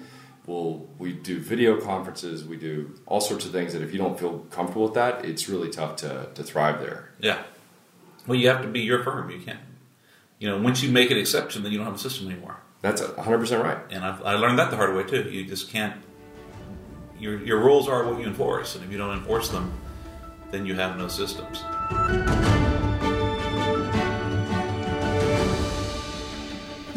We'll, 0.46 0.87
we 0.98 1.12
do 1.12 1.40
video 1.40 1.80
conferences, 1.80 2.44
we 2.44 2.56
do 2.56 2.94
all 3.06 3.20
sorts 3.20 3.44
of 3.46 3.52
things 3.52 3.72
that 3.72 3.82
if 3.82 3.92
you 3.92 3.98
don't 3.98 4.18
feel 4.18 4.40
comfortable 4.50 4.85
with 4.85 4.94
that, 4.94 5.24
it's 5.24 5.48
really 5.48 5.70
tough 5.70 5.96
to, 5.96 6.28
to 6.35 6.42
thrive 6.44 6.80
there. 6.80 7.11
Yeah. 7.18 7.42
Well, 8.26 8.38
you 8.38 8.48
have 8.48 8.62
to 8.62 8.68
be 8.68 8.80
your 8.80 9.02
firm. 9.02 9.30
You 9.30 9.40
can't. 9.40 9.61
You 10.38 10.48
know, 10.48 10.59
once 10.59 10.82
you 10.82 10.90
make 10.92 11.11
an 11.11 11.16
exception, 11.16 11.62
then 11.62 11.72
you 11.72 11.78
don't 11.78 11.87
have 11.87 11.96
a 11.96 11.98
system 11.98 12.30
anymore. 12.30 12.59
That's 12.82 13.02
100% 13.02 13.62
right. 13.62 13.78
And 13.90 14.04
I've, 14.04 14.22
I 14.22 14.35
learned 14.35 14.59
that 14.59 14.70
the 14.70 14.76
hard 14.76 14.94
way 14.94 15.02
too. 15.02 15.28
You 15.30 15.44
just 15.44 15.70
can't. 15.70 16.00
Your 17.18 17.42
your 17.42 17.59
rules 17.59 17.88
are 17.88 18.04
what 18.04 18.20
you 18.20 18.26
enforce, 18.26 18.74
and 18.74 18.85
if 18.85 18.92
you 18.92 18.98
don't 18.98 19.16
enforce 19.16 19.48
them, 19.48 19.72
then 20.50 20.66
you 20.66 20.74
have 20.74 20.98
no 20.98 21.09
systems. 21.09 21.62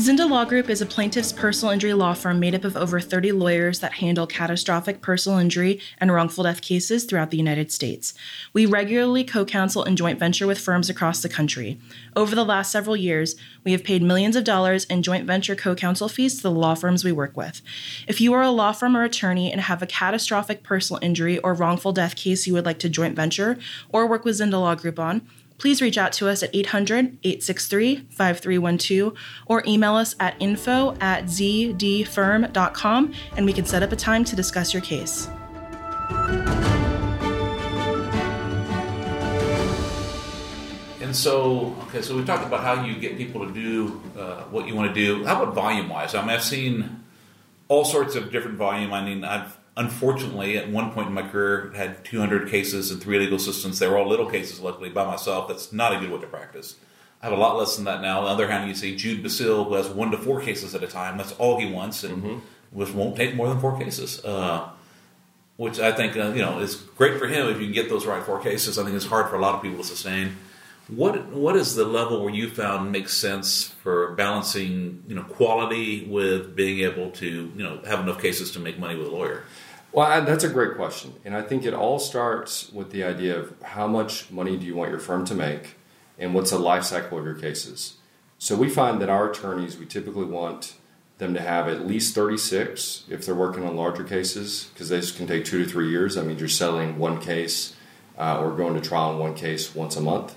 Zinda 0.09 0.27
Law 0.27 0.43
Group 0.43 0.71
is 0.71 0.81
a 0.81 0.87
plaintiff's 0.87 1.31
personal 1.31 1.71
injury 1.71 1.93
law 1.93 2.15
firm 2.15 2.39
made 2.39 2.55
up 2.55 2.63
of 2.63 2.75
over 2.75 2.99
30 2.99 3.31
lawyers 3.31 3.79
that 3.81 3.93
handle 3.93 4.25
catastrophic 4.25 5.03
personal 5.03 5.37
injury 5.37 5.79
and 5.99 6.11
wrongful 6.11 6.45
death 6.45 6.63
cases 6.63 7.03
throughout 7.03 7.29
the 7.29 7.37
United 7.37 7.71
States. 7.71 8.15
We 8.51 8.65
regularly 8.65 9.23
co 9.23 9.45
counsel 9.45 9.83
and 9.83 9.95
joint 9.95 10.17
venture 10.17 10.47
with 10.47 10.57
firms 10.57 10.89
across 10.89 11.21
the 11.21 11.29
country. 11.29 11.79
Over 12.15 12.33
the 12.33 12.43
last 12.43 12.71
several 12.71 12.97
years, 12.97 13.35
we 13.63 13.71
have 13.71 13.83
paid 13.83 14.01
millions 14.01 14.35
of 14.35 14.43
dollars 14.43 14.85
in 14.85 15.03
joint 15.03 15.27
venture 15.27 15.55
co 15.55 15.75
counsel 15.75 16.09
fees 16.09 16.37
to 16.37 16.41
the 16.41 16.49
law 16.49 16.73
firms 16.73 17.03
we 17.03 17.11
work 17.11 17.37
with. 17.37 17.61
If 18.07 18.19
you 18.19 18.33
are 18.33 18.41
a 18.41 18.49
law 18.49 18.71
firm 18.71 18.97
or 18.97 19.03
attorney 19.03 19.51
and 19.51 19.61
have 19.61 19.83
a 19.83 19.85
catastrophic 19.85 20.63
personal 20.63 20.99
injury 21.03 21.37
or 21.37 21.53
wrongful 21.53 21.91
death 21.91 22.15
case 22.15 22.47
you 22.47 22.53
would 22.53 22.65
like 22.65 22.79
to 22.79 22.89
joint 22.89 23.15
venture 23.15 23.59
or 23.89 24.07
work 24.07 24.25
with 24.25 24.39
Zinda 24.39 24.59
Law 24.59 24.73
Group 24.73 24.97
on, 24.97 25.21
please 25.59 25.81
reach 25.81 25.97
out 25.97 26.11
to 26.13 26.27
us 26.27 26.41
at 26.41 26.49
800 26.55 27.19
863 27.23 28.07
5312 28.09 29.13
or 29.45 29.63
email 29.67 29.95
us 29.95 30.15
at 30.19 30.35
info 30.39 30.95
at 30.99 31.25
zdfirm.com 31.25 33.13
and 33.37 33.45
we 33.45 33.53
can 33.53 33.65
set 33.65 33.83
up 33.83 33.91
a 33.91 33.95
time 33.95 34.23
to 34.23 34.35
discuss 34.35 34.73
your 34.73 34.81
case. 34.81 35.29
And 41.01 41.15
so, 41.15 41.75
okay, 41.87 42.03
so 42.03 42.15
we 42.15 42.23
talked 42.23 42.45
about 42.45 42.61
how 42.61 42.85
you 42.85 42.93
get 42.99 43.17
people 43.17 43.43
to 43.47 43.51
do 43.51 43.99
uh, 44.15 44.43
what 44.43 44.67
you 44.67 44.75
want 44.75 44.93
to 44.93 44.93
do. 44.93 45.25
How 45.25 45.41
about 45.41 45.55
volume 45.55 45.89
wise? 45.89 46.13
I 46.13 46.21
mean, 46.21 46.29
I've 46.29 46.43
seen 46.43 47.03
all 47.67 47.83
sorts 47.83 48.15
of 48.15 48.31
different 48.31 48.57
volume. 48.57 48.93
I 48.93 49.03
mean, 49.03 49.23
I've 49.23 49.57
unfortunately 49.77 50.57
at 50.57 50.69
one 50.69 50.91
point 50.91 51.07
in 51.07 51.13
my 51.13 51.21
career 51.21 51.71
had 51.75 52.03
200 52.03 52.49
cases 52.49 52.91
and 52.91 53.01
three 53.01 53.19
legal 53.19 53.37
assistants. 53.37 53.79
They 53.79 53.87
were 53.87 53.97
all 53.97 54.07
little 54.07 54.29
cases, 54.29 54.59
luckily, 54.59 54.89
by 54.89 55.05
myself. 55.05 55.47
That's 55.47 55.71
not 55.71 55.93
a 55.95 55.99
good 55.99 56.11
way 56.11 56.19
to 56.19 56.27
practice. 56.27 56.75
I 57.21 57.25
have 57.25 57.37
a 57.37 57.41
lot 57.41 57.57
less 57.57 57.75
than 57.75 57.85
that 57.85 58.01
now. 58.01 58.19
On 58.19 58.25
the 58.25 58.31
other 58.31 58.47
hand, 58.47 58.67
you 58.67 58.75
see 58.75 58.95
Jude 58.95 59.21
Basile, 59.21 59.65
who 59.65 59.73
has 59.73 59.89
one 59.89 60.11
to 60.11 60.17
four 60.17 60.41
cases 60.41 60.73
at 60.73 60.83
a 60.83 60.87
time. 60.87 61.17
That's 61.17 61.33
all 61.33 61.59
he 61.59 61.71
wants, 61.71 62.03
and 62.03 62.41
which 62.71 62.91
won't 62.91 63.17
take 63.17 63.35
more 63.35 63.49
than 63.49 63.59
four 63.59 63.77
cases. 63.77 64.23
Uh, 64.23 64.69
which 65.57 65.77
I 65.77 65.91
think 65.91 66.15
uh, 66.15 66.29
you 66.29 66.41
know 66.41 66.59
is 66.59 66.75
great 66.75 67.19
for 67.19 67.27
him 67.27 67.47
if 67.47 67.59
you 67.59 67.65
can 67.65 67.73
get 67.73 67.89
those 67.89 68.05
right 68.05 68.23
four 68.23 68.39
cases. 68.39 68.79
I 68.79 68.83
think 68.83 68.95
it's 68.95 69.05
hard 69.05 69.29
for 69.29 69.35
a 69.35 69.41
lot 69.41 69.55
of 69.55 69.61
people 69.61 69.79
to 69.79 69.83
sustain. 69.83 70.37
What 70.89 71.27
what 71.27 71.55
is 71.55 71.75
the 71.75 71.85
level 71.85 72.23
where 72.23 72.33
you 72.33 72.49
found 72.49 72.91
makes 72.91 73.15
sense 73.15 73.67
for 73.83 74.13
balancing 74.15 75.03
you 75.07 75.15
know 75.15 75.23
quality 75.23 76.05
with 76.05 76.55
being 76.55 76.79
able 76.79 77.11
to 77.11 77.51
you 77.55 77.63
know 77.63 77.79
have 77.85 77.99
enough 77.99 78.21
cases 78.21 78.51
to 78.51 78.59
make 78.59 78.79
money 78.79 78.95
with 78.95 79.07
a 79.07 79.11
lawyer? 79.11 79.43
Well, 79.91 80.23
that's 80.23 80.43
a 80.43 80.49
great 80.49 80.75
question, 80.75 81.13
and 81.25 81.35
I 81.35 81.41
think 81.41 81.65
it 81.65 81.73
all 81.73 81.97
starts 81.97 82.71
with 82.71 82.91
the 82.91 83.03
idea 83.03 83.39
of 83.39 83.53
how 83.63 83.87
much 83.87 84.29
money 84.29 84.55
do 84.55 84.65
you 84.65 84.75
want 84.75 84.91
your 84.91 84.99
firm 84.99 85.25
to 85.25 85.33
make, 85.33 85.77
and 86.19 86.35
what's 86.35 86.51
the 86.51 86.59
life 86.59 86.83
cycle 86.83 87.17
of 87.17 87.25
your 87.25 87.33
cases. 87.33 87.95
So 88.37 88.55
we 88.55 88.69
find 88.69 89.01
that 89.01 89.09
our 89.09 89.31
attorneys 89.31 89.77
we 89.77 89.85
typically 89.85 90.25
want 90.25 90.75
them 91.19 91.33
to 91.33 91.41
have 91.41 91.67
at 91.67 91.85
least 91.85 92.15
36 92.15 93.03
if 93.09 93.25
they're 93.25 93.35
working 93.35 93.65
on 93.65 93.75
larger 93.75 94.03
cases 94.03 94.69
because 94.73 94.89
this 94.89 95.11
can 95.11 95.27
take 95.27 95.45
two 95.45 95.63
to 95.63 95.69
three 95.69 95.89
years. 95.89 96.15
That 96.15 96.25
means 96.25 96.39
you're 96.39 96.49
selling 96.49 96.97
one 96.97 97.19
case 97.19 97.75
uh, 98.17 98.39
or 98.39 98.55
going 98.55 98.75
to 98.75 98.81
trial 98.81 99.11
on 99.11 99.19
one 99.19 99.35
case 99.35 99.75
once 99.75 99.95
a 99.97 100.01
month. 100.01 100.35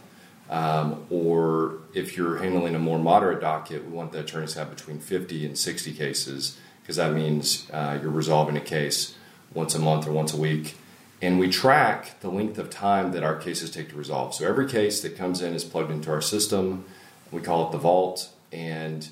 Um, 0.53 1.07
or 1.09 1.79
if 1.95 2.15
you're 2.15 2.37
handling 2.37 2.75
a 2.75 2.79
more 2.79 2.99
moderate 2.99 3.41
docket, 3.41 3.87
we 3.87 3.91
want 3.91 4.13
the 4.13 4.21
attorneys 4.21 4.53
to 4.53 4.59
have 4.59 4.69
between 4.69 4.99
50 4.99 5.47
and 5.47 5.57
60 5.57 5.95
cases 5.95 6.59
because 6.83 6.97
that 6.97 7.15
means 7.15 7.71
uh, 7.73 7.99
you're 8.03 8.11
resolving 8.11 8.59
a 8.59 8.61
case 8.61 9.15
once 9.55 9.75
a 9.75 9.79
month 9.79 10.07
or 10.07 10.13
once 10.13 10.35
a 10.35 10.37
week. 10.37 10.77
And 11.23 11.39
we 11.39 11.49
track 11.49 12.21
the 12.21 12.29
length 12.29 12.59
of 12.59 12.69
time 12.69 13.13
that 13.13 13.23
our 13.23 13.35
cases 13.35 13.71
take 13.71 13.89
to 13.91 13.97
resolve. 13.97 14.35
So 14.35 14.47
every 14.47 14.69
case 14.69 15.01
that 15.01 15.17
comes 15.17 15.41
in 15.41 15.55
is 15.55 15.65
plugged 15.65 15.91
into 15.91 16.11
our 16.11 16.21
system. 16.21 16.85
We 17.31 17.41
call 17.41 17.69
it 17.69 17.73
the 17.73 17.79
vault. 17.79 18.29
And 18.53 19.09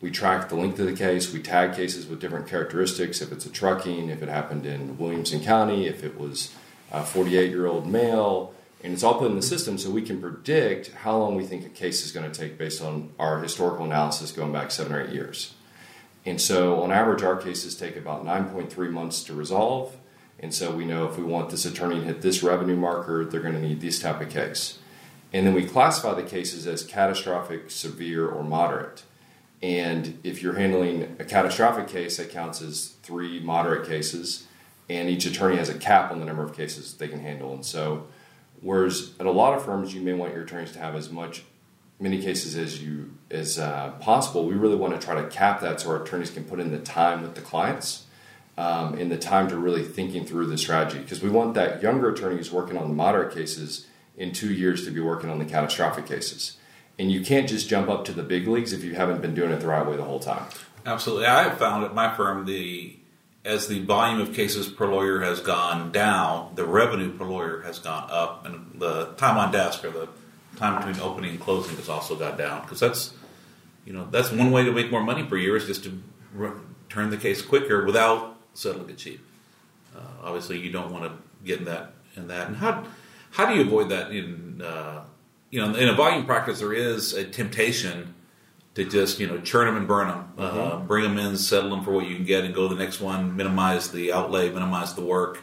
we 0.00 0.12
track 0.12 0.48
the 0.48 0.54
length 0.54 0.78
of 0.78 0.86
the 0.86 0.94
case. 0.94 1.32
We 1.32 1.42
tag 1.42 1.74
cases 1.74 2.06
with 2.06 2.20
different 2.20 2.46
characteristics. 2.46 3.20
If 3.20 3.32
it's 3.32 3.46
a 3.46 3.50
trucking, 3.50 4.10
if 4.10 4.22
it 4.22 4.28
happened 4.28 4.64
in 4.64 4.96
Williamson 4.96 5.42
County, 5.42 5.88
if 5.88 6.04
it 6.04 6.20
was 6.20 6.54
a 6.92 7.02
48 7.02 7.50
year 7.50 7.66
old 7.66 7.88
male, 7.88 8.54
and 8.84 8.92
it's 8.92 9.02
all 9.02 9.18
put 9.18 9.30
in 9.30 9.36
the 9.36 9.42
system 9.42 9.78
so 9.78 9.88
we 9.88 10.02
can 10.02 10.20
predict 10.20 10.92
how 10.92 11.16
long 11.16 11.34
we 11.34 11.44
think 11.44 11.64
a 11.64 11.70
case 11.70 12.04
is 12.04 12.12
going 12.12 12.30
to 12.30 12.38
take 12.38 12.58
based 12.58 12.82
on 12.82 13.14
our 13.18 13.40
historical 13.40 13.86
analysis 13.86 14.30
going 14.30 14.52
back 14.52 14.70
seven 14.70 14.92
or 14.92 15.02
eight 15.02 15.14
years. 15.14 15.54
And 16.26 16.38
so, 16.38 16.82
on 16.82 16.92
average, 16.92 17.22
our 17.22 17.36
cases 17.36 17.74
take 17.74 17.96
about 17.96 18.26
9.3 18.26 18.90
months 18.90 19.24
to 19.24 19.32
resolve. 19.32 19.96
And 20.38 20.52
so, 20.54 20.70
we 20.70 20.84
know 20.84 21.06
if 21.06 21.16
we 21.16 21.24
want 21.24 21.48
this 21.48 21.64
attorney 21.64 22.00
to 22.00 22.04
hit 22.04 22.20
this 22.20 22.42
revenue 22.42 22.76
marker, 22.76 23.24
they're 23.24 23.40
going 23.40 23.54
to 23.54 23.60
need 23.60 23.80
this 23.80 23.98
type 23.98 24.20
of 24.20 24.28
case. 24.28 24.78
And 25.32 25.46
then 25.46 25.54
we 25.54 25.64
classify 25.64 26.12
the 26.12 26.22
cases 26.22 26.66
as 26.66 26.84
catastrophic, 26.84 27.70
severe, 27.70 28.28
or 28.28 28.44
moderate. 28.44 29.04
And 29.62 30.18
if 30.22 30.42
you're 30.42 30.56
handling 30.56 31.16
a 31.18 31.24
catastrophic 31.24 31.88
case, 31.88 32.18
that 32.18 32.30
counts 32.30 32.60
as 32.60 32.96
three 33.02 33.40
moderate 33.40 33.88
cases, 33.88 34.46
and 34.90 35.08
each 35.08 35.24
attorney 35.24 35.56
has 35.56 35.70
a 35.70 35.78
cap 35.78 36.12
on 36.12 36.20
the 36.20 36.26
number 36.26 36.42
of 36.42 36.54
cases 36.54 36.92
they 36.94 37.08
can 37.08 37.20
handle. 37.20 37.54
And 37.54 37.64
so, 37.64 38.08
whereas 38.64 39.12
at 39.20 39.26
a 39.26 39.30
lot 39.30 39.54
of 39.54 39.64
firms, 39.64 39.94
you 39.94 40.00
may 40.00 40.12
want 40.12 40.34
your 40.34 40.42
attorneys 40.42 40.72
to 40.72 40.78
have 40.80 40.96
as 40.96 41.10
much 41.10 41.44
many 42.00 42.20
cases 42.20 42.56
as 42.56 42.82
you 42.82 43.12
as 43.30 43.58
uh, 43.58 43.92
possible. 44.00 44.46
We 44.46 44.54
really 44.54 44.76
want 44.76 44.98
to 44.98 45.04
try 45.04 45.14
to 45.20 45.28
cap 45.28 45.60
that 45.60 45.80
so 45.80 45.90
our 45.90 46.02
attorneys 46.02 46.30
can 46.30 46.44
put 46.44 46.58
in 46.58 46.72
the 46.72 46.78
time 46.78 47.22
with 47.22 47.34
the 47.34 47.40
clients. 47.40 48.06
Um, 48.56 48.94
and 48.94 49.10
the 49.10 49.18
time 49.18 49.48
to 49.48 49.56
really 49.56 49.82
thinking 49.82 50.24
through 50.24 50.46
the 50.46 50.56
strategy 50.56 51.00
because 51.00 51.20
we 51.20 51.28
want 51.28 51.54
that 51.54 51.82
younger 51.82 52.08
attorney 52.08 52.36
who's 52.36 52.52
working 52.52 52.76
on 52.76 52.86
the 52.86 52.94
moderate 52.94 53.34
cases 53.34 53.88
in 54.16 54.30
two 54.30 54.54
years 54.54 54.84
to 54.84 54.92
be 54.92 55.00
working 55.00 55.28
on 55.28 55.40
the 55.40 55.44
catastrophic 55.44 56.06
cases 56.06 56.56
and 56.98 57.10
you 57.10 57.20
can't 57.24 57.48
just 57.48 57.68
jump 57.68 57.88
up 57.88 58.04
to 58.04 58.12
the 58.12 58.22
big 58.22 58.46
leagues 58.46 58.72
if 58.72 58.84
you 58.84 58.94
haven't 58.94 59.20
been 59.20 59.34
doing 59.34 59.50
it 59.50 59.60
the 59.60 59.66
right 59.66 59.86
way 59.86 59.96
the 59.96 60.04
whole 60.04 60.20
time. 60.20 60.46
Absolutely, 60.86 61.26
I 61.26 61.44
have 61.44 61.58
found 61.58 61.84
at 61.84 61.94
my 61.94 62.14
firm 62.14 62.44
the 62.44 62.96
as 63.44 63.68
the 63.68 63.80
volume 63.80 64.20
of 64.20 64.34
cases 64.34 64.68
per 64.68 64.86
lawyer 64.86 65.20
has 65.20 65.40
gone 65.40 65.92
down, 65.92 66.52
the 66.54 66.64
revenue 66.64 67.16
per 67.16 67.24
lawyer 67.24 67.60
has 67.62 67.78
gone 67.78 68.08
up, 68.10 68.46
and 68.46 68.80
the 68.80 69.06
time 69.16 69.36
on 69.36 69.52
desk 69.52 69.84
or 69.84 69.90
the 69.90 70.08
time 70.56 70.76
between 70.78 71.00
opening 71.04 71.30
and 71.32 71.40
closing 71.40 71.76
has 71.76 71.88
also 71.88 72.16
gone 72.16 72.38
down 72.38 72.62
because 72.62 72.80
that's 72.80 73.12
you 73.84 73.92
know 73.92 74.06
that's 74.10 74.30
one 74.30 74.50
way 74.50 74.64
to 74.64 74.72
make 74.72 74.90
more 74.90 75.02
money 75.02 75.24
per 75.24 75.36
year 75.36 75.56
is 75.56 75.66
just 75.66 75.84
to 75.84 76.02
re- 76.32 76.52
turn 76.88 77.10
the 77.10 77.16
case 77.16 77.42
quicker 77.42 77.84
without 77.84 78.36
settling 78.54 78.88
it 78.88 78.98
cheap. 78.98 79.20
Uh, 79.94 80.00
obviously, 80.22 80.58
you 80.58 80.70
don't 80.70 80.92
want 80.92 81.04
to 81.04 81.12
get 81.44 81.58
in 81.58 81.64
that 81.66 81.92
in 82.16 82.28
that. 82.28 82.48
And 82.48 82.56
how 82.56 82.84
how 83.32 83.46
do 83.46 83.54
you 83.54 83.62
avoid 83.62 83.90
that 83.90 84.12
in 84.12 84.62
uh, 84.62 85.02
you 85.54 85.60
know, 85.60 85.72
in 85.76 85.88
a 85.88 85.94
volume 85.94 86.26
practice, 86.26 86.58
there 86.58 86.72
is 86.72 87.12
a 87.12 87.24
temptation 87.24 88.13
to 88.74 88.84
just 88.84 89.20
you 89.20 89.26
know 89.26 89.40
churn 89.40 89.66
them 89.66 89.76
and 89.76 89.86
burn 89.86 90.08
them, 90.08 90.32
uh, 90.38 90.50
mm-hmm. 90.50 90.58
uh, 90.58 90.76
bring 90.80 91.04
them 91.04 91.18
in, 91.18 91.36
settle 91.36 91.70
them 91.70 91.84
for 91.84 91.92
what 91.92 92.06
you 92.06 92.16
can 92.16 92.24
get, 92.24 92.44
and 92.44 92.54
go 92.54 92.68
to 92.68 92.74
the 92.74 92.82
next 92.82 93.00
one. 93.00 93.36
Minimize 93.36 93.90
the 93.90 94.12
outlay, 94.12 94.50
minimize 94.50 94.94
the 94.94 95.02
work. 95.02 95.38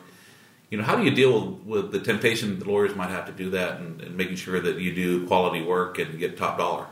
You 0.70 0.78
know, 0.78 0.84
how 0.84 0.96
do 0.96 1.04
you 1.04 1.12
deal 1.12 1.60
with 1.66 1.92
the 1.92 2.00
temptation 2.00 2.58
that 2.58 2.68
lawyers 2.68 2.96
might 2.96 3.10
have 3.10 3.26
to 3.26 3.32
do 3.32 3.50
that, 3.52 3.80
and, 3.80 4.02
and 4.02 4.16
making 4.16 4.38
sure 4.38 4.60
that 4.60 4.80
you 4.80 4.94
do 4.94 5.28
quality 5.28 5.62
work 5.62 6.00
and 6.00 6.18
get 6.20 6.38
top 6.38 6.58
dollar? 6.58 6.86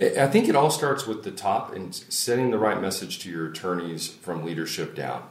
I 0.00 0.26
think 0.26 0.48
it 0.48 0.56
all 0.56 0.70
starts 0.70 1.06
with 1.06 1.22
the 1.22 1.30
top 1.30 1.72
and 1.72 1.94
setting 1.94 2.50
the 2.50 2.58
right 2.58 2.80
message 2.80 3.20
to 3.20 3.30
your 3.30 3.48
attorneys 3.48 4.08
from 4.08 4.44
leadership 4.44 4.96
down. 4.96 5.22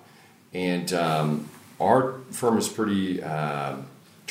And 0.53 0.93
um, 0.93 1.49
our 1.79 2.19
firm 2.31 2.57
is 2.57 2.69
pretty. 2.69 3.21
Uh, 3.21 3.77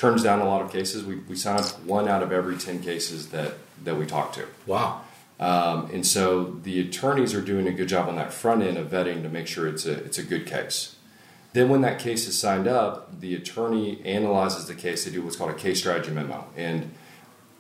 turns 0.00 0.22
down 0.22 0.40
a 0.40 0.46
lot 0.46 0.62
of 0.62 0.72
cases. 0.72 1.04
We, 1.04 1.16
we 1.16 1.36
sign 1.36 1.60
up 1.60 1.78
one 1.84 2.08
out 2.08 2.22
of 2.22 2.32
every 2.32 2.56
10 2.56 2.80
cases 2.80 3.28
that, 3.28 3.52
that 3.84 3.96
we 3.96 4.06
talk 4.06 4.32
to. 4.32 4.46
Wow. 4.64 5.02
Um, 5.40 5.90
and 5.90 6.06
so 6.06 6.58
the 6.62 6.80
attorneys 6.80 7.34
are 7.34 7.40
doing 7.40 7.66
a 7.66 7.72
good 7.72 7.88
job 7.88 8.08
on 8.08 8.16
that 8.16 8.32
front 8.32 8.62
end 8.62 8.76
of 8.76 8.90
vetting 8.90 9.22
to 9.22 9.28
make 9.28 9.46
sure 9.46 9.66
it's 9.66 9.86
a, 9.86 9.92
it's 10.04 10.18
a 10.18 10.22
good 10.22 10.46
case. 10.46 10.96
Then, 11.52 11.68
when 11.68 11.80
that 11.80 11.98
case 11.98 12.28
is 12.28 12.38
signed 12.38 12.68
up, 12.68 13.20
the 13.20 13.34
attorney 13.34 14.00
analyzes 14.04 14.66
the 14.68 14.74
case. 14.74 15.04
They 15.04 15.10
do 15.10 15.22
what's 15.22 15.34
called 15.34 15.50
a 15.50 15.54
case 15.54 15.80
strategy 15.80 16.12
memo. 16.12 16.46
And 16.56 16.92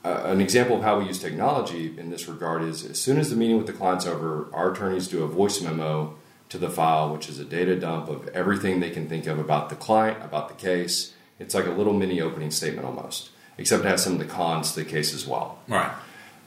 uh, 0.04 0.22
an 0.26 0.40
example 0.40 0.76
of 0.76 0.84
how 0.84 1.00
we 1.00 1.06
use 1.06 1.18
technology 1.18 1.98
in 1.98 2.10
this 2.10 2.28
regard 2.28 2.62
is 2.62 2.84
as 2.84 3.00
soon 3.00 3.18
as 3.18 3.30
the 3.30 3.36
meeting 3.36 3.56
with 3.56 3.66
the 3.66 3.72
client's 3.72 4.06
over, 4.06 4.46
our 4.52 4.72
attorneys 4.72 5.08
do 5.08 5.24
a 5.24 5.26
voice 5.26 5.60
memo 5.60 6.14
to 6.50 6.58
the 6.58 6.70
file, 6.70 7.12
which 7.12 7.28
is 7.28 7.40
a 7.40 7.44
data 7.44 7.74
dump 7.78 8.08
of 8.08 8.28
everything 8.28 8.78
they 8.78 8.90
can 8.90 9.08
think 9.08 9.26
of 9.26 9.38
about 9.38 9.70
the 9.70 9.76
client, 9.76 10.22
about 10.22 10.48
the 10.48 10.54
case, 10.54 11.14
it's 11.40 11.54
like 11.54 11.66
a 11.66 11.70
little 11.70 11.94
mini 11.94 12.20
opening 12.20 12.50
statement 12.50 12.86
almost, 12.86 13.30
except 13.56 13.84
it 13.84 13.88
has 13.88 14.04
some 14.04 14.12
of 14.12 14.18
the 14.18 14.24
cons 14.26 14.72
to 14.72 14.84
the 14.84 14.88
case 14.88 15.14
as 15.14 15.26
well. 15.26 15.58
Right. 15.66 15.92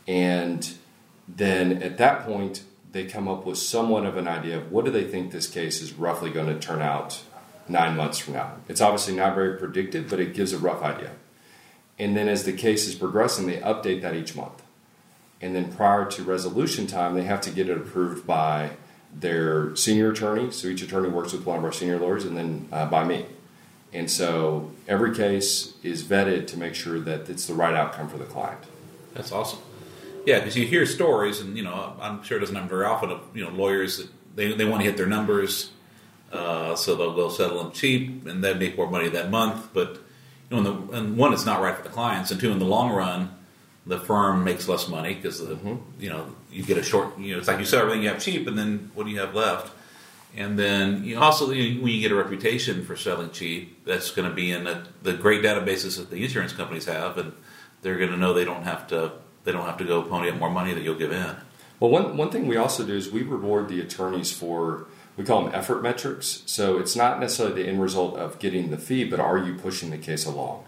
And 0.08 0.74
then 1.28 1.82
at 1.82 1.98
that 1.98 2.26
point, 2.26 2.64
they 2.92 3.06
come 3.06 3.28
up 3.28 3.46
with 3.46 3.58
somewhat 3.58 4.06
of 4.06 4.18
an 4.18 4.28
idea 4.28 4.58
of 4.58 4.72
what 4.72 4.86
do 4.86 4.92
they 4.92 5.04
think 5.04 5.32
this 5.32 5.48
case 5.48 5.82
is 5.82 5.94
roughly 5.94 6.30
going 6.30 6.48
to 6.48 6.60
turn 6.60 6.82
out 6.82 7.24
nine 7.68 7.96
months 7.96 8.20
from 8.20 8.36
now. 8.36 8.54
It's 8.68 8.82
obviously 8.82 9.16
not 9.16 9.36
very 9.36 9.58
predictive, 9.58 10.10
but 10.10 10.20
it 10.20 10.34
gives 10.34 10.54
a 10.54 10.58
rough 10.58 10.82
idea. 10.84 11.12
And 11.98 12.16
then 12.16 12.28
as 12.28 12.44
the 12.44 12.54
case 12.54 12.88
is 12.88 12.96
progressing, 12.96 13.48
they 13.48 13.60
update 13.62 14.02
that 14.02 14.16
each 14.16 14.36
month. 14.36 14.62
And 15.42 15.56
then 15.56 15.72
prior 15.74 16.06
to 16.06 16.24
resolution 16.24 16.88
time, 16.88 17.16
they 17.16 17.24
have 17.24 17.42
to 17.42 17.52
get 17.52 17.70
it 17.70 17.78
approved 17.78 18.26
by 18.26 18.72
their 19.14 19.76
senior 19.76 20.12
attorney. 20.12 20.52
So 20.52 20.68
each 20.68 20.82
attorney 20.82 21.10
works 21.10 21.34
with 21.34 21.46
one 21.46 21.58
of 21.58 21.64
our 21.64 21.72
senior 21.72 22.00
lawyers, 22.00 22.26
and 22.26 22.38
then 22.38 22.68
uh, 22.72 22.86
by 22.86 23.04
me. 23.04 23.26
And 23.92 24.10
so 24.10 24.72
every 24.88 25.14
case 25.16 25.74
is 25.84 26.04
vetted 26.04 26.48
to 26.48 26.58
make 26.58 26.74
sure 26.74 27.00
that 27.00 27.30
it's 27.30 27.46
the 27.46 27.54
right 27.54 27.76
outcome 27.76 28.10
for 28.10 28.18
the 28.18 28.26
client. 28.26 28.64
That's 29.14 29.32
awesome. 29.32 29.60
Yeah, 30.26 30.40
because 30.40 30.56
you 30.56 30.66
hear 30.66 30.86
stories, 30.86 31.42
and 31.42 31.58
you 31.58 31.64
know, 31.64 31.96
I'm 32.00 32.24
sure 32.24 32.38
it 32.38 32.42
doesn't 32.42 32.56
happen 32.56 32.70
very 32.70 32.86
often 32.86 33.12
of 33.12 33.22
you 33.34 33.44
know 33.44 33.50
lawyers 33.52 33.98
that 33.98 34.10
they, 34.36 34.54
they 34.54 34.66
want 34.66 34.82
to 34.82 34.86
hit 34.86 34.98
their 34.98 35.08
numbers, 35.08 35.72
uh, 36.32 36.76
so 36.76 36.96
they'll 36.96 37.16
go 37.16 37.30
settle 37.30 37.62
them 37.64 37.72
cheap, 37.72 38.26
and 38.26 38.44
they 38.44 38.54
make 38.54 38.78
more 38.78 38.90
money 38.90 39.10
that 39.10 39.30
month. 39.30 39.70
But 39.74 40.00
you 40.50 40.62
know, 40.62 40.64
the, 40.64 40.98
and 40.98 41.18
one, 41.18 41.34
it's 41.34 41.46
not 41.46 41.62
right 41.62 41.76
for 41.76 41.84
the 41.84 41.90
clients, 41.90 42.32
and 42.32 42.40
two, 42.40 42.52
in 42.52 42.60
the 42.60 42.66
long 42.66 42.92
run, 42.92 43.36
the 43.86 44.00
firm 44.00 44.44
makes 44.44 44.68
less 44.68 44.88
money 44.88 45.14
because 45.14 45.42
mm-hmm. 45.42 45.76
you 46.00 46.10
know 46.10 46.34
you 46.52 46.64
get 46.64 46.78
a 46.78 46.84
short. 46.84 47.18
You 47.20 47.34
know, 47.34 47.40
it's 47.40 47.48
like 47.48 47.60
you 47.60 47.66
sell 47.66 47.82
everything 47.82 48.04
you 48.04 48.10
have 48.10 48.22
cheap, 48.22 48.48
and 48.48 48.58
then 48.58 48.92
what 48.94 49.06
do 49.06 49.12
you 49.12 49.20
have 49.20 49.36
left? 49.36 49.74
And 50.36 50.58
then 50.58 51.04
you 51.04 51.20
also, 51.20 51.50
when 51.50 51.88
you 51.88 52.02
get 52.02 52.12
a 52.12 52.16
reputation 52.16 52.86
for 52.86 52.96
selling 52.96 53.30
cheap, 53.30 53.86
that's 53.86 54.10
going 54.10 54.28
to 54.28 54.34
be 54.34 54.52
in 54.52 54.66
a, 54.66 54.84
the 55.04 55.14
great 55.14 55.44
databases 55.44 55.98
that 55.98 56.10
the 56.10 56.24
insurance 56.24 56.54
companies 56.54 56.86
have, 56.86 57.20
and 57.20 57.34
they're 57.84 57.98
going 57.98 58.10
to 58.10 58.18
know 58.18 58.34
they 58.34 58.46
don't 58.46 58.64
have 58.64 58.88
to 58.88 59.12
they 59.44 59.52
don't 59.52 59.66
have 59.66 59.78
to 59.78 59.86
go 59.86 60.02
pony 60.02 60.30
up 60.30 60.38
more 60.38 60.50
money 60.50 60.74
that 60.74 60.84
you'll 60.84 60.96
give 60.96 61.12
in. 61.12 61.36
Well, 61.80 61.92
one 61.92 62.18
one 62.18 62.30
thing 62.30 62.48
we 62.48 62.58
also 62.58 62.86
do 62.86 62.96
is 62.96 63.12
we 63.12 63.24
reward 63.24 63.68
the 63.70 63.82
attorneys 63.82 64.32
for 64.32 64.88
we 65.18 65.24
call 65.24 65.44
them 65.44 65.54
effort 65.54 65.82
metrics. 65.82 66.44
So 66.46 66.80
it's 66.80 66.96
not 66.96 67.20
necessarily 67.20 67.62
the 67.62 67.70
end 67.70 67.82
result 67.82 68.18
of 68.18 68.40
getting 68.40 68.72
the 68.72 68.78
fee, 68.78 69.04
but 69.04 69.20
are 69.20 69.38
you 69.38 69.56
pushing 69.56 69.92
the 69.92 69.98
case 69.98 70.26
along? 70.26 70.66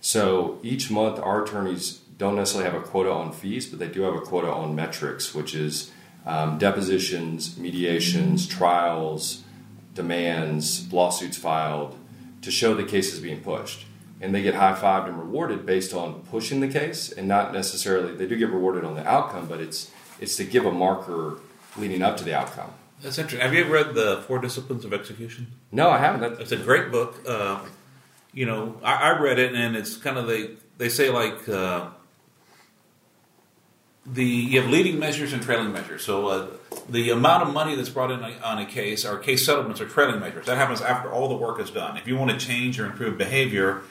So 0.00 0.58
each 0.62 0.90
month, 0.90 1.18
our 1.18 1.44
attorneys 1.44 2.00
don't 2.18 2.36
necessarily 2.36 2.70
have 2.70 2.80
a 2.80 2.84
quota 2.84 3.10
on 3.10 3.32
fees, 3.32 3.66
but 3.66 3.78
they 3.78 3.88
do 3.88 4.02
have 4.02 4.14
a 4.14 4.20
quota 4.20 4.48
on 4.48 4.74
metrics, 4.74 5.34
which 5.34 5.54
is 5.54 5.90
um, 6.26 6.58
depositions, 6.58 7.56
mediations, 7.56 8.46
trials, 8.46 9.42
demands, 9.94 10.92
lawsuits 10.92 11.36
filed 11.36 11.96
to 12.42 12.50
show 12.50 12.74
the 12.74 12.84
case 12.84 13.12
is 13.12 13.20
being 13.20 13.40
pushed. 13.40 13.86
And 14.24 14.34
they 14.34 14.40
get 14.40 14.54
high 14.54 14.72
fived 14.72 15.06
and 15.06 15.18
rewarded 15.18 15.66
based 15.66 15.92
on 15.92 16.22
pushing 16.30 16.60
the 16.60 16.68
case 16.68 17.12
and 17.12 17.28
not 17.28 17.52
necessarily, 17.52 18.16
they 18.16 18.26
do 18.26 18.36
get 18.36 18.48
rewarded 18.48 18.82
on 18.82 18.94
the 18.94 19.06
outcome, 19.06 19.46
but 19.46 19.60
it's, 19.60 19.90
it's 20.18 20.36
to 20.36 20.44
give 20.44 20.64
a 20.64 20.72
marker 20.72 21.40
leading 21.76 22.00
up 22.00 22.16
to 22.16 22.24
the 22.24 22.34
outcome. 22.34 22.70
That's 23.02 23.18
interesting. 23.18 23.40
Have 23.40 23.52
you 23.52 23.64
ever 23.64 23.72
read 23.72 23.94
the 23.94 24.24
Four 24.26 24.38
Disciplines 24.38 24.86
of 24.86 24.94
Execution? 24.94 25.48
No, 25.70 25.90
I 25.90 25.98
haven't. 25.98 26.40
It's 26.40 26.52
a 26.52 26.56
great 26.56 26.90
book. 26.90 27.20
Uh, 27.28 27.60
you 28.32 28.46
know, 28.46 28.80
I, 28.82 29.10
I, 29.10 29.20
read 29.20 29.38
it, 29.38 29.54
and 29.54 29.76
it's 29.76 29.96
kind 29.96 30.16
of 30.16 30.26
they 30.26 30.50
they 30.78 30.88
say 30.88 31.10
like 31.10 31.46
uh, 31.46 31.88
the 34.06 34.24
you 34.24 34.60
have 34.60 34.70
leading 34.70 34.98
measures 34.98 35.34
and 35.34 35.42
trailing 35.42 35.72
measures. 35.72 36.02
So 36.02 36.28
uh, 36.28 36.46
the 36.88 37.10
amount 37.10 37.42
of 37.42 37.52
money 37.52 37.74
that's 37.74 37.90
brought 37.90 38.10
in 38.10 38.22
on 38.22 38.58
a 38.58 38.66
case, 38.66 39.04
or 39.04 39.18
case 39.18 39.44
settlements, 39.44 39.80
are 39.80 39.88
trailing 39.88 40.20
measures. 40.20 40.46
That 40.46 40.56
happens 40.56 40.80
after 40.80 41.12
all 41.12 41.28
the 41.28 41.36
work 41.36 41.60
is 41.60 41.70
done. 41.70 41.96
If 41.96 42.08
you 42.08 42.16
want 42.16 42.30
to 42.30 42.38
change 42.38 42.80
or 42.80 42.86
improve 42.86 43.18
behavior, 43.18 43.82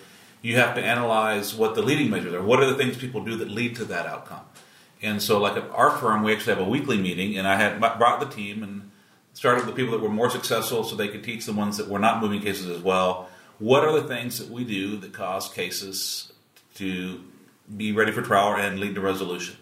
you 0.44 0.58
have 0.58 0.76
to 0.76 0.84
analyze 0.84 1.56
what 1.56 1.74
the 1.74 1.82
leading 1.82 2.12
measures 2.12 2.34
are. 2.34 2.44
What 2.44 2.60
are 2.62 2.68
the 2.68 2.76
things 2.76 2.98
people 2.98 3.24
do 3.24 3.38
that 3.38 3.50
lead 3.50 3.78
to 3.78 3.86
that 3.86 4.06
outcome? 4.06 4.42
And 5.02 5.22
so, 5.22 5.40
like 5.40 5.58
at 5.58 5.70
our 5.72 5.90
firm, 5.98 6.22
we 6.22 6.34
actually 6.34 6.56
have 6.56 6.66
a 6.66 6.70
weekly 6.70 6.98
meeting, 6.98 7.38
and 7.38 7.48
I 7.48 7.56
had 7.56 7.80
brought 7.80 8.20
the 8.20 8.28
team 8.28 8.62
and 8.62 8.92
started 9.34 9.66
with 9.66 9.76
the 9.76 9.82
people 9.82 9.98
that 9.98 10.04
were 10.04 10.14
more 10.14 10.30
successful, 10.30 10.84
so 10.84 10.96
they 10.96 11.08
could 11.08 11.24
teach 11.24 11.46
the 11.46 11.54
ones 11.54 11.78
that 11.78 11.88
were 11.88 11.98
not 11.98 12.22
moving 12.22 12.42
cases 12.42 12.70
as 12.70 12.82
well. 12.82 13.30
What 13.58 13.84
are 13.84 14.00
the 14.00 14.08
things 14.08 14.38
that 14.38 14.50
we 14.50 14.64
do 14.66 14.98
that 14.98 15.14
cause 15.14 15.50
cases 15.50 16.32
to 16.76 17.24
be 17.76 17.94
ready 17.94 18.12
for 18.12 18.22
trial 18.22 18.56
and 18.56 18.80
lead 18.80 18.96
to 18.96 19.02
resolution? 19.02 19.56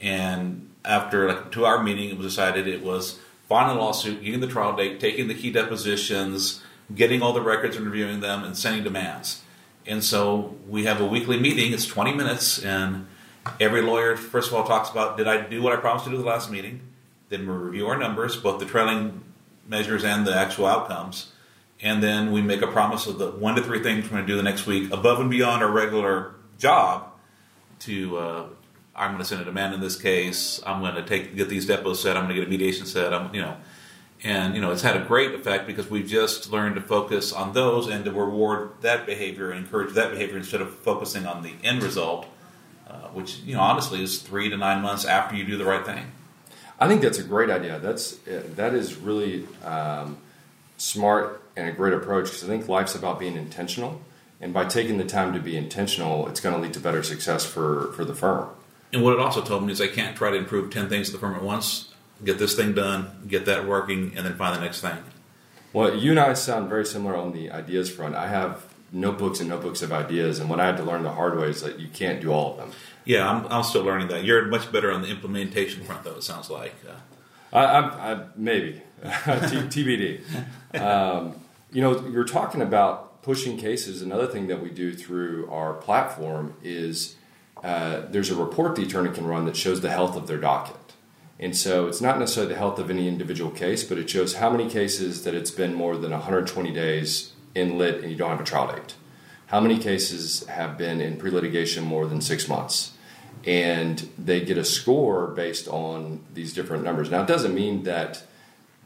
And 0.00 0.70
after 0.84 1.26
like 1.26 1.50
two 1.50 1.64
hour 1.64 1.82
meeting, 1.82 2.10
it 2.10 2.18
was 2.18 2.26
decided 2.26 2.68
it 2.68 2.82
was 2.82 3.18
filing 3.48 3.76
the 3.76 3.82
lawsuit, 3.82 4.22
getting 4.22 4.40
the 4.40 4.46
trial 4.46 4.76
date, 4.76 5.00
taking 5.00 5.28
the 5.28 5.34
key 5.34 5.50
depositions, 5.50 6.62
getting 6.94 7.22
all 7.22 7.32
the 7.32 7.40
records 7.40 7.76
and 7.76 7.86
reviewing 7.86 8.20
them, 8.20 8.44
and 8.44 8.56
sending 8.56 8.84
demands. 8.84 9.42
And 9.88 10.04
so 10.04 10.54
we 10.68 10.84
have 10.84 11.00
a 11.00 11.06
weekly 11.06 11.40
meeting. 11.40 11.72
It's 11.72 11.86
20 11.86 12.12
minutes, 12.12 12.62
and 12.62 13.06
every 13.58 13.80
lawyer, 13.80 14.16
first 14.16 14.48
of 14.48 14.54
all, 14.54 14.64
talks 14.64 14.90
about 14.90 15.16
did 15.16 15.26
I 15.26 15.40
do 15.40 15.62
what 15.62 15.72
I 15.72 15.76
promised 15.76 16.04
to 16.04 16.10
do 16.10 16.18
the 16.18 16.24
last 16.24 16.50
meeting? 16.50 16.82
Then 17.30 17.48
we 17.48 17.54
review 17.54 17.86
our 17.86 17.96
numbers, 17.96 18.36
both 18.36 18.60
the 18.60 18.66
trailing 18.66 19.24
measures 19.66 20.04
and 20.04 20.26
the 20.26 20.36
actual 20.36 20.66
outcomes. 20.66 21.32
And 21.80 22.02
then 22.02 22.32
we 22.32 22.42
make 22.42 22.60
a 22.60 22.66
promise 22.66 23.06
of 23.06 23.18
the 23.18 23.30
one 23.30 23.54
to 23.54 23.62
three 23.62 23.82
things 23.82 24.04
we're 24.04 24.10
going 24.10 24.26
to 24.26 24.26
do 24.26 24.36
the 24.36 24.42
next 24.42 24.66
week 24.66 24.92
above 24.92 25.20
and 25.20 25.30
beyond 25.30 25.62
our 25.62 25.70
regular 25.70 26.34
job 26.58 27.12
to 27.80 28.18
uh, 28.18 28.46
I'm 28.94 29.12
going 29.12 29.22
to 29.22 29.24
send 29.24 29.40
a 29.40 29.44
demand 29.44 29.74
in 29.74 29.80
this 29.80 29.96
case. 29.96 30.60
I'm 30.66 30.80
going 30.80 30.96
to 30.96 31.02
take 31.02 31.36
get 31.36 31.48
these 31.48 31.66
depos 31.66 31.96
set. 31.96 32.16
I'm 32.16 32.24
going 32.24 32.34
to 32.34 32.40
get 32.42 32.46
a 32.46 32.50
mediation 32.50 32.84
set. 32.84 33.14
I'm 33.14 33.32
you 33.34 33.40
know, 33.40 33.56
and 34.24 34.54
you 34.54 34.60
know 34.60 34.70
it's 34.70 34.82
had 34.82 34.96
a 34.96 35.04
great 35.04 35.34
effect 35.34 35.66
because 35.66 35.88
we've 35.90 36.06
just 36.06 36.50
learned 36.50 36.74
to 36.74 36.80
focus 36.80 37.32
on 37.32 37.52
those 37.52 37.86
and 37.86 38.04
to 38.04 38.12
reward 38.12 38.70
that 38.80 39.06
behavior 39.06 39.50
and 39.50 39.64
encourage 39.64 39.94
that 39.94 40.10
behavior 40.10 40.36
instead 40.36 40.60
of 40.60 40.74
focusing 40.78 41.26
on 41.26 41.42
the 41.42 41.52
end 41.62 41.82
result, 41.82 42.26
uh, 42.88 43.08
which 43.08 43.38
you 43.40 43.54
know 43.54 43.60
honestly 43.60 44.02
is 44.02 44.20
three 44.20 44.48
to 44.50 44.56
nine 44.56 44.82
months 44.82 45.04
after 45.04 45.36
you 45.36 45.44
do 45.44 45.56
the 45.56 45.64
right 45.64 45.84
thing. 45.84 46.12
I 46.80 46.88
think 46.88 47.02
that's 47.02 47.18
a 47.18 47.24
great 47.24 47.50
idea. 47.50 47.78
That's 47.78 48.18
that 48.26 48.74
is 48.74 48.96
really 48.96 49.46
um, 49.64 50.18
smart 50.76 51.42
and 51.56 51.68
a 51.68 51.72
great 51.72 51.92
approach 51.92 52.26
because 52.26 52.44
I 52.44 52.46
think 52.46 52.68
life's 52.68 52.94
about 52.94 53.18
being 53.18 53.36
intentional. 53.36 54.00
And 54.40 54.54
by 54.54 54.66
taking 54.66 54.98
the 54.98 55.04
time 55.04 55.32
to 55.34 55.40
be 55.40 55.56
intentional, 55.56 56.28
it's 56.28 56.40
going 56.40 56.54
to 56.54 56.60
lead 56.60 56.72
to 56.74 56.80
better 56.80 57.02
success 57.02 57.44
for, 57.44 57.92
for 57.92 58.04
the 58.04 58.14
firm. 58.14 58.48
And 58.92 59.02
what 59.02 59.12
it 59.12 59.20
also 59.20 59.42
told 59.42 59.64
me 59.64 59.72
is 59.72 59.80
I 59.80 59.88
can't 59.88 60.16
try 60.16 60.30
to 60.30 60.36
improve 60.36 60.70
10 60.70 60.88
things 60.88 61.08
at 61.08 61.12
the 61.12 61.18
firm 61.18 61.34
at 61.34 61.42
once, 61.42 61.87
get 62.24 62.38
this 62.38 62.54
thing 62.54 62.74
done, 62.74 63.24
get 63.28 63.46
that 63.46 63.66
working, 63.66 64.12
and 64.16 64.26
then 64.26 64.34
find 64.36 64.56
the 64.56 64.60
next 64.60 64.80
thing. 64.80 64.98
Well, 65.72 65.94
you 65.94 66.10
and 66.10 66.20
I 66.20 66.32
sound 66.34 66.68
very 66.68 66.84
similar 66.84 67.16
on 67.16 67.32
the 67.32 67.50
ideas 67.50 67.90
front. 67.90 68.14
I 68.14 68.28
have 68.28 68.64
notebooks 68.90 69.40
and 69.40 69.48
notebooks 69.48 69.82
of 69.82 69.92
ideas, 69.92 70.38
and 70.38 70.48
what 70.48 70.60
I 70.60 70.66
had 70.66 70.76
to 70.78 70.82
learn 70.82 71.02
the 71.02 71.12
hard 71.12 71.38
way 71.38 71.50
is 71.50 71.60
that 71.62 71.78
you 71.78 71.88
can't 71.88 72.20
do 72.20 72.30
all 72.30 72.52
of 72.52 72.56
them. 72.56 72.70
Yeah, 73.04 73.28
I'm, 73.28 73.46
I'm 73.50 73.62
still 73.62 73.84
learning 73.84 74.08
that. 74.08 74.24
You're 74.24 74.46
much 74.46 74.70
better 74.72 74.90
on 74.90 75.02
the 75.02 75.08
implementation 75.08 75.84
front, 75.84 76.04
though, 76.04 76.16
it 76.16 76.22
sounds 76.22 76.50
like. 76.50 76.74
Uh, 76.86 77.56
I, 77.56 77.64
I, 77.64 78.12
I, 78.12 78.24
maybe. 78.36 78.82
TBD. 79.02 80.20
Um, 80.80 81.40
you 81.70 81.82
know, 81.82 82.06
you're 82.08 82.24
talking 82.24 82.62
about 82.62 83.22
pushing 83.22 83.56
cases. 83.56 84.02
Another 84.02 84.26
thing 84.26 84.46
that 84.48 84.62
we 84.62 84.70
do 84.70 84.94
through 84.94 85.50
our 85.50 85.74
platform 85.74 86.54
is 86.62 87.16
uh, 87.62 88.02
there's 88.10 88.30
a 88.30 88.34
report 88.34 88.76
the 88.76 88.82
attorney 88.82 89.10
can 89.10 89.26
run 89.26 89.44
that 89.46 89.56
shows 89.56 89.80
the 89.80 89.90
health 89.90 90.16
of 90.16 90.26
their 90.26 90.38
docket. 90.38 90.76
And 91.40 91.56
so 91.56 91.86
it's 91.86 92.00
not 92.00 92.18
necessarily 92.18 92.52
the 92.52 92.58
health 92.58 92.78
of 92.78 92.90
any 92.90 93.06
individual 93.06 93.50
case, 93.50 93.84
but 93.84 93.98
it 93.98 94.10
shows 94.10 94.34
how 94.34 94.50
many 94.50 94.68
cases 94.68 95.22
that 95.24 95.34
it's 95.34 95.52
been 95.52 95.74
more 95.74 95.96
than 95.96 96.10
120 96.10 96.72
days 96.72 97.32
in 97.54 97.78
lit 97.78 98.02
and 98.02 98.10
you 98.10 98.16
don't 98.16 98.30
have 98.30 98.40
a 98.40 98.44
trial 98.44 98.72
date. 98.74 98.94
How 99.46 99.60
many 99.60 99.78
cases 99.78 100.44
have 100.46 100.76
been 100.76 101.00
in 101.00 101.16
pre 101.16 101.30
litigation 101.30 101.84
more 101.84 102.06
than 102.06 102.20
six 102.20 102.48
months? 102.48 102.92
And 103.46 104.08
they 104.18 104.40
get 104.40 104.58
a 104.58 104.64
score 104.64 105.28
based 105.28 105.68
on 105.68 106.20
these 106.34 106.52
different 106.52 106.84
numbers. 106.84 107.08
Now, 107.10 107.22
it 107.22 107.28
doesn't 107.28 107.54
mean 107.54 107.84
that 107.84 108.24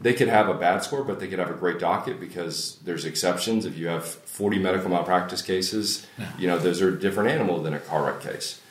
they 0.00 0.12
could 0.12 0.28
have 0.28 0.48
a 0.48 0.54
bad 0.54 0.84
score, 0.84 1.02
but 1.02 1.20
they 1.20 1.26
could 1.26 1.38
have 1.38 1.50
a 1.50 1.54
great 1.54 1.78
docket 1.78 2.20
because 2.20 2.78
there's 2.84 3.04
exceptions. 3.04 3.64
If 3.64 3.78
you 3.78 3.88
have 3.88 4.04
40 4.04 4.58
medical 4.58 4.90
malpractice 4.90 5.42
cases, 5.42 6.06
you 6.38 6.46
know, 6.46 6.58
those 6.58 6.82
are 6.82 6.90
a 6.90 7.00
different 7.00 7.30
animal 7.30 7.62
than 7.62 7.72
a 7.72 7.80
car 7.80 8.04
wreck 8.04 8.20
case 8.20 8.61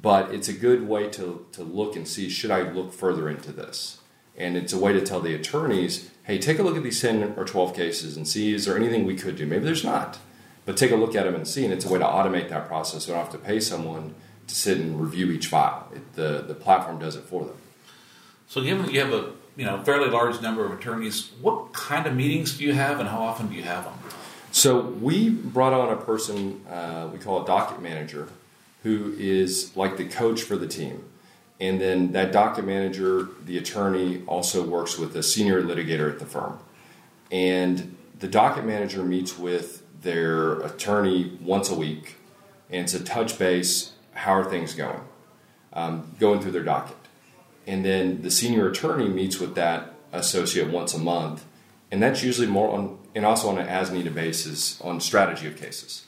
but 0.00 0.34
it's 0.34 0.48
a 0.48 0.52
good 0.52 0.86
way 0.88 1.08
to, 1.10 1.46
to 1.52 1.62
look 1.62 1.96
and 1.96 2.06
see 2.06 2.28
should 2.28 2.50
I 2.50 2.62
look 2.62 2.92
further 2.92 3.28
into 3.28 3.52
this? 3.52 3.98
And 4.36 4.56
it's 4.56 4.72
a 4.72 4.78
way 4.78 4.92
to 4.92 5.00
tell 5.00 5.20
the 5.20 5.34
attorneys, 5.34 6.10
hey, 6.24 6.38
take 6.38 6.58
a 6.58 6.62
look 6.62 6.76
at 6.76 6.82
these 6.82 7.00
10 7.00 7.34
or 7.36 7.44
12 7.44 7.74
cases 7.74 8.16
and 8.16 8.26
see 8.26 8.52
is 8.52 8.64
there 8.64 8.76
anything 8.76 9.04
we 9.04 9.14
could 9.14 9.36
do? 9.36 9.46
Maybe 9.46 9.64
there's 9.64 9.84
not, 9.84 10.18
but 10.64 10.76
take 10.76 10.90
a 10.90 10.96
look 10.96 11.14
at 11.14 11.24
them 11.24 11.34
and 11.34 11.46
see. 11.46 11.64
And 11.64 11.72
it's 11.72 11.84
a 11.84 11.88
way 11.88 11.98
to 11.98 12.04
automate 12.04 12.48
that 12.48 12.66
process. 12.66 13.04
So 13.04 13.12
you 13.12 13.16
don't 13.16 13.24
have 13.24 13.32
to 13.32 13.46
pay 13.46 13.60
someone 13.60 14.14
to 14.46 14.54
sit 14.54 14.78
and 14.78 15.00
review 15.00 15.30
each 15.30 15.46
file. 15.46 15.88
It, 15.94 16.14
the, 16.14 16.44
the 16.46 16.54
platform 16.54 16.98
does 16.98 17.16
it 17.16 17.24
for 17.24 17.44
them. 17.44 17.56
So 18.48 18.62
given 18.62 18.86
that 18.86 18.92
you 18.92 19.00
have 19.00 19.12
a 19.12 19.32
you 19.56 19.64
know 19.64 19.82
fairly 19.84 20.10
large 20.10 20.40
number 20.40 20.64
of 20.64 20.72
attorneys, 20.72 21.30
what 21.40 21.72
kind 21.72 22.06
of 22.06 22.14
meetings 22.14 22.58
do 22.58 22.64
you 22.64 22.74
have 22.74 23.00
and 23.00 23.08
how 23.08 23.22
often 23.22 23.48
do 23.48 23.54
you 23.54 23.62
have 23.62 23.84
them? 23.84 23.94
So 24.50 24.80
we 24.80 25.30
brought 25.30 25.72
on 25.72 25.92
a 25.92 25.96
person, 25.96 26.64
uh, 26.68 27.08
we 27.12 27.18
call 27.18 27.42
a 27.42 27.46
docket 27.46 27.82
manager, 27.82 28.28
who 28.84 29.14
is 29.18 29.74
like 29.76 29.96
the 29.96 30.04
coach 30.04 30.42
for 30.42 30.56
the 30.56 30.68
team. 30.68 31.02
And 31.58 31.80
then 31.80 32.12
that 32.12 32.32
docket 32.32 32.66
manager, 32.66 33.28
the 33.44 33.56
attorney, 33.56 34.22
also 34.26 34.64
works 34.64 34.98
with 34.98 35.16
a 35.16 35.22
senior 35.22 35.62
litigator 35.62 36.12
at 36.12 36.18
the 36.18 36.26
firm. 36.26 36.58
And 37.32 37.96
the 38.18 38.28
docket 38.28 38.64
manager 38.64 39.02
meets 39.02 39.38
with 39.38 39.82
their 40.02 40.60
attorney 40.60 41.38
once 41.40 41.70
a 41.70 41.74
week, 41.74 42.16
and 42.70 42.84
it's 42.84 42.94
a 42.94 43.02
touch 43.02 43.38
base 43.38 43.92
how 44.12 44.34
are 44.34 44.44
things 44.44 44.74
going, 44.74 45.00
um, 45.72 46.14
going 46.20 46.40
through 46.40 46.52
their 46.52 46.62
docket. 46.62 46.96
And 47.66 47.84
then 47.84 48.20
the 48.20 48.30
senior 48.30 48.68
attorney 48.68 49.08
meets 49.08 49.40
with 49.40 49.54
that 49.54 49.94
associate 50.12 50.68
once 50.68 50.92
a 50.92 50.98
month, 50.98 51.46
and 51.90 52.02
that's 52.02 52.22
usually 52.22 52.46
more 52.46 52.76
on, 52.76 52.98
and 53.14 53.24
also 53.24 53.48
on 53.48 53.58
an 53.58 53.66
as 53.66 53.90
needed 53.90 54.14
basis 54.14 54.78
on 54.82 55.00
strategy 55.00 55.46
of 55.46 55.56
cases 55.56 56.04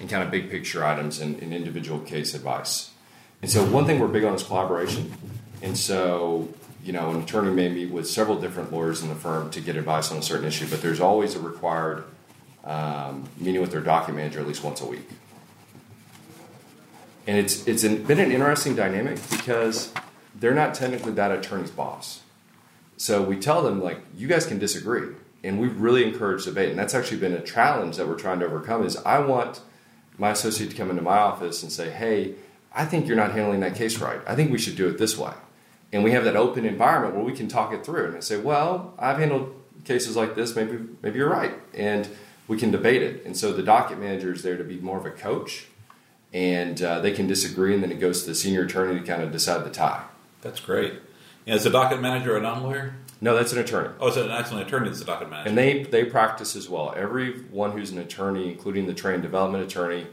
and 0.00 0.08
kind 0.08 0.22
of 0.22 0.30
big 0.30 0.50
picture 0.50 0.84
items 0.84 1.20
and, 1.20 1.40
and 1.42 1.52
individual 1.52 2.00
case 2.00 2.34
advice. 2.34 2.90
And 3.42 3.50
so 3.50 3.64
one 3.64 3.86
thing 3.86 4.00
we're 4.00 4.08
big 4.08 4.24
on 4.24 4.34
is 4.34 4.42
collaboration. 4.42 5.12
And 5.62 5.76
so, 5.76 6.48
you 6.82 6.92
know, 6.92 7.10
an 7.10 7.22
attorney 7.22 7.52
may 7.52 7.68
meet 7.68 7.90
with 7.90 8.08
several 8.08 8.40
different 8.40 8.72
lawyers 8.72 9.02
in 9.02 9.08
the 9.08 9.14
firm 9.14 9.50
to 9.50 9.60
get 9.60 9.76
advice 9.76 10.10
on 10.10 10.18
a 10.18 10.22
certain 10.22 10.46
issue, 10.46 10.66
but 10.68 10.82
there's 10.82 11.00
always 11.00 11.34
a 11.34 11.40
required 11.40 12.04
um, 12.64 13.28
meeting 13.38 13.60
with 13.60 13.70
their 13.70 13.80
docket 13.80 14.14
manager 14.14 14.40
at 14.40 14.46
least 14.46 14.64
once 14.64 14.80
a 14.80 14.86
week. 14.86 15.08
And 17.26 17.38
it's 17.38 17.66
it's 17.68 17.84
an, 17.84 18.02
been 18.04 18.18
an 18.18 18.32
interesting 18.32 18.74
dynamic 18.74 19.18
because 19.30 19.92
they're 20.34 20.54
not 20.54 20.74
technically 20.74 21.12
that 21.12 21.30
attorney's 21.30 21.70
boss. 21.70 22.22
So 22.96 23.22
we 23.22 23.36
tell 23.36 23.62
them 23.62 23.82
like 23.82 24.00
you 24.16 24.26
guys 24.26 24.46
can 24.46 24.58
disagree, 24.58 25.14
and 25.44 25.60
we 25.60 25.68
really 25.68 26.04
encourage 26.04 26.44
debate, 26.44 26.70
and 26.70 26.78
that's 26.78 26.94
actually 26.94 27.18
been 27.18 27.34
a 27.34 27.42
challenge 27.42 27.96
that 27.96 28.08
we're 28.08 28.18
trying 28.18 28.40
to 28.40 28.46
overcome. 28.46 28.84
Is 28.84 28.96
I 28.98 29.18
want 29.20 29.60
my 30.20 30.30
associate 30.30 30.70
to 30.70 30.76
come 30.76 30.90
into 30.90 31.02
my 31.02 31.16
office 31.16 31.62
and 31.62 31.72
say, 31.72 31.90
hey, 31.90 32.34
I 32.72 32.84
think 32.84 33.08
you're 33.08 33.16
not 33.16 33.32
handling 33.32 33.60
that 33.60 33.74
case 33.74 33.98
right. 33.98 34.20
I 34.26 34.36
think 34.36 34.52
we 34.52 34.58
should 34.58 34.76
do 34.76 34.86
it 34.88 34.98
this 34.98 35.16
way. 35.16 35.32
And 35.92 36.04
we 36.04 36.12
have 36.12 36.24
that 36.24 36.36
open 36.36 36.66
environment 36.66 37.16
where 37.16 37.24
we 37.24 37.32
can 37.32 37.48
talk 37.48 37.72
it 37.72 37.84
through. 37.84 38.08
And 38.08 38.16
I 38.16 38.20
say, 38.20 38.38
well, 38.38 38.94
I've 38.98 39.18
handled 39.18 39.54
cases 39.84 40.16
like 40.16 40.34
this. 40.34 40.54
Maybe, 40.54 40.78
maybe 41.02 41.18
you're 41.18 41.30
right. 41.30 41.54
And 41.74 42.06
we 42.46 42.58
can 42.58 42.70
debate 42.70 43.02
it. 43.02 43.24
And 43.24 43.34
so 43.34 43.52
the 43.52 43.62
docket 43.62 43.98
manager 43.98 44.32
is 44.32 44.42
there 44.42 44.58
to 44.58 44.62
be 44.62 44.76
more 44.76 44.98
of 44.98 45.06
a 45.06 45.10
coach. 45.10 45.66
And 46.32 46.80
uh, 46.80 47.00
they 47.00 47.10
can 47.10 47.26
disagree, 47.26 47.74
and 47.74 47.82
then 47.82 47.90
it 47.90 47.98
goes 47.98 48.22
to 48.22 48.28
the 48.28 48.34
senior 48.36 48.64
attorney 48.64 49.00
to 49.00 49.04
kind 49.04 49.22
of 49.22 49.32
decide 49.32 49.64
the 49.64 49.70
tie. 49.70 50.04
That's 50.42 50.60
great. 50.60 50.94
Is 51.44 51.64
the 51.64 51.70
docket 51.70 52.00
manager 52.00 52.36
a 52.36 52.40
non 52.40 52.62
lawyer? 52.62 52.94
No, 53.20 53.34
that's 53.36 53.52
an 53.52 53.58
attorney. 53.58 53.90
Oh, 54.00 54.10
so 54.10 54.24
an 54.24 54.30
excellent 54.30 54.66
attorney 54.66 54.90
is 54.90 54.98
the 54.98 55.04
docket 55.04 55.28
manager. 55.28 55.48
And 55.48 55.58
they, 55.58 55.82
they 55.84 56.04
practice 56.04 56.56
as 56.56 56.68
well. 56.68 56.94
Everyone 56.96 57.72
who's 57.72 57.90
an 57.90 57.98
attorney, 57.98 58.48
including 58.48 58.86
the 58.86 58.94
trained 58.94 59.22
development 59.22 59.64
attorney, 59.64 60.06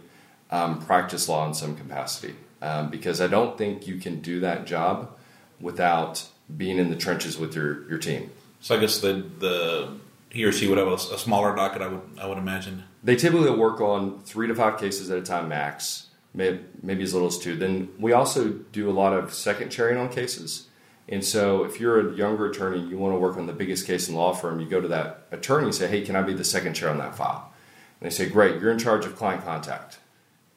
um, 0.51 0.81
practice 0.81 1.29
law 1.29 1.47
in 1.47 1.53
some 1.53 1.75
capacity. 1.75 2.35
Um, 2.61 2.89
because 2.89 3.21
I 3.21 3.27
don't 3.27 3.57
think 3.57 3.87
you 3.87 3.97
can 3.97 4.19
do 4.19 4.39
that 4.41 4.65
job 4.65 5.15
without 5.61 6.27
being 6.55 6.77
in 6.77 6.89
the 6.89 6.95
trenches 6.95 7.37
with 7.37 7.55
your, 7.55 7.87
your 7.89 7.99
team. 7.99 8.31
So 8.59 8.75
I 8.75 8.79
guess 8.79 8.99
the, 8.99 9.25
the 9.39 9.97
he 10.29 10.43
or 10.43 10.51
she 10.51 10.67
would 10.67 10.77
have 10.77 10.87
a, 10.87 10.93
a 10.93 11.17
smaller 11.17 11.55
docket. 11.55 11.81
I 11.81 11.87
would 11.87 12.01
I 12.19 12.27
would 12.27 12.37
imagine. 12.37 12.83
They 13.03 13.15
typically 13.15 13.51
work 13.51 13.79
on 13.79 14.19
three 14.21 14.47
to 14.47 14.55
five 14.55 14.79
cases 14.79 15.09
at 15.09 15.17
a 15.17 15.21
time 15.21 15.47
max, 15.47 16.07
maybe, 16.33 16.59
maybe 16.81 17.03
as 17.03 17.13
little 17.13 17.27
as 17.27 17.37
two. 17.37 17.55
Then 17.55 17.89
we 17.99 18.11
also 18.11 18.49
do 18.49 18.89
a 18.89 18.91
lot 18.91 19.13
of 19.13 19.33
second 19.33 19.69
chairing 19.69 19.97
on 19.97 20.09
cases. 20.09 20.66
And 21.09 21.23
so, 21.23 21.63
if 21.63 21.79
you're 21.79 22.09
a 22.09 22.15
younger 22.15 22.47
attorney, 22.47 22.81
you 22.81 22.97
want 22.97 23.13
to 23.15 23.19
work 23.19 23.37
on 23.37 23.47
the 23.47 23.53
biggest 23.53 23.87
case 23.87 24.09
in 24.09 24.13
the 24.15 24.19
law 24.19 24.33
firm, 24.33 24.59
you 24.59 24.67
go 24.67 24.81
to 24.81 24.89
that 24.89 25.27
attorney 25.31 25.65
and 25.65 25.75
say, 25.75 25.87
Hey, 25.87 26.01
can 26.01 26.15
I 26.15 26.21
be 26.21 26.33
the 26.33 26.43
second 26.43 26.73
chair 26.73 26.89
on 26.89 26.97
that 26.97 27.15
file? 27.15 27.53
And 28.01 28.11
they 28.11 28.13
say, 28.13 28.27
Great, 28.27 28.59
you're 28.59 28.71
in 28.71 28.79
charge 28.79 29.05
of 29.05 29.15
client 29.15 29.43
contact. 29.43 29.99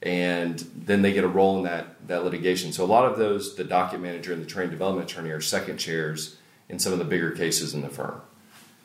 and 0.03 0.59
then 0.75 1.03
they 1.03 1.13
get 1.13 1.25
a 1.25 1.29
role 1.29 1.57
in 1.59 1.65
that 1.65 2.07
that 2.09 2.25
litigation. 2.25 2.73
So 2.73 2.85
a 2.85 2.87
lot 2.87 3.05
of 3.05 3.19
those, 3.19 3.55
the 3.57 3.65
docket 3.65 4.01
manager 4.01 4.33
and 4.33 4.43
the 4.43 4.47
training 4.47 4.71
development 4.73 5.11
attorney, 5.11 5.31
are 5.31 5.41
second 5.41 5.79
chairs 5.79 6.37
in 6.69 6.79
some 6.79 6.93
of 6.93 6.99
the 6.99 7.05
bigger 7.05 7.31
cases 7.33 7.75
in 7.75 7.83
the 7.83 7.89
firm, 7.89 8.21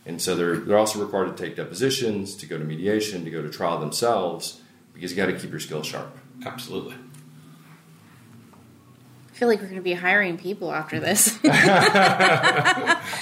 and 0.06 0.22
so 0.22 0.36
they're 0.36 0.58
they're 0.58 0.78
also 0.78 1.00
required 1.02 1.36
to 1.36 1.44
take 1.44 1.56
depositions, 1.56 2.36
to 2.36 2.46
go 2.46 2.58
to 2.58 2.64
mediation, 2.66 3.24
to 3.26 3.32
go 3.32 3.42
to 3.42 3.50
trial 3.50 3.80
themselves, 3.80 4.62
because 4.94 5.12
you 5.12 5.18
got 5.18 5.28
to 5.28 5.38
keep 5.40 5.52
your 5.52 5.60
skills 5.60 5.88
sharp. 5.88 6.16
Absolutely. 6.46 6.96
I 9.36 9.38
feel 9.38 9.50
like 9.50 9.60
we're 9.60 9.66
going 9.66 9.76
to 9.76 9.84
be 9.84 9.92
hiring 9.92 10.38
people 10.38 10.72
after 10.72 10.98
this. 11.02 11.38
These 11.40 11.52
know, 11.54 11.60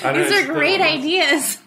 are 0.04 0.20
it's- 0.20 0.46
great 0.46 0.80
ideas. 0.80 1.58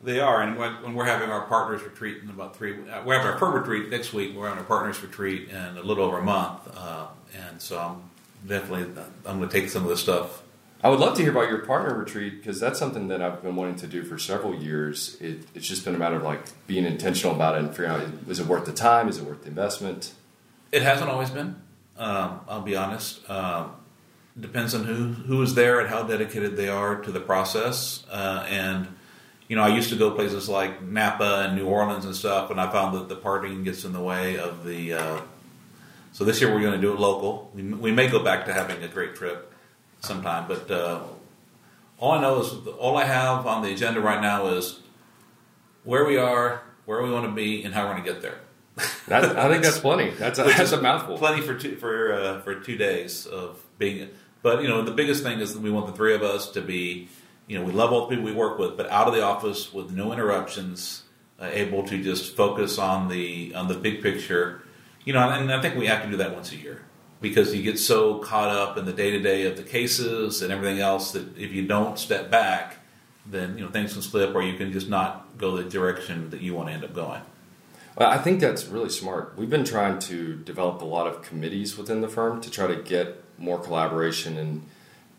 They 0.00 0.20
are, 0.20 0.40
and 0.40 0.56
when, 0.56 0.80
when 0.84 0.94
we're 0.94 1.06
having 1.06 1.28
our 1.28 1.40
partners 1.46 1.82
retreat 1.82 2.22
in 2.22 2.30
about 2.30 2.56
three, 2.56 2.74
uh, 2.88 3.02
we're 3.04 3.18
having 3.18 3.32
our 3.32 3.38
firm 3.38 3.56
retreat 3.56 3.90
next 3.90 4.12
week. 4.12 4.36
We're 4.36 4.48
having 4.48 4.62
a 4.62 4.66
partners 4.66 5.02
retreat 5.02 5.48
in 5.48 5.56
a 5.76 5.82
little 5.82 6.04
over 6.04 6.18
a 6.18 6.22
month, 6.22 6.60
uh, 6.76 7.08
and 7.36 7.60
so 7.60 7.76
I'm 7.76 8.02
definitely 8.48 9.02
I'm 9.26 9.38
going 9.38 9.48
to 9.48 9.60
take 9.60 9.68
some 9.68 9.82
of 9.82 9.88
this 9.88 9.98
stuff. 9.98 10.44
I 10.84 10.88
would 10.88 11.00
love 11.00 11.16
to 11.16 11.22
hear 11.22 11.32
about 11.32 11.48
your 11.48 11.58
partner 11.66 11.98
retreat 11.98 12.38
because 12.38 12.60
that's 12.60 12.78
something 12.78 13.08
that 13.08 13.20
I've 13.20 13.42
been 13.42 13.56
wanting 13.56 13.74
to 13.76 13.88
do 13.88 14.04
for 14.04 14.16
several 14.16 14.54
years. 14.54 15.16
It, 15.20 15.40
it's 15.56 15.66
just 15.66 15.84
been 15.84 15.96
a 15.96 15.98
matter 15.98 16.14
of 16.14 16.22
like 16.22 16.42
being 16.68 16.84
intentional 16.84 17.34
about 17.34 17.56
it 17.56 17.64
and 17.64 17.70
figuring 17.70 17.90
out 17.90 18.08
is 18.28 18.38
it 18.38 18.46
worth 18.46 18.66
the 18.66 18.72
time, 18.72 19.08
is 19.08 19.18
it 19.18 19.24
worth 19.24 19.42
the 19.42 19.48
investment. 19.48 20.12
It 20.70 20.82
hasn't 20.82 21.10
always 21.10 21.30
been. 21.30 21.56
Um, 21.98 22.40
I'll 22.48 22.62
be 22.62 22.76
honest. 22.76 23.28
Um, 23.28 23.72
depends 24.38 24.74
on 24.74 24.84
who 24.84 25.08
who 25.08 25.42
is 25.42 25.54
there 25.54 25.80
and 25.80 25.88
how 25.88 26.04
dedicated 26.04 26.56
they 26.56 26.68
are 26.68 26.96
to 27.02 27.10
the 27.10 27.20
process. 27.20 28.04
Uh, 28.10 28.46
and 28.48 28.86
you 29.48 29.56
know, 29.56 29.62
I 29.62 29.68
used 29.68 29.88
to 29.90 29.96
go 29.96 30.10
places 30.10 30.48
like 30.48 30.82
Napa 30.82 31.46
and 31.46 31.56
New 31.56 31.66
Orleans 31.66 32.04
and 32.04 32.14
stuff, 32.14 32.50
and 32.50 32.60
I 32.60 32.70
found 32.70 32.94
that 32.96 33.08
the 33.08 33.16
partying 33.16 33.64
gets 33.64 33.84
in 33.84 33.92
the 33.92 34.00
way 34.00 34.38
of 34.38 34.64
the. 34.64 34.94
Uh, 34.94 35.20
so 36.12 36.24
this 36.24 36.40
year 36.40 36.52
we're 36.52 36.60
going 36.60 36.74
to 36.74 36.80
do 36.80 36.92
it 36.92 37.00
local. 37.00 37.50
We, 37.54 37.62
we 37.62 37.92
may 37.92 38.08
go 38.08 38.22
back 38.22 38.46
to 38.46 38.52
having 38.52 38.82
a 38.82 38.88
great 38.88 39.14
trip 39.14 39.52
sometime, 40.00 40.46
but 40.48 40.70
uh, 40.70 41.00
all 41.98 42.12
I 42.12 42.20
know 42.20 42.40
is 42.40 42.52
all 42.78 42.96
I 42.96 43.04
have 43.04 43.46
on 43.46 43.62
the 43.62 43.72
agenda 43.72 44.00
right 44.00 44.20
now 44.20 44.46
is 44.48 44.80
where 45.84 46.04
we 46.04 46.16
are, 46.16 46.62
where 46.84 47.02
we 47.02 47.10
want 47.10 47.26
to 47.26 47.32
be, 47.32 47.64
and 47.64 47.74
how 47.74 47.86
we're 47.86 47.92
going 47.92 48.04
to 48.04 48.12
get 48.12 48.22
there. 48.22 48.38
That, 49.08 49.38
I 49.38 49.48
think 49.48 49.64
that's 49.64 49.78
plenty. 49.78 50.10
That's 50.10 50.38
a, 50.38 50.44
that's 50.44 50.72
a 50.72 50.82
mouthful. 50.82 51.16
Plenty 51.16 51.40
for 51.40 51.54
two 51.54 51.76
for 51.76 52.12
uh, 52.12 52.40
for 52.42 52.56
two 52.56 52.76
days 52.76 53.26
of 53.26 53.58
being. 53.78 54.10
But 54.42 54.62
you 54.62 54.68
know, 54.68 54.82
the 54.82 54.92
biggest 54.92 55.22
thing 55.22 55.40
is 55.40 55.54
that 55.54 55.62
we 55.62 55.70
want 55.70 55.86
the 55.86 55.94
three 55.94 56.14
of 56.14 56.22
us 56.22 56.50
to 56.52 56.60
be. 56.60 57.08
You 57.46 57.58
know, 57.58 57.64
we 57.64 57.72
love 57.72 57.90
all 57.90 58.02
the 58.02 58.08
people 58.08 58.26
we 58.26 58.34
work 58.34 58.58
with, 58.58 58.76
but 58.76 58.90
out 58.90 59.08
of 59.08 59.14
the 59.14 59.22
office 59.22 59.72
with 59.72 59.90
no 59.90 60.12
interruptions, 60.12 61.04
uh, 61.40 61.48
able 61.50 61.82
to 61.84 62.02
just 62.02 62.36
focus 62.36 62.78
on 62.78 63.08
the 63.08 63.54
on 63.54 63.68
the 63.68 63.74
big 63.74 64.02
picture. 64.02 64.62
You 65.06 65.14
know, 65.14 65.20
and 65.20 65.50
I 65.50 65.62
think 65.62 65.76
we 65.76 65.86
have 65.86 66.02
to 66.02 66.10
do 66.10 66.18
that 66.18 66.34
once 66.34 66.52
a 66.52 66.56
year 66.56 66.82
because 67.20 67.54
you 67.54 67.62
get 67.62 67.78
so 67.78 68.18
caught 68.18 68.48
up 68.48 68.76
in 68.76 68.84
the 68.84 68.92
day 68.92 69.10
to 69.12 69.20
day 69.20 69.46
of 69.46 69.56
the 69.56 69.62
cases 69.62 70.42
and 70.42 70.52
everything 70.52 70.80
else 70.80 71.12
that 71.12 71.36
if 71.38 71.52
you 71.52 71.66
don't 71.66 71.98
step 71.98 72.30
back, 72.30 72.76
then 73.26 73.56
you 73.58 73.64
know 73.64 73.70
things 73.70 73.94
can 73.94 74.02
slip, 74.02 74.34
or 74.34 74.42
you 74.42 74.56
can 74.56 74.72
just 74.72 74.88
not 74.88 75.38
go 75.38 75.56
the 75.56 75.64
direction 75.64 76.30
that 76.30 76.40
you 76.40 76.54
want 76.54 76.68
to 76.68 76.74
end 76.74 76.84
up 76.84 76.94
going. 76.94 77.22
Well, 77.98 78.08
I 78.08 78.18
think 78.18 78.38
that's 78.38 78.66
really 78.66 78.90
smart. 78.90 79.34
We've 79.36 79.50
been 79.50 79.64
trying 79.64 79.98
to 80.00 80.36
develop 80.36 80.80
a 80.82 80.84
lot 80.84 81.08
of 81.08 81.20
committees 81.20 81.76
within 81.76 82.00
the 82.00 82.06
firm 82.08 82.40
to 82.42 82.48
try 82.48 82.68
to 82.68 82.76
get 82.76 83.24
more 83.38 83.58
collaboration 83.58 84.38
and 84.38 84.64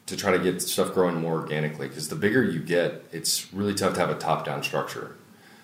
to 0.06 0.16
try 0.16 0.32
to 0.32 0.40
get 0.40 0.62
stuff 0.62 0.94
growing 0.94 1.20
more 1.20 1.42
organically. 1.42 1.90
Because 1.90 2.08
the 2.08 2.16
bigger 2.16 2.42
you 2.42 2.62
get, 2.62 3.04
it's 3.12 3.54
really 3.54 3.74
tough 3.74 3.96
to 3.96 4.00
have 4.00 4.10
a 4.10 4.16
top 4.16 4.46
down 4.46 4.64
structure. 4.64 5.18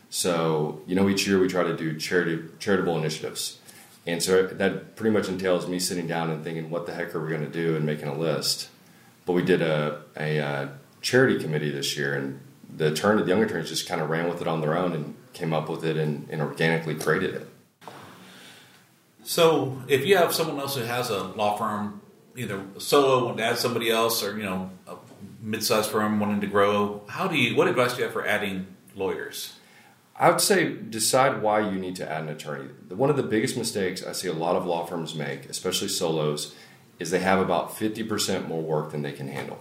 So, 0.10 0.82
you 0.88 0.94
know, 0.94 1.08
each 1.08 1.26
year 1.26 1.40
we 1.40 1.48
try 1.48 1.64
to 1.64 1.78
do 1.78 1.98
charity, 1.98 2.44
charitable 2.60 2.98
initiatives. 2.98 3.60
And 4.06 4.22
so 4.22 4.46
that 4.48 4.98
pretty 4.98 5.12
much 5.12 5.30
entails 5.30 5.70
me 5.70 5.80
sitting 5.80 6.08
down 6.08 6.30
and 6.30 6.44
thinking, 6.44 6.70
what 6.70 6.86
the 6.86 6.94
heck 6.94 7.16
are 7.16 7.24
we 7.24 7.30
going 7.30 7.46
to 7.46 7.50
do 7.50 7.78
and 7.78 7.86
making 7.86 8.10
a 8.10 8.18
list. 8.18 8.68
But 9.26 9.34
we 9.34 9.42
did 9.42 9.62
a, 9.62 10.02
a, 10.18 10.40
uh 10.40 10.68
charity 11.02 11.40
committee 11.40 11.70
this 11.70 11.96
year, 11.96 12.16
and 12.16 12.40
the 12.76 12.88
attorney, 12.92 13.22
the 13.22 13.30
young 13.30 13.44
attorneys 13.44 13.70
just 13.70 13.88
kind 13.88 14.02
of 14.02 14.10
ran 14.10 14.28
with 14.28 14.42
it 14.42 14.48
on 14.48 14.60
their 14.60 14.76
own 14.76 14.92
and 14.92 15.16
came 15.36 15.54
up 15.54 15.70
with 15.70 15.86
it 15.86 15.98
and, 15.98 16.28
and 16.32 16.42
organically 16.42 16.96
created 16.96 17.36
it. 17.36 17.50
So, 19.24 19.82
if 19.88 20.06
you 20.06 20.18
have 20.18 20.34
someone 20.34 20.60
else 20.60 20.76
who 20.76 20.84
has 20.84 21.10
a 21.10 21.24
law 21.24 21.58
firm, 21.58 22.02
either 22.36 22.64
solo 22.78 23.26
wanting 23.26 23.38
to 23.38 23.44
add 23.44 23.58
somebody 23.58 23.90
else, 23.92 24.24
or 24.24 24.38
you 24.38 24.44
know, 24.44 24.72
a 24.88 24.96
mid-sized 25.42 25.90
firm 25.90 26.20
wanting 26.20 26.42
to 26.42 26.48
grow, 26.48 27.04
how 27.08 27.28
do 27.28 27.36
you? 27.36 27.56
What 27.56 27.68
advice 27.68 27.94
do 27.94 28.00
you 28.00 28.04
have 28.06 28.14
for 28.14 28.26
adding 28.26 28.68
lawyers? 28.96 29.58
I 30.18 30.30
would 30.30 30.42
say 30.42 30.74
decide 30.74 31.42
why 31.42 31.60
you 31.60 31.78
need 31.78 31.98
to 31.98 32.10
add 32.10 32.24
an 32.24 32.30
attorney. 32.30 32.70
One 32.90 33.10
of 33.10 33.18
the 33.18 33.24
biggest 33.24 33.58
mistakes 33.58 34.06
I 34.06 34.14
see 34.14 34.30
a 34.30 34.34
lot 34.34 34.56
of 34.56 34.66
law 34.66 34.86
firms 34.86 35.14
make, 35.14 35.50
especially 35.50 35.90
solos, 35.90 36.56
is 37.00 37.12
they 37.12 37.20
have 37.20 37.40
about 37.40 37.72
50% 37.72 38.48
more 38.48 38.62
work 38.62 38.92
than 38.92 39.02
they 39.02 39.12
can 39.12 39.28
handle. 39.28 39.60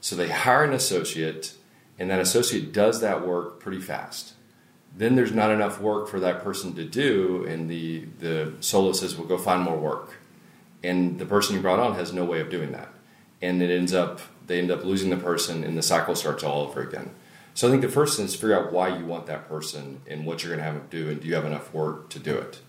So 0.00 0.16
they 0.16 0.30
hire 0.30 0.64
an 0.64 0.72
associate, 0.72 1.54
and 1.98 2.10
that 2.10 2.20
associate 2.20 2.72
does 2.72 3.00
that 3.02 3.26
work 3.26 3.60
pretty 3.60 3.80
fast. 3.80 4.34
Then 4.96 5.16
there's 5.16 5.32
not 5.32 5.50
enough 5.50 5.80
work 5.80 6.08
for 6.08 6.20
that 6.20 6.44
person 6.44 6.74
to 6.74 6.84
do, 6.84 7.44
and 7.48 7.68
the, 7.68 8.04
the 8.20 8.52
solo 8.60 8.92
says, 8.92 9.16
Well, 9.16 9.26
go 9.26 9.36
find 9.36 9.62
more 9.62 9.76
work. 9.76 10.18
And 10.84 11.18
the 11.18 11.26
person 11.26 11.56
you 11.56 11.62
brought 11.62 11.80
on 11.80 11.94
has 11.94 12.12
no 12.12 12.24
way 12.24 12.40
of 12.40 12.50
doing 12.50 12.72
that. 12.72 12.88
And 13.42 13.62
it 13.62 13.70
ends 13.70 13.92
up, 13.92 14.20
they 14.46 14.58
end 14.58 14.70
up 14.70 14.84
losing 14.84 15.10
the 15.10 15.16
person, 15.16 15.64
and 15.64 15.76
the 15.76 15.82
cycle 15.82 16.14
starts 16.14 16.44
all 16.44 16.62
over 16.62 16.82
again. 16.82 17.10
So 17.54 17.68
I 17.68 17.70
think 17.70 17.82
the 17.82 17.88
first 17.88 18.16
thing 18.16 18.26
is 18.26 18.34
figure 18.34 18.58
out 18.58 18.72
why 18.72 18.96
you 18.96 19.04
want 19.04 19.26
that 19.26 19.48
person 19.48 20.00
and 20.08 20.26
what 20.26 20.42
you're 20.42 20.50
going 20.50 20.58
to 20.58 20.64
have 20.64 20.74
them 20.74 20.86
do, 20.90 21.08
and 21.08 21.20
do 21.20 21.28
you 21.28 21.34
have 21.34 21.44
enough 21.44 21.72
work 21.72 22.08
to 22.10 22.18
do 22.18 22.36
it. 22.36 22.60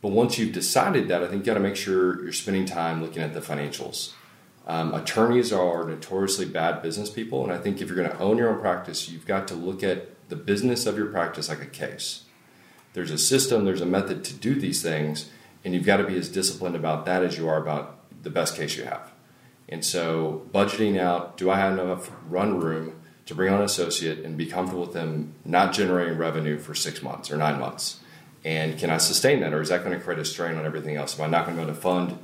But 0.00 0.12
once 0.12 0.38
you've 0.38 0.52
decided 0.52 1.08
that, 1.08 1.22
I 1.22 1.28
think 1.28 1.40
you 1.40 1.46
got 1.46 1.54
to 1.54 1.60
make 1.60 1.76
sure 1.76 2.22
you're 2.22 2.32
spending 2.32 2.64
time 2.64 3.02
looking 3.02 3.22
at 3.22 3.34
the 3.34 3.40
financials. 3.40 4.12
Um, 4.66 4.94
attorneys 4.94 5.52
are 5.52 5.84
notoriously 5.84 6.44
bad 6.44 6.82
business 6.82 7.10
people, 7.10 7.44
and 7.44 7.52
I 7.52 7.58
think 7.58 7.80
if 7.80 7.88
you're 7.88 7.96
going 7.96 8.10
to 8.10 8.18
own 8.18 8.36
your 8.36 8.50
own 8.50 8.60
practice, 8.60 9.08
you've 9.08 9.26
got 9.26 9.48
to 9.48 9.54
look 9.54 9.82
at 9.82 10.08
the 10.28 10.36
business 10.36 10.86
of 10.86 10.96
your 10.96 11.06
practice 11.06 11.48
like 11.48 11.62
a 11.62 11.66
case. 11.66 12.24
There's 12.92 13.10
a 13.10 13.18
system, 13.18 13.64
there's 13.64 13.80
a 13.80 13.86
method 13.86 14.24
to 14.24 14.34
do 14.34 14.54
these 14.54 14.82
things, 14.82 15.30
and 15.64 15.74
you've 15.74 15.84
got 15.84 15.98
to 15.98 16.04
be 16.04 16.16
as 16.16 16.28
disciplined 16.28 16.76
about 16.76 17.04
that 17.06 17.22
as 17.22 17.36
you 17.36 17.48
are 17.48 17.60
about 17.60 17.98
the 18.22 18.30
best 18.30 18.56
case 18.56 18.76
you 18.76 18.84
have. 18.84 19.12
And 19.68 19.84
so, 19.84 20.46
budgeting 20.52 20.98
out 20.98 21.36
do 21.36 21.50
I 21.50 21.58
have 21.58 21.78
enough 21.78 22.10
run 22.28 22.60
room 22.60 23.00
to 23.26 23.34
bring 23.34 23.52
on 23.52 23.58
an 23.58 23.64
associate 23.64 24.20
and 24.20 24.36
be 24.36 24.46
comfortable 24.46 24.82
with 24.82 24.92
them 24.92 25.34
not 25.44 25.72
generating 25.72 26.16
revenue 26.16 26.58
for 26.58 26.74
six 26.74 27.02
months 27.02 27.30
or 27.30 27.36
nine 27.36 27.58
months? 27.58 28.00
And 28.44 28.78
can 28.78 28.90
I 28.90 28.98
sustain 28.98 29.40
that, 29.40 29.52
or 29.52 29.60
is 29.60 29.70
that 29.70 29.84
going 29.84 29.98
to 29.98 30.02
create 30.02 30.20
a 30.20 30.24
strain 30.24 30.56
on 30.56 30.64
everything 30.64 30.96
else? 30.96 31.18
Am 31.18 31.24
I 31.24 31.28
not 31.28 31.46
going 31.46 31.56
to 31.56 31.64
be 31.64 31.68
able 31.68 31.74
to 31.74 31.80
fund? 31.80 32.18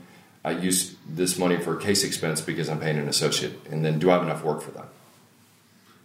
I 0.45 0.53
use 0.53 0.97
this 1.09 1.37
money 1.37 1.59
for 1.59 1.77
case 1.77 2.05
expense 2.05 2.41
because 2.41 2.69
I'm 2.69 2.81
paying 2.81 2.99
an 2.99 3.09
associate, 3.09 3.59
and 3.71 3.85
then 3.85 3.99
do 3.99 4.11
I 4.11 4.15
have 4.15 4.23
enough 4.23 4.45
work 4.45 4.63
for 4.63 4.71
that? 4.73 4.89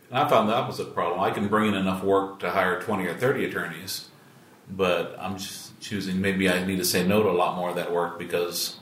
And 0.09 0.19
I 0.19 0.27
found 0.29 0.47
the 0.49 0.55
opposite 0.55 0.93
problem. 0.93 1.19
I 1.19 1.31
can 1.31 1.47
bring 1.47 1.67
in 1.67 1.73
enough 1.73 2.03
work 2.03 2.39
to 2.39 2.51
hire 2.51 2.81
twenty 2.81 3.05
or 3.07 3.13
thirty 3.13 3.45
attorneys, 3.45 4.09
but 4.69 5.17
I'm 5.19 5.37
just 5.37 5.79
choosing. 5.81 6.21
Maybe 6.21 6.49
I 6.49 6.63
need 6.65 6.77
to 6.77 6.85
say 6.85 7.05
no 7.05 7.23
to 7.23 7.29
a 7.29 7.31
lot 7.31 7.55
more 7.55 7.69
of 7.69 7.75
that 7.75 7.91
work 7.91 8.17
because 8.17 8.77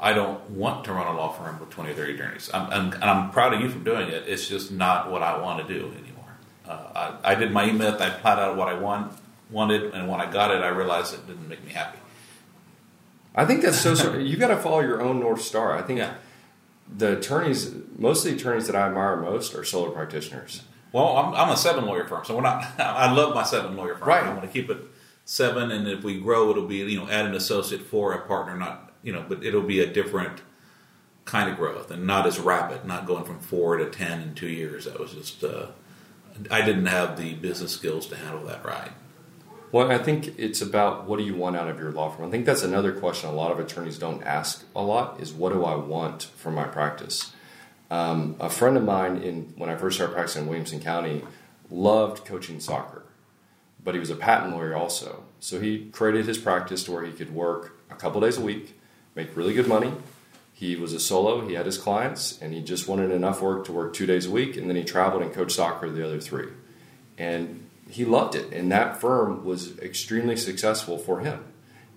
I 0.00 0.12
don't 0.12 0.48
want 0.50 0.84
to 0.84 0.92
run 0.92 1.06
a 1.06 1.16
law 1.16 1.32
firm 1.32 1.58
with 1.58 1.70
twenty 1.70 1.90
or 1.90 1.94
thirty 1.94 2.14
attorneys. 2.14 2.50
I'm, 2.54 2.70
I'm, 2.70 2.92
and 2.92 3.04
I'm 3.04 3.30
proud 3.30 3.54
of 3.54 3.60
you 3.60 3.68
for 3.68 3.78
doing 3.78 4.08
it. 4.08 4.24
It's 4.28 4.48
just 4.48 4.70
not 4.70 5.10
what 5.10 5.22
I 5.22 5.38
want 5.38 5.66
to 5.66 5.74
do 5.74 5.86
anymore. 5.86 6.36
Uh, 6.68 7.16
I, 7.24 7.32
I 7.32 7.34
did 7.34 7.50
my 7.52 7.68
e-myth. 7.68 8.00
I 8.00 8.10
plotted 8.10 8.44
out 8.44 8.56
what 8.56 8.68
I 8.68 8.74
want, 8.74 9.12
wanted, 9.50 9.94
and 9.94 10.08
when 10.08 10.20
I 10.20 10.30
got 10.30 10.50
it, 10.52 10.62
I 10.62 10.68
realized 10.68 11.14
it 11.14 11.26
didn't 11.26 11.48
make 11.48 11.64
me 11.64 11.72
happy. 11.72 11.98
I 13.34 13.44
think 13.44 13.62
that's 13.62 13.80
so. 13.80 13.94
so 13.94 14.16
you 14.16 14.36
got 14.36 14.48
to 14.48 14.56
follow 14.56 14.80
your 14.80 15.02
own 15.02 15.20
north 15.20 15.42
star. 15.42 15.76
I 15.76 15.82
think 15.82 15.98
Yeah. 15.98 16.14
The 16.94 17.18
attorneys, 17.18 17.74
most 17.98 18.24
of 18.24 18.32
the 18.32 18.38
attorneys 18.38 18.66
that 18.66 18.76
I 18.76 18.86
admire 18.86 19.16
most 19.16 19.54
are 19.54 19.64
solo 19.64 19.90
practitioners. 19.90 20.62
Well, 20.92 21.16
I'm, 21.16 21.34
I'm 21.34 21.50
a 21.50 21.56
seven 21.56 21.84
lawyer 21.84 22.06
firm, 22.06 22.24
so 22.24 22.36
we're 22.36 22.42
not. 22.42 22.64
I 22.78 23.12
love 23.12 23.34
my 23.34 23.42
seven 23.42 23.76
lawyer 23.76 23.96
firm. 23.96 24.08
Right. 24.08 24.22
I 24.22 24.30
want 24.30 24.42
to 24.42 24.48
keep 24.48 24.70
it 24.70 24.78
seven, 25.24 25.70
and 25.70 25.86
if 25.88 26.02
we 26.04 26.20
grow, 26.20 26.50
it'll 26.50 26.66
be 26.66 26.76
you 26.76 26.98
know 26.98 27.08
add 27.08 27.26
an 27.26 27.34
associate 27.34 27.82
for 27.82 28.12
a 28.12 28.26
partner, 28.26 28.56
not 28.56 28.92
you 29.02 29.12
know, 29.12 29.24
but 29.28 29.44
it'll 29.44 29.62
be 29.62 29.80
a 29.80 29.86
different 29.86 30.40
kind 31.24 31.50
of 31.50 31.56
growth 31.56 31.90
and 31.90 32.06
not 32.06 32.26
as 32.26 32.38
rapid. 32.38 32.84
Not 32.84 33.06
going 33.06 33.24
from 33.24 33.40
four 33.40 33.76
to 33.76 33.90
ten 33.90 34.22
in 34.22 34.34
two 34.34 34.48
years. 34.48 34.84
That 34.84 34.98
was 34.98 35.12
just. 35.12 35.44
Uh, 35.44 35.66
I 36.50 36.60
didn't 36.60 36.86
have 36.86 37.16
the 37.16 37.34
business 37.34 37.72
skills 37.72 38.06
to 38.08 38.16
handle 38.16 38.44
that 38.44 38.64
right. 38.64 38.92
Well, 39.76 39.92
I 39.92 39.98
think 39.98 40.38
it's 40.38 40.62
about 40.62 41.06
what 41.06 41.18
do 41.18 41.24
you 41.26 41.34
want 41.34 41.54
out 41.54 41.68
of 41.68 41.78
your 41.78 41.92
law 41.92 42.08
firm. 42.08 42.26
I 42.26 42.30
think 42.30 42.46
that's 42.46 42.62
another 42.62 42.92
question 42.94 43.28
a 43.28 43.34
lot 43.34 43.52
of 43.52 43.58
attorneys 43.58 43.98
don't 43.98 44.22
ask 44.22 44.64
a 44.74 44.80
lot 44.80 45.20
is 45.20 45.34
what 45.34 45.52
do 45.52 45.66
I 45.66 45.74
want 45.74 46.22
from 46.34 46.54
my 46.54 46.64
practice. 46.64 47.34
Um, 47.90 48.36
a 48.40 48.48
friend 48.48 48.78
of 48.78 48.84
mine, 48.84 49.18
in 49.18 49.52
when 49.58 49.68
I 49.68 49.76
first 49.76 49.96
started 49.96 50.14
practicing 50.14 50.44
in 50.44 50.48
Williamson 50.48 50.80
County, 50.80 51.24
loved 51.70 52.24
coaching 52.24 52.58
soccer, 52.58 53.02
but 53.84 53.92
he 53.92 54.00
was 54.00 54.08
a 54.08 54.16
patent 54.16 54.56
lawyer 54.56 54.74
also. 54.74 55.24
So 55.40 55.60
he 55.60 55.90
created 55.90 56.24
his 56.24 56.38
practice 56.38 56.82
to 56.84 56.92
where 56.92 57.04
he 57.04 57.12
could 57.12 57.34
work 57.34 57.78
a 57.90 57.96
couple 57.96 58.22
days 58.22 58.38
a 58.38 58.40
week, 58.40 58.80
make 59.14 59.36
really 59.36 59.52
good 59.52 59.68
money. 59.68 59.92
He 60.54 60.76
was 60.76 60.94
a 60.94 61.00
solo. 61.00 61.46
He 61.46 61.52
had 61.52 61.66
his 61.66 61.76
clients, 61.76 62.40
and 62.40 62.54
he 62.54 62.62
just 62.62 62.88
wanted 62.88 63.10
enough 63.10 63.42
work 63.42 63.66
to 63.66 63.72
work 63.72 63.92
two 63.92 64.06
days 64.06 64.24
a 64.24 64.30
week, 64.30 64.56
and 64.56 64.70
then 64.70 64.76
he 64.76 64.84
traveled 64.84 65.22
and 65.22 65.34
coached 65.34 65.56
soccer 65.56 65.90
the 65.90 66.02
other 66.02 66.18
three. 66.18 66.48
And 67.18 67.65
he 67.88 68.04
loved 68.04 68.34
it, 68.34 68.52
and 68.52 68.70
that 68.72 69.00
firm 69.00 69.44
was 69.44 69.78
extremely 69.78 70.36
successful 70.36 70.98
for 70.98 71.20
him. 71.20 71.44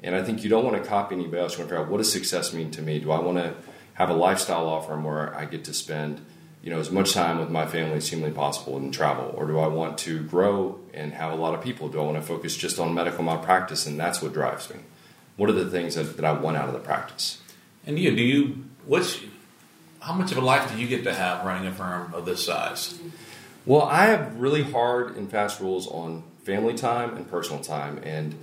And 0.03 0.15
I 0.15 0.23
think 0.23 0.43
you 0.43 0.49
don't 0.49 0.63
want 0.63 0.81
to 0.81 0.87
copy 0.87 1.15
anybody 1.15 1.41
else. 1.41 1.53
You 1.53 1.59
want 1.59 1.69
to 1.69 1.75
figure 1.75 1.85
out 1.85 1.91
what 1.91 1.97
does 1.97 2.11
success 2.11 2.53
mean 2.53 2.71
to 2.71 2.81
me? 2.81 2.99
Do 2.99 3.11
I 3.11 3.19
want 3.19 3.37
to 3.37 3.55
have 3.95 4.09
a 4.09 4.13
lifestyle 4.13 4.63
law 4.63 4.81
firm 4.81 5.03
where 5.03 5.35
I 5.35 5.45
get 5.45 5.65
to 5.65 5.73
spend 5.73 6.25
you 6.61 6.69
know 6.69 6.79
as 6.79 6.91
much 6.91 7.13
time 7.13 7.39
with 7.39 7.49
my 7.49 7.65
family 7.65 7.97
as 7.97 8.09
humanly 8.09 8.33
possible 8.33 8.77
and 8.77 8.93
travel, 8.93 9.33
or 9.35 9.47
do 9.47 9.59
I 9.59 9.67
want 9.67 9.97
to 9.99 10.21
grow 10.23 10.79
and 10.93 11.13
have 11.13 11.31
a 11.31 11.35
lot 11.35 11.53
of 11.53 11.61
people? 11.61 11.89
Do 11.89 11.99
I 11.99 12.03
want 12.03 12.17
to 12.17 12.21
focus 12.21 12.55
just 12.55 12.79
on 12.79 12.93
medical 12.93 13.23
malpractice 13.23 13.85
and 13.85 13.99
that's 13.99 14.21
what 14.21 14.33
drives 14.33 14.69
me? 14.69 14.77
What 15.37 15.49
are 15.49 15.53
the 15.53 15.69
things 15.69 15.95
that, 15.95 16.17
that 16.17 16.25
I 16.25 16.33
want 16.33 16.57
out 16.57 16.67
of 16.67 16.73
the 16.73 16.79
practice? 16.79 17.41
And 17.85 17.97
you, 17.97 18.13
do 18.13 18.21
you, 18.21 18.65
what's, 18.85 19.21
how 20.01 20.13
much 20.13 20.33
of 20.33 20.37
a 20.37 20.41
life 20.41 20.69
do 20.69 20.77
you 20.77 20.85
get 20.85 21.05
to 21.05 21.13
have 21.13 21.45
running 21.45 21.65
a 21.65 21.71
firm 21.71 22.13
of 22.13 22.25
this 22.25 22.45
size? 22.45 22.99
Well, 23.69 23.83
I 23.83 24.05
have 24.05 24.39
really 24.39 24.63
hard 24.63 25.15
and 25.15 25.29
fast 25.29 25.59
rules 25.59 25.85
on 25.85 26.23
family 26.41 26.73
time 26.73 27.15
and 27.15 27.29
personal 27.29 27.61
time, 27.61 27.99
and 28.01 28.33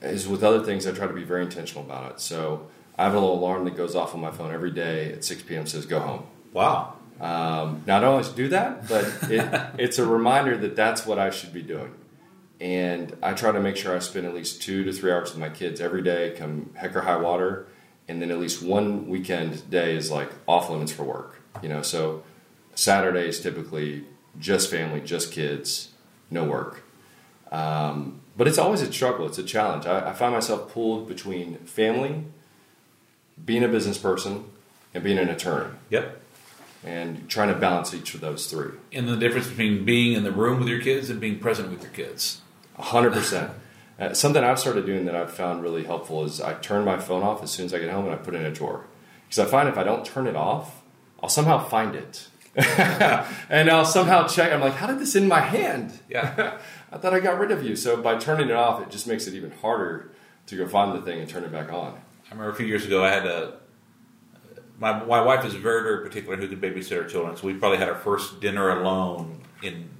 as 0.00 0.26
with 0.26 0.42
other 0.42 0.64
things, 0.64 0.88
I 0.88 0.90
try 0.90 1.06
to 1.06 1.12
be 1.12 1.22
very 1.22 1.44
intentional 1.44 1.84
about 1.84 2.10
it. 2.10 2.20
So 2.20 2.66
I 2.98 3.04
have 3.04 3.14
a 3.14 3.20
little 3.20 3.38
alarm 3.38 3.64
that 3.66 3.76
goes 3.76 3.94
off 3.94 4.12
on 4.12 4.20
my 4.20 4.32
phone 4.32 4.52
every 4.52 4.72
day 4.72 5.12
at 5.12 5.22
6 5.22 5.44
p.m. 5.44 5.68
says 5.68 5.86
go 5.86 6.00
home. 6.00 6.26
Wow. 6.52 6.96
Um, 7.20 7.84
now 7.86 7.98
I 7.98 8.00
don't 8.00 8.10
always 8.10 8.30
do 8.30 8.48
that, 8.48 8.88
but 8.88 9.04
it, 9.30 9.70
it's 9.78 10.00
a 10.00 10.04
reminder 10.04 10.56
that 10.56 10.74
that's 10.74 11.06
what 11.06 11.20
I 11.20 11.30
should 11.30 11.52
be 11.52 11.62
doing. 11.62 11.94
And 12.60 13.16
I 13.22 13.34
try 13.34 13.52
to 13.52 13.60
make 13.60 13.76
sure 13.76 13.94
I 13.94 14.00
spend 14.00 14.26
at 14.26 14.34
least 14.34 14.62
two 14.62 14.82
to 14.82 14.92
three 14.92 15.12
hours 15.12 15.30
with 15.30 15.38
my 15.38 15.50
kids 15.50 15.80
every 15.80 16.02
day, 16.02 16.34
come 16.36 16.70
heck 16.74 16.96
or 16.96 17.02
high 17.02 17.18
water, 17.18 17.68
and 18.08 18.20
then 18.20 18.32
at 18.32 18.40
least 18.40 18.64
one 18.64 19.08
weekend 19.08 19.70
day 19.70 19.94
is 19.94 20.10
like 20.10 20.32
off 20.48 20.68
limits 20.70 20.90
for 20.90 21.04
work. 21.04 21.40
You 21.62 21.68
know, 21.68 21.82
so 21.82 22.24
Saturday 22.74 23.28
is 23.28 23.40
typically 23.40 24.06
just 24.40 24.70
family, 24.70 25.00
just 25.00 25.30
kids, 25.32 25.90
no 26.30 26.44
work. 26.44 26.82
Um, 27.52 28.20
but 28.36 28.48
it's 28.48 28.58
always 28.58 28.80
a 28.82 28.92
struggle. 28.92 29.26
It's 29.26 29.38
a 29.38 29.42
challenge. 29.42 29.86
I, 29.86 30.10
I 30.10 30.12
find 30.12 30.32
myself 30.32 30.72
pulled 30.72 31.06
between 31.08 31.56
family, 31.58 32.24
being 33.44 33.62
a 33.64 33.68
business 33.68 33.98
person, 33.98 34.44
and 34.94 35.04
being 35.04 35.18
an 35.18 35.28
attorney, 35.28 35.74
Yep. 35.90 36.20
and 36.84 37.28
trying 37.28 37.48
to 37.52 37.54
balance 37.60 37.92
each 37.94 38.14
of 38.14 38.20
those 38.20 38.46
three. 38.50 38.72
And 38.92 39.08
the 39.08 39.16
difference 39.16 39.48
between 39.48 39.84
being 39.84 40.14
in 40.14 40.24
the 40.24 40.32
room 40.32 40.58
with 40.60 40.68
your 40.68 40.80
kids 40.80 41.10
and 41.10 41.20
being 41.20 41.38
present 41.38 41.70
with 41.70 41.82
your 41.82 41.92
kids. 41.92 42.40
A 42.78 42.82
hundred 42.82 43.12
percent. 43.12 43.50
Uh, 43.98 44.14
Something 44.14 44.42
I've 44.42 44.58
started 44.58 44.86
doing 44.86 45.04
that 45.04 45.14
I've 45.14 45.32
found 45.32 45.62
really 45.62 45.84
helpful 45.84 46.24
is 46.24 46.40
I 46.40 46.54
turn 46.54 46.84
my 46.84 46.98
phone 46.98 47.22
off 47.22 47.42
as 47.42 47.50
soon 47.50 47.66
as 47.66 47.74
I 47.74 47.78
get 47.78 47.90
home 47.90 48.06
and 48.06 48.14
I 48.14 48.16
put 48.16 48.34
it 48.34 48.38
in 48.38 48.46
a 48.46 48.50
drawer. 48.50 48.86
Because 49.28 49.38
I 49.46 49.50
find 49.50 49.68
if 49.68 49.76
I 49.76 49.82
don't 49.84 50.04
turn 50.04 50.26
it 50.26 50.34
off, 50.36 50.80
I'll 51.22 51.28
somehow 51.28 51.62
find 51.62 51.94
it. 51.94 52.28
and 52.56 53.70
I'll 53.70 53.84
somehow 53.84 54.26
check. 54.26 54.52
I'm 54.52 54.60
like, 54.60 54.74
how 54.74 54.86
did 54.86 54.98
this 54.98 55.14
in 55.14 55.28
my 55.28 55.40
hand? 55.40 55.98
Yeah. 56.08 56.58
I 56.92 56.98
thought 56.98 57.14
I 57.14 57.20
got 57.20 57.38
rid 57.38 57.52
of 57.52 57.64
you. 57.64 57.76
So 57.76 58.02
by 58.02 58.18
turning 58.18 58.48
it 58.48 58.56
off, 58.56 58.82
it 58.82 58.90
just 58.90 59.06
makes 59.06 59.26
it 59.26 59.34
even 59.34 59.52
harder 59.52 60.10
to 60.46 60.56
go 60.56 60.66
find 60.66 60.96
the 60.96 61.02
thing 61.02 61.20
and 61.20 61.28
turn 61.28 61.44
it 61.44 61.52
back 61.52 61.72
on. 61.72 62.00
I 62.26 62.30
remember 62.30 62.50
a 62.50 62.54
few 62.54 62.66
years 62.66 62.84
ago, 62.84 63.04
I 63.04 63.10
had 63.10 63.26
a. 63.26 63.54
My, 64.78 65.04
my 65.04 65.20
wife 65.20 65.44
is 65.44 65.54
very, 65.54 65.82
very 65.82 66.02
particular 66.02 66.36
who 66.36 66.48
could 66.48 66.60
babysit 66.60 66.96
our 66.96 67.06
children, 67.06 67.36
so 67.36 67.46
we 67.46 67.54
probably 67.54 67.76
had 67.76 67.90
our 67.90 67.96
first 67.96 68.40
dinner 68.40 68.70
alone 68.70 69.42
in, 69.62 69.90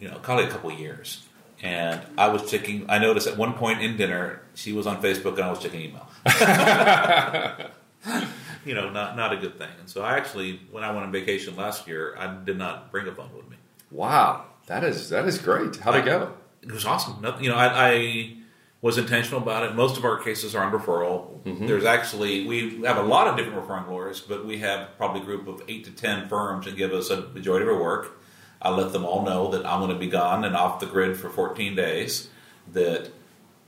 you 0.00 0.08
know, 0.08 0.18
probably 0.18 0.46
a 0.46 0.48
couple 0.48 0.70
of 0.70 0.78
years. 0.78 1.26
And 1.62 2.00
I 2.16 2.28
was 2.28 2.50
checking. 2.50 2.86
I 2.88 2.98
noticed 2.98 3.26
at 3.26 3.36
one 3.36 3.52
point 3.52 3.82
in 3.82 3.96
dinner, 3.96 4.40
she 4.54 4.72
was 4.72 4.86
on 4.86 5.02
Facebook 5.02 5.34
and 5.34 5.42
I 5.42 5.50
was 5.50 5.60
checking 5.60 5.82
email. 5.82 6.08
you 8.64 8.74
know, 8.74 8.90
not 8.90 9.16
not 9.16 9.32
a 9.32 9.36
good 9.36 9.58
thing. 9.58 9.70
And 9.78 9.88
so 9.88 10.02
I 10.02 10.16
actually, 10.16 10.60
when 10.70 10.84
I 10.84 10.90
went 10.90 11.04
on 11.04 11.12
vacation 11.12 11.56
last 11.56 11.86
year, 11.86 12.14
I 12.18 12.34
did 12.44 12.58
not 12.58 12.90
bring 12.90 13.06
a 13.06 13.14
phone 13.14 13.30
with 13.34 13.48
me. 13.48 13.56
Wow, 13.90 14.44
that 14.66 14.84
is 14.84 15.10
that 15.10 15.26
is 15.26 15.38
great. 15.38 15.76
How'd 15.76 15.96
it 15.96 16.04
go? 16.04 16.32
It 16.62 16.72
was 16.72 16.84
awesome. 16.86 17.20
Nothing, 17.20 17.44
you 17.44 17.50
know, 17.50 17.56
I, 17.56 17.90
I 17.90 18.36
was 18.80 18.98
intentional 18.98 19.40
about 19.40 19.64
it. 19.64 19.74
Most 19.74 19.96
of 19.96 20.04
our 20.04 20.18
cases 20.18 20.54
are 20.54 20.64
on 20.64 20.72
referral. 20.72 21.42
Mm-hmm. 21.42 21.66
There's 21.66 21.84
actually 21.84 22.46
we 22.46 22.82
have 22.82 22.96
a 22.96 23.02
lot 23.02 23.28
of 23.28 23.36
different 23.36 23.58
referring 23.58 23.86
lawyers, 23.86 24.20
but 24.20 24.44
we 24.44 24.58
have 24.58 24.96
probably 24.96 25.22
a 25.22 25.24
group 25.24 25.46
of 25.46 25.62
eight 25.68 25.84
to 25.84 25.90
ten 25.90 26.28
firms 26.28 26.66
that 26.66 26.76
give 26.76 26.92
us 26.92 27.10
a 27.10 27.22
majority 27.28 27.66
of 27.66 27.72
our 27.74 27.82
work. 27.82 28.20
I 28.60 28.70
let 28.70 28.92
them 28.92 29.04
all 29.04 29.24
know 29.24 29.50
that 29.50 29.66
I'm 29.66 29.80
going 29.80 29.92
to 29.92 29.98
be 29.98 30.08
gone 30.08 30.44
and 30.44 30.56
off 30.56 30.80
the 30.80 30.86
grid 30.86 31.18
for 31.18 31.28
14 31.28 31.76
days. 31.76 32.28
That 32.72 33.10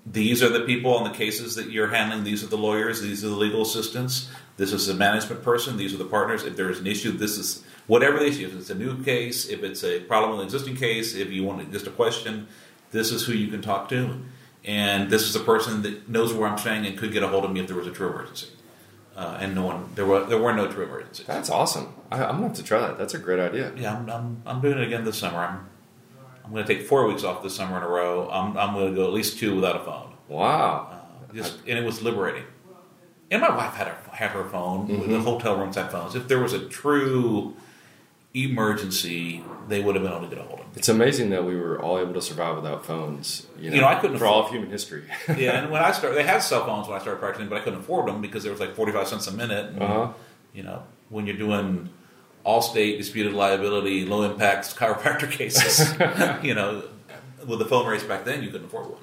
these 0.06 0.42
are 0.42 0.48
the 0.48 0.60
people 0.60 0.94
on 0.94 1.04
the 1.04 1.16
cases 1.16 1.56
that 1.56 1.70
you're 1.70 1.88
handling. 1.88 2.24
These 2.24 2.42
are 2.44 2.46
the 2.46 2.56
lawyers. 2.56 3.02
These 3.02 3.24
are 3.24 3.28
the 3.28 3.36
legal 3.36 3.62
assistants. 3.62 4.30
This 4.56 4.72
is 4.72 4.86
the 4.86 4.94
management 4.94 5.42
person. 5.42 5.76
These 5.76 5.94
are 5.94 5.98
the 5.98 6.04
partners. 6.04 6.44
If 6.44 6.56
there's 6.56 6.78
an 6.78 6.86
issue, 6.86 7.12
this 7.12 7.36
is 7.36 7.64
whatever 7.86 8.18
the 8.18 8.26
issue. 8.26 8.46
If 8.46 8.54
it's 8.54 8.70
a 8.70 8.74
new 8.74 9.02
case, 9.02 9.48
if 9.48 9.62
it's 9.62 9.84
a 9.84 10.00
problem 10.00 10.32
with 10.32 10.40
an 10.40 10.46
existing 10.46 10.76
case, 10.76 11.14
if 11.14 11.30
you 11.30 11.44
want 11.44 11.70
just 11.72 11.86
a 11.86 11.90
question, 11.90 12.48
this 12.90 13.12
is 13.12 13.26
who 13.26 13.32
you 13.32 13.48
can 13.48 13.60
talk 13.60 13.88
to. 13.90 14.22
And 14.64 15.10
this 15.10 15.22
is 15.22 15.34
the 15.34 15.40
person 15.40 15.82
that 15.82 16.08
knows 16.08 16.32
where 16.32 16.48
I'm 16.48 16.58
staying 16.58 16.86
and 16.86 16.98
could 16.98 17.12
get 17.12 17.22
a 17.22 17.28
hold 17.28 17.44
of 17.44 17.52
me 17.52 17.60
if 17.60 17.66
there 17.66 17.76
was 17.76 17.86
a 17.86 17.92
true 17.92 18.08
emergency. 18.08 18.48
Uh, 19.14 19.38
and 19.40 19.54
no 19.54 19.64
one, 19.64 19.90
there 19.94 20.04
were 20.04 20.24
there 20.24 20.38
were 20.38 20.52
no 20.52 20.70
true 20.70 20.84
emergencies. 20.84 21.26
That's 21.26 21.48
awesome. 21.48 21.94
I, 22.10 22.22
I'm 22.24 22.36
gonna 22.36 22.48
have 22.48 22.56
to 22.56 22.62
try 22.62 22.80
that. 22.80 22.98
That's 22.98 23.14
a 23.14 23.18
great 23.18 23.38
idea. 23.38 23.72
Yeah, 23.74 23.96
I'm, 23.96 24.10
I'm, 24.10 24.42
I'm 24.44 24.60
doing 24.60 24.78
it 24.78 24.86
again 24.86 25.04
this 25.04 25.18
summer. 25.18 25.38
I'm 25.38 25.68
I'm 26.46 26.52
going 26.52 26.64
to 26.64 26.74
take 26.74 26.86
four 26.86 27.08
weeks 27.08 27.24
off 27.24 27.42
this 27.42 27.56
summer 27.56 27.76
in 27.76 27.82
a 27.82 27.88
row. 27.88 28.30
I'm, 28.30 28.56
I'm 28.56 28.72
going 28.72 28.90
to 28.90 28.94
go 28.94 29.04
at 29.04 29.12
least 29.12 29.38
two 29.38 29.56
without 29.56 29.76
a 29.76 29.84
phone. 29.84 30.14
Wow. 30.28 30.88
Uh, 30.92 31.34
just 31.34 31.58
and 31.66 31.76
it 31.76 31.84
was 31.84 32.02
liberating. 32.02 32.44
And 33.30 33.40
my 33.42 33.54
wife 33.56 33.74
had 33.74 33.88
her 33.88 33.96
had 34.12 34.30
her 34.30 34.44
phone. 34.44 34.86
The 35.08 35.20
hotel 35.20 35.56
rooms 35.56 35.76
had 35.76 35.90
phones. 35.90 36.14
If 36.14 36.28
there 36.28 36.38
was 36.40 36.52
a 36.52 36.60
true 36.68 37.54
emergency, 38.34 39.42
they 39.68 39.80
would 39.82 39.94
have 39.94 40.04
been 40.04 40.12
able 40.12 40.28
to 40.28 40.34
get 40.34 40.38
a 40.44 40.46
hold 40.46 40.60
of 40.60 40.66
me. 40.66 40.72
It's 40.76 40.88
amazing 40.88 41.30
that 41.30 41.44
we 41.44 41.56
were 41.56 41.80
all 41.80 41.98
able 41.98 42.12
to 42.14 42.22
survive 42.22 42.56
without 42.56 42.84
phones. 42.84 43.46
You 43.58 43.70
know, 43.70 43.74
You 43.76 43.80
know, 43.82 43.88
I 43.88 43.94
couldn't 43.96 44.18
for 44.18 44.26
all 44.26 44.44
of 44.44 44.50
human 44.50 44.70
history. 44.70 45.04
yeah, 45.36 45.58
and 45.62 45.70
when 45.70 45.82
I 45.82 45.90
started, 45.92 46.16
they 46.16 46.22
had 46.22 46.38
cell 46.42 46.66
phones 46.66 46.86
when 46.86 46.96
I 46.98 47.00
started 47.00 47.18
practicing, 47.20 47.48
but 47.48 47.56
I 47.58 47.60
couldn't 47.64 47.80
afford 47.80 48.06
them 48.08 48.20
because 48.20 48.42
there 48.42 48.52
was 48.52 48.60
like 48.60 48.74
forty 48.74 48.92
five 48.92 49.08
cents 49.08 49.26
a 49.26 49.32
minute. 49.32 49.70
And, 49.70 49.82
Uh-huh. 49.82 50.12
You 50.54 50.62
know, 50.62 50.82
when 51.10 51.26
you're 51.26 51.36
doing 51.36 51.88
Allstate 52.44 52.96
disputed 52.98 53.32
liability, 53.34 54.04
low 54.06 54.22
impact 54.22 54.76
chiropractor 54.76 55.30
cases, 55.38 55.94
you 56.44 56.54
know, 56.54 56.82
with 57.46 57.58
the 57.58 57.64
phone 57.66 57.86
race 57.86 58.04
back 58.04 58.24
then, 58.24 58.42
you 58.42 58.50
couldn't 58.50 58.66
afford 58.66 58.86
one. 58.90 59.00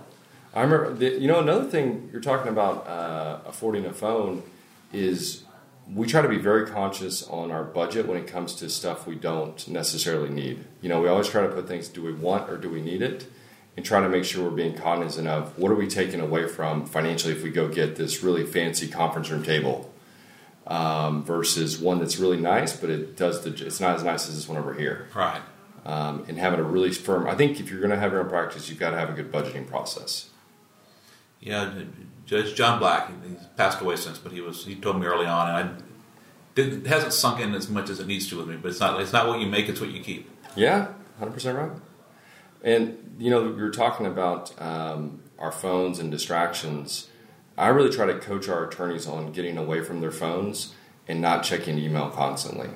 I 0.54 0.62
remember, 0.62 0.94
the, 0.94 1.20
you 1.20 1.28
know, 1.28 1.40
another 1.40 1.66
thing 1.66 2.10
you're 2.12 2.22
talking 2.22 2.50
about 2.50 2.88
uh, 2.88 3.40
affording 3.46 3.86
a 3.86 3.94
phone 3.94 4.44
is 4.92 5.44
we 5.92 6.06
try 6.06 6.22
to 6.22 6.28
be 6.28 6.38
very 6.38 6.68
conscious 6.68 7.28
on 7.28 7.52
our 7.52 7.64
budget 7.64 8.08
when 8.08 8.18
it 8.18 8.28
comes 8.28 8.54
to 8.56 8.70
stuff 8.70 9.08
we 9.08 9.16
don't 9.16 9.68
necessarily 9.68 10.30
need. 10.30 10.64
You 10.82 10.90
know, 10.90 11.02
we 11.02 11.08
always 11.08 11.28
try 11.28 11.42
to 11.42 11.50
put 11.50 11.68
things, 11.68 11.88
do 11.88 12.04
we 12.04 12.14
want 12.14 12.50
or 12.50 12.58
do 12.58 12.70
we 12.70 12.82
need 12.82 13.02
it? 13.02 13.26
And 13.76 13.84
trying 13.84 14.04
to 14.04 14.10
make 14.10 14.24
sure 14.24 14.44
we're 14.44 14.56
being 14.56 14.76
cognizant 14.76 15.28
of 15.28 15.58
what 15.58 15.72
are 15.72 15.76
we 15.76 15.88
taking 15.88 16.20
away 16.20 16.48
from 16.48 16.86
financially 16.86 17.34
if 17.34 17.42
we 17.42 17.50
go 17.50 17.68
get 17.68 17.96
this 17.96 18.22
really 18.22 18.46
fancy 18.46 18.88
conference 18.88 19.32
room 19.32 19.42
table 19.42 19.92
um, 20.68 21.24
versus 21.24 21.80
one 21.80 21.98
that's 21.98 22.18
really 22.18 22.40
nice, 22.40 22.78
but 22.78 22.92
it 22.92 23.18
does 23.18 23.44
the, 23.44 23.50
it's 23.66 23.80
not 23.80 23.96
as 23.96 24.04
nice 24.04 24.30
as 24.30 24.36
this 24.36 24.48
one 24.48 24.60
over 24.60 24.76
here. 24.76 25.08
Right. 25.16 25.42
Um, 25.84 26.24
and 26.28 26.38
having 26.38 26.60
a 26.60 26.64
really 26.64 26.92
firm, 26.92 27.28
I 27.28 27.34
think 27.34 27.60
if 27.60 27.72
you're 27.72 27.80
going 27.80 27.92
to 27.92 28.00
have 28.00 28.12
your 28.12 28.22
own 28.22 28.30
practice, 28.30 28.70
you've 28.70 28.80
got 28.80 28.92
to 28.92 28.98
have 29.00 29.10
a 29.10 29.14
good 29.14 29.32
budgeting 29.32 29.68
process. 29.68 30.30
Yeah, 31.46 31.74
Judge 32.26 32.56
John 32.56 32.80
Black. 32.80 33.10
He's 33.28 33.46
passed 33.58 33.82
away 33.82 33.96
since, 33.96 34.18
but 34.18 34.32
he 34.32 34.42
was. 34.42 34.66
He 34.66 34.76
told 34.76 35.00
me 35.00 35.08
early 35.08 35.26
on, 35.26 35.50
and 35.50 35.58
I 35.58 35.82
didn't 36.56 36.86
it 36.86 36.90
hasn't 36.90 37.14
sunk 37.14 37.40
in 37.40 37.54
as 37.54 37.70
much 37.70 37.90
as 37.90 38.00
it 38.00 38.08
needs 38.08 38.30
to 38.30 38.38
with 38.38 38.48
me. 38.48 38.56
But 38.56 38.70
it's 38.70 38.80
not. 38.80 39.00
It's 39.02 39.14
not 39.14 39.28
what 39.28 39.40
you 39.40 39.48
make; 39.48 39.68
it's 39.68 39.82
what 39.82 39.92
you 39.92 40.02
keep. 40.02 40.30
Yeah, 40.56 40.88
hundred 41.20 41.34
percent 41.34 41.58
right. 41.58 41.72
And 42.64 43.16
you 43.20 43.30
know, 43.30 43.44
we 43.44 43.62
were 43.62 43.72
talking 43.72 44.06
about 44.06 44.60
um, 44.62 45.22
our 45.38 45.52
phones 45.52 46.00
and 46.00 46.10
distractions. 46.10 47.10
I 47.58 47.68
really 47.68 47.92
try 47.92 48.06
to 48.06 48.18
coach 48.18 48.48
our 48.50 48.68
attorneys 48.68 49.06
on 49.06 49.32
getting 49.32 49.58
away 49.58 49.82
from 49.82 50.02
their 50.02 50.12
phones 50.12 50.74
and 51.08 51.22
not 51.22 51.44
checking 51.44 51.78
email 51.78 52.10
constantly. 52.10 52.70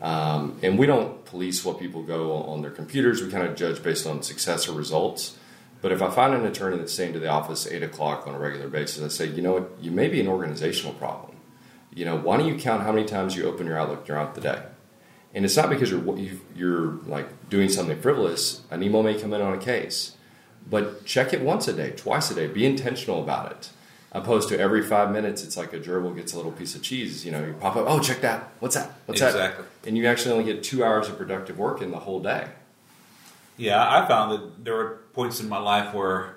Um, 0.00 0.58
and 0.62 0.78
we 0.78 0.86
don't 0.86 1.24
police 1.24 1.64
what 1.64 1.78
people 1.78 2.02
go 2.02 2.34
on 2.34 2.60
their 2.60 2.70
computers. 2.70 3.22
We 3.22 3.30
kind 3.30 3.46
of 3.46 3.56
judge 3.56 3.82
based 3.82 4.06
on 4.06 4.22
success 4.22 4.68
or 4.68 4.72
results. 4.72 5.38
But 5.82 5.92
if 5.92 6.00
I 6.00 6.08
find 6.10 6.32
an 6.32 6.46
attorney 6.46 6.78
that's 6.78 6.92
staying 6.92 7.12
to 7.14 7.18
the 7.18 7.28
office 7.28 7.66
eight 7.66 7.82
o'clock 7.82 8.26
on 8.26 8.34
a 8.34 8.38
regular 8.38 8.68
basis, 8.68 9.02
I 9.04 9.08
say, 9.08 9.26
you 9.32 9.42
know 9.42 9.54
what, 9.54 9.70
you 9.80 9.90
may 9.90 10.08
be 10.08 10.20
an 10.20 10.28
organizational 10.28 10.94
problem. 10.94 11.36
You 11.92 12.04
know, 12.04 12.16
why 12.16 12.36
don't 12.38 12.46
you 12.46 12.54
count 12.54 12.84
how 12.84 12.92
many 12.92 13.04
times 13.04 13.36
you 13.36 13.44
open 13.46 13.66
your 13.66 13.76
Outlook 13.76 14.06
throughout 14.06 14.34
the 14.34 14.40
day? 14.40 14.62
And 15.34 15.44
it's 15.44 15.56
not 15.56 15.68
because 15.70 15.90
you're 15.90 16.16
you- 16.18 16.40
you're 16.54 16.98
like 17.06 17.26
doing 17.50 17.68
something 17.68 18.00
frivolous. 18.00 18.62
An 18.70 18.82
email 18.82 19.02
may 19.02 19.18
come 19.20 19.32
in 19.34 19.40
on 19.42 19.54
a 19.54 19.58
case, 19.58 20.12
but 20.70 21.04
check 21.04 21.32
it 21.32 21.40
once 21.42 21.66
a 21.68 21.72
day, 21.72 21.90
twice 21.90 22.30
a 22.30 22.34
day. 22.34 22.46
Be 22.46 22.64
intentional 22.64 23.22
about 23.22 23.50
it. 23.50 23.70
Opposed 24.14 24.50
to 24.50 24.58
every 24.60 24.82
five 24.82 25.10
minutes, 25.10 25.42
it's 25.42 25.56
like 25.56 25.72
a 25.72 25.78
gerbil 25.80 26.14
gets 26.14 26.34
a 26.34 26.36
little 26.36 26.52
piece 26.52 26.74
of 26.74 26.82
cheese. 26.82 27.24
You 27.24 27.32
know, 27.32 27.42
you 27.44 27.54
pop 27.58 27.76
up, 27.76 27.86
oh, 27.88 27.98
check 27.98 28.20
that. 28.20 28.50
What's 28.60 28.74
that? 28.76 28.92
What's 29.06 29.20
Exactly. 29.20 29.40
that? 29.40 29.50
Exactly. 29.52 29.88
And 29.88 29.96
you 29.98 30.06
actually 30.06 30.32
only 30.32 30.44
get 30.44 30.62
two 30.62 30.84
hours 30.84 31.08
of 31.08 31.16
productive 31.18 31.58
work 31.58 31.80
in 31.80 31.90
the 31.90 31.98
whole 32.00 32.20
day. 32.20 32.48
Yeah, 33.56 33.82
I 33.82 34.06
found 34.08 34.32
that 34.32 34.64
there 34.64 34.74
were 34.74 35.00
points 35.12 35.40
in 35.40 35.48
my 35.48 35.58
life 35.58 35.94
where 35.94 36.36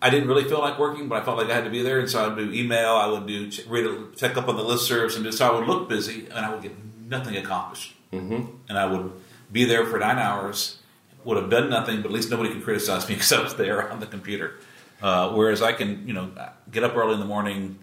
I 0.00 0.10
didn't 0.10 0.28
really 0.28 0.44
feel 0.44 0.60
like 0.60 0.78
working, 0.78 1.08
but 1.08 1.20
I 1.20 1.24
felt 1.24 1.38
like 1.38 1.50
I 1.50 1.54
had 1.54 1.64
to 1.64 1.70
be 1.70 1.82
there, 1.82 1.98
and 1.98 2.08
so 2.08 2.24
I 2.24 2.28
would 2.28 2.36
do 2.36 2.52
email, 2.52 2.90
I 2.90 3.06
would 3.06 3.26
do 3.26 3.50
read, 3.68 4.16
check 4.16 4.36
up 4.36 4.48
on 4.48 4.56
the 4.56 4.62
listservs, 4.62 5.16
and 5.16 5.24
just 5.24 5.38
so 5.38 5.50
I 5.50 5.58
would 5.58 5.66
look 5.66 5.88
busy, 5.88 6.26
and 6.26 6.44
I 6.44 6.52
would 6.52 6.62
get 6.62 6.72
nothing 7.08 7.36
accomplished. 7.36 7.94
Mm-hmm. 8.12 8.50
And 8.68 8.78
I 8.78 8.86
would 8.86 9.12
be 9.50 9.64
there 9.64 9.86
for 9.86 9.98
nine 9.98 10.18
hours, 10.18 10.78
would 11.24 11.36
have 11.36 11.50
done 11.50 11.70
nothing, 11.70 12.02
but 12.02 12.06
at 12.08 12.12
least 12.12 12.30
nobody 12.30 12.52
could 12.52 12.62
criticize 12.62 13.08
me 13.08 13.14
because 13.16 13.32
I 13.32 13.42
was 13.42 13.54
there 13.56 13.90
on 13.90 14.00
the 14.00 14.06
computer. 14.06 14.54
Uh, 15.02 15.30
whereas 15.30 15.60
I 15.60 15.72
can, 15.72 16.06
you 16.06 16.14
know, 16.14 16.30
get 16.70 16.84
up 16.84 16.96
early 16.96 17.14
in 17.14 17.20
the 17.20 17.26
morning, 17.26 17.78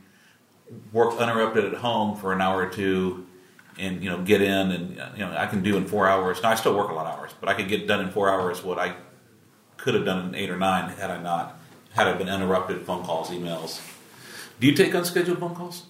work 0.92 1.20
uninterrupted 1.20 1.66
at 1.66 1.76
home 1.76 2.18
for 2.18 2.34
an 2.34 2.42
hour 2.42 2.64
or 2.64 2.70
two, 2.70 3.28
and 3.78 4.04
you 4.04 4.10
know, 4.10 4.22
get 4.22 4.42
in 4.42 4.72
and 4.72 4.90
you 5.18 5.26
know, 5.26 5.36
I 5.38 5.48
can 5.48 5.64
do 5.64 5.78
in 5.78 5.86
four 5.86 6.08
hours. 6.08 6.42
Now 6.42 6.50
I 6.50 6.56
still 6.56 6.76
work 6.76 6.90
a 6.90 6.94
lot 6.94 7.06
of 7.06 7.20
hours, 7.20 7.32
but 7.40 7.50
I 7.50 7.54
could 7.54 7.68
get 7.68 7.88
done 7.88 8.02
in 8.02 8.10
four 8.12 8.30
hours 8.30 8.64
what 8.64 8.80
I 8.80 8.96
could 9.78 9.94
have 9.96 10.06
done 10.06 10.28
in 10.28 10.36
eight 10.36 10.50
or 10.50 10.58
nine 10.58 10.90
had 10.90 11.12
I 11.12 11.22
not 11.22 11.60
had 11.92 12.08
I 12.08 12.14
been 12.14 12.28
interrupted 12.28 12.82
phone 12.86 13.04
calls, 13.04 13.30
emails. 13.30 13.82
Do 14.60 14.68
you 14.68 14.74
take 14.74 14.94
unscheduled 14.94 15.40
phone 15.40 15.56
calls? 15.56 15.86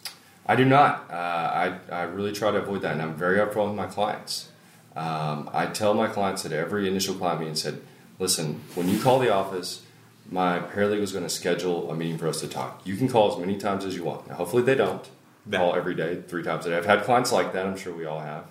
I 0.45 0.55
do 0.55 0.65
not. 0.65 1.09
Uh, 1.09 1.13
I, 1.13 1.79
I 1.89 2.01
really 2.03 2.33
try 2.33 2.51
to 2.51 2.57
avoid 2.57 2.81
that, 2.81 2.93
and 2.93 3.01
I'm 3.01 3.15
very 3.15 3.37
upfront 3.37 3.67
with 3.67 3.75
my 3.75 3.85
clients. 3.85 4.49
Um, 4.95 5.49
I 5.53 5.67
tell 5.67 5.93
my 5.93 6.07
clients 6.07 6.45
at 6.45 6.51
every 6.51 6.87
initial 6.87 7.15
client 7.15 7.39
meeting, 7.39 7.55
said, 7.55 7.81
listen, 8.19 8.61
when 8.75 8.89
you 8.89 9.01
call 9.01 9.19
the 9.19 9.33
office, 9.33 9.83
my 10.29 10.59
paralegal 10.59 11.01
is 11.01 11.11
going 11.11 11.23
to 11.23 11.29
schedule 11.29 11.89
a 11.89 11.95
meeting 11.95 12.17
for 12.17 12.27
us 12.27 12.41
to 12.41 12.47
talk. 12.47 12.81
You 12.83 12.97
can 12.97 13.07
call 13.07 13.31
as 13.31 13.39
many 13.39 13.57
times 13.57 13.85
as 13.85 13.95
you 13.95 14.03
want. 14.03 14.27
Now, 14.27 14.35
hopefully 14.35 14.63
they 14.63 14.75
don't 14.75 15.07
Call 15.51 15.75
every 15.75 15.95
day, 15.95 16.21
three 16.27 16.43
times 16.43 16.65
a 16.65 16.69
day. 16.69 16.77
I've 16.77 16.85
had 16.85 17.03
clients 17.03 17.31
like 17.31 17.53
that. 17.53 17.65
I'm 17.65 17.77
sure 17.77 17.93
we 17.93 18.05
all 18.05 18.21
have. 18.21 18.45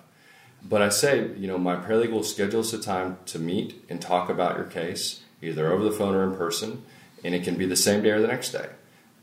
But 0.63 0.81
I 0.81 0.89
say, 0.89 1.31
you 1.35 1.47
know, 1.47 1.57
my 1.57 1.75
paralegal 1.75 2.11
will 2.11 2.23
schedule 2.23 2.61
us 2.61 2.71
a 2.71 2.79
time 2.79 3.17
to 3.27 3.39
meet 3.39 3.83
and 3.89 4.01
talk 4.01 4.29
about 4.29 4.55
your 4.55 4.65
case, 4.65 5.21
either 5.41 5.71
over 5.71 5.83
the 5.83 5.91
phone 5.91 6.15
or 6.15 6.23
in 6.23 6.35
person, 6.35 6.83
and 7.23 7.35
it 7.35 7.43
can 7.43 7.55
be 7.55 7.65
the 7.65 7.75
same 7.75 8.03
day 8.03 8.11
or 8.11 8.21
the 8.21 8.27
next 8.27 8.51
day. 8.51 8.69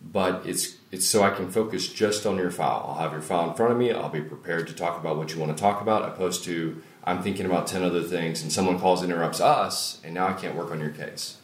But 0.02 0.42
it's 0.44 0.76
it's 0.90 1.06
so 1.06 1.22
I 1.22 1.30
can 1.30 1.50
focus 1.50 1.88
just 1.88 2.26
on 2.26 2.36
your 2.36 2.50
file. 2.50 2.86
I'll 2.88 3.02
have 3.02 3.12
your 3.12 3.22
file 3.22 3.50
in 3.50 3.54
front 3.54 3.72
of 3.72 3.78
me. 3.78 3.92
I'll 3.92 4.08
be 4.08 4.20
prepared 4.20 4.66
to 4.66 4.74
talk 4.74 4.98
about 4.98 5.16
what 5.16 5.32
you 5.32 5.40
want 5.40 5.56
to 5.56 5.60
talk 5.60 5.80
about, 5.80 6.08
opposed 6.08 6.44
to 6.44 6.82
I'm 7.04 7.22
thinking 7.22 7.46
about 7.46 7.66
ten 7.66 7.82
other 7.82 8.02
things, 8.02 8.42
and 8.42 8.52
someone 8.52 8.78
calls 8.78 9.02
and 9.02 9.12
interrupts 9.12 9.40
us, 9.40 10.00
and 10.04 10.14
now 10.14 10.26
I 10.26 10.32
can't 10.32 10.56
work 10.56 10.70
on 10.70 10.80
your 10.80 10.90
case. 10.90 11.36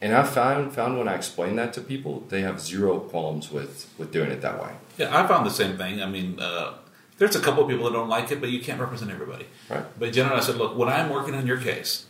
And 0.00 0.14
I've 0.14 0.30
found 0.30 0.72
found 0.72 0.96
when 0.96 1.08
I 1.08 1.14
explain 1.14 1.56
that 1.56 1.72
to 1.74 1.80
people, 1.80 2.24
they 2.28 2.42
have 2.42 2.60
zero 2.60 3.00
qualms 3.00 3.50
with 3.50 3.92
with 3.98 4.12
doing 4.12 4.30
it 4.30 4.40
that 4.42 4.62
way. 4.62 4.72
Yeah, 4.96 5.16
I 5.16 5.26
found 5.26 5.44
the 5.44 5.50
same 5.50 5.76
thing. 5.76 6.00
I 6.00 6.06
mean, 6.06 6.38
uh, 6.38 6.74
there's 7.18 7.34
a 7.34 7.40
couple 7.40 7.64
of 7.64 7.68
people 7.68 7.84
that 7.86 7.92
don't 7.92 8.08
like 8.08 8.30
it, 8.30 8.40
but 8.40 8.50
you 8.50 8.60
can't 8.60 8.80
represent 8.80 9.10
everybody. 9.10 9.46
Right. 9.68 9.84
But 9.98 10.12
generally, 10.12 10.38
I 10.38 10.42
said, 10.42 10.56
look, 10.56 10.76
when 10.76 10.88
I'm 10.88 11.10
working 11.10 11.34
on 11.34 11.46
your 11.46 11.58
case, 11.58 12.06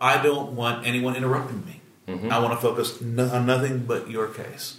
I 0.00 0.22
don't 0.22 0.52
want 0.52 0.86
anyone 0.86 1.16
interrupting 1.16 1.64
me. 1.64 1.80
I 2.28 2.40
want 2.40 2.54
to 2.54 2.60
focus 2.60 3.00
no, 3.00 3.28
on 3.28 3.46
nothing 3.46 3.86
but 3.86 4.10
your 4.10 4.26
case. 4.28 4.78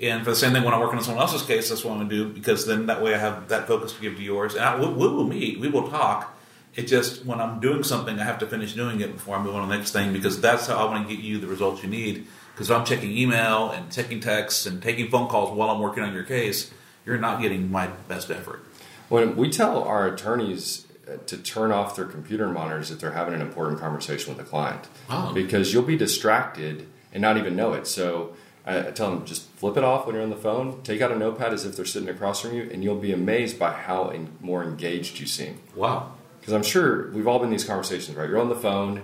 And 0.00 0.24
for 0.24 0.30
the 0.30 0.36
same 0.36 0.52
thing, 0.52 0.64
when 0.64 0.74
I'm 0.74 0.80
working 0.80 0.98
on 0.98 1.04
someone 1.04 1.22
else's 1.22 1.42
case, 1.42 1.68
that's 1.68 1.84
what 1.84 1.92
I'm 1.92 1.98
going 1.98 2.10
to 2.10 2.16
do 2.16 2.28
because 2.28 2.66
then 2.66 2.86
that 2.86 3.02
way 3.02 3.14
I 3.14 3.18
have 3.18 3.48
that 3.48 3.66
focus 3.66 3.92
to 3.92 4.00
give 4.00 4.16
to 4.16 4.22
yours. 4.22 4.54
And 4.54 4.64
I, 4.64 4.78
we, 4.78 4.88
we 4.88 5.08
will 5.08 5.24
meet, 5.24 5.60
we 5.60 5.68
will 5.68 5.88
talk. 5.88 6.35
It 6.76 6.86
just 6.88 7.24
when 7.24 7.40
I'm 7.40 7.58
doing 7.60 7.82
something, 7.82 8.18
I 8.20 8.24
have 8.24 8.38
to 8.40 8.46
finish 8.46 8.74
doing 8.74 9.00
it 9.00 9.12
before 9.12 9.36
I 9.36 9.42
move 9.42 9.54
on 9.54 9.62
to 9.62 9.68
the 9.68 9.76
next 9.76 9.92
thing 9.92 10.12
because 10.12 10.40
that's 10.40 10.66
how 10.66 10.76
I 10.76 10.84
want 10.90 11.08
to 11.08 11.14
get 11.16 11.24
you 11.24 11.38
the 11.38 11.46
results 11.46 11.82
you 11.82 11.88
need. 11.88 12.26
Because 12.52 12.70
if 12.70 12.76
I'm 12.76 12.84
checking 12.84 13.16
email 13.16 13.70
and 13.70 13.90
checking 13.90 14.20
texts 14.20 14.66
and 14.66 14.82
taking 14.82 15.08
phone 15.10 15.28
calls 15.28 15.56
while 15.56 15.70
I'm 15.70 15.80
working 15.80 16.02
on 16.02 16.12
your 16.14 16.22
case, 16.24 16.70
you're 17.04 17.18
not 17.18 17.40
getting 17.40 17.70
my 17.70 17.86
best 18.08 18.30
effort. 18.30 18.62
When 19.08 19.36
we 19.36 19.50
tell 19.50 19.82
our 19.84 20.06
attorneys 20.08 20.86
uh, 21.08 21.16
to 21.26 21.36
turn 21.38 21.70
off 21.70 21.96
their 21.96 22.04
computer 22.06 22.48
monitors 22.48 22.90
if 22.90 22.98
they're 22.98 23.12
having 23.12 23.34
an 23.34 23.40
important 23.40 23.78
conversation 23.80 24.34
with 24.36 24.44
a 24.44 24.48
client, 24.48 24.88
Oh. 25.08 25.32
because 25.32 25.72
you'll 25.72 25.82
be 25.84 25.96
distracted 25.96 26.86
and 27.12 27.22
not 27.22 27.36
even 27.38 27.54
know 27.56 27.72
it. 27.74 27.86
So 27.86 28.34
I, 28.66 28.90
tell 28.90 29.10
them 29.10 29.24
just 29.24 29.48
flip 29.52 29.76
it 29.76 29.84
off 29.84 30.04
when 30.06 30.16
you're 30.16 30.24
on 30.24 30.30
the 30.30 30.36
phone, 30.36 30.82
take 30.82 31.00
out 31.00 31.12
a 31.12 31.16
notepad 31.16 31.52
as 31.52 31.64
if 31.64 31.76
they're 31.76 31.84
sitting 31.84 32.08
across 32.08 32.40
from 32.40 32.54
you, 32.54 32.68
and 32.72 32.82
you'll 32.82 32.96
be 32.98 33.12
amazed 33.12 33.58
by 33.58 33.72
how 33.72 34.12
more 34.40 34.64
engaged 34.64 35.20
you 35.20 35.26
seem. 35.26 35.60
Wow. 35.76 36.12
Because 36.46 36.54
I'm 36.54 36.62
sure 36.62 37.10
we've 37.10 37.26
all 37.26 37.40
been 37.40 37.46
in 37.46 37.50
these 37.50 37.64
conversations, 37.64 38.16
right? 38.16 38.28
You're 38.28 38.38
on 38.38 38.48
the 38.48 38.54
phone, 38.54 39.02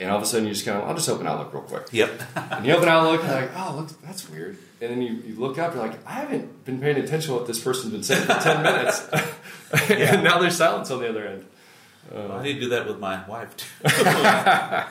and 0.00 0.10
all 0.10 0.16
of 0.16 0.24
a 0.24 0.26
sudden 0.26 0.48
you 0.48 0.52
just 0.52 0.66
kind 0.66 0.76
of, 0.76 0.88
I'll 0.88 0.96
just 0.96 1.08
open 1.08 1.24
Outlook 1.24 1.54
real 1.54 1.62
quick. 1.62 1.86
Yep. 1.92 2.20
And 2.34 2.66
you 2.66 2.72
open 2.74 2.88
Outlook, 2.88 3.20
and 3.20 3.30
you're 3.30 3.40
like, 3.42 3.52
oh, 3.54 3.76
look, 3.76 4.02
that's 4.02 4.28
weird. 4.28 4.58
And 4.80 4.90
then 4.90 5.00
you, 5.00 5.12
you 5.24 5.36
look 5.36 5.56
up, 5.56 5.72
you're 5.72 5.86
like, 5.86 6.04
I 6.04 6.14
haven't 6.14 6.64
been 6.64 6.80
paying 6.80 6.96
attention 6.96 7.28
to 7.28 7.38
what 7.38 7.46
this 7.46 7.60
person's 7.62 7.92
been 7.92 8.02
saying 8.02 8.26
for 8.26 8.34
10 8.34 8.62
minutes. 8.64 9.08
and 9.88 10.24
now 10.24 10.40
there's 10.40 10.56
silence 10.56 10.90
on 10.90 10.98
the 10.98 11.08
other 11.08 11.28
end. 11.28 11.46
I 12.12 12.42
need 12.42 12.54
to 12.54 12.60
do 12.60 12.68
that 12.70 12.88
with 12.88 12.98
my 12.98 13.24
wife 13.28 13.56
too. 13.56 13.66
uh, 13.84 14.84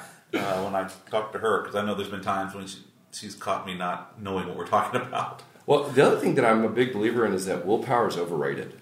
when 0.64 0.76
I 0.76 0.90
talk 1.12 1.34
to 1.34 1.40
her, 1.40 1.64
because 1.64 1.76
I 1.76 1.86
know 1.86 1.96
there's 1.96 2.08
been 2.08 2.22
times 2.22 2.56
when 2.56 2.66
she, 2.66 2.78
she's 3.12 3.36
caught 3.36 3.66
me 3.66 3.74
not 3.74 4.22
knowing 4.22 4.48
what 4.48 4.56
we're 4.56 4.68
talking 4.68 5.02
about. 5.02 5.42
Well, 5.66 5.84
the 5.84 6.08
other 6.08 6.18
thing 6.18 6.36
that 6.36 6.46
I'm 6.46 6.64
a 6.64 6.70
big 6.70 6.94
believer 6.94 7.26
in 7.26 7.34
is 7.34 7.46
that 7.48 7.66
willpower 7.66 8.08
is 8.08 8.16
overrated. 8.16 8.80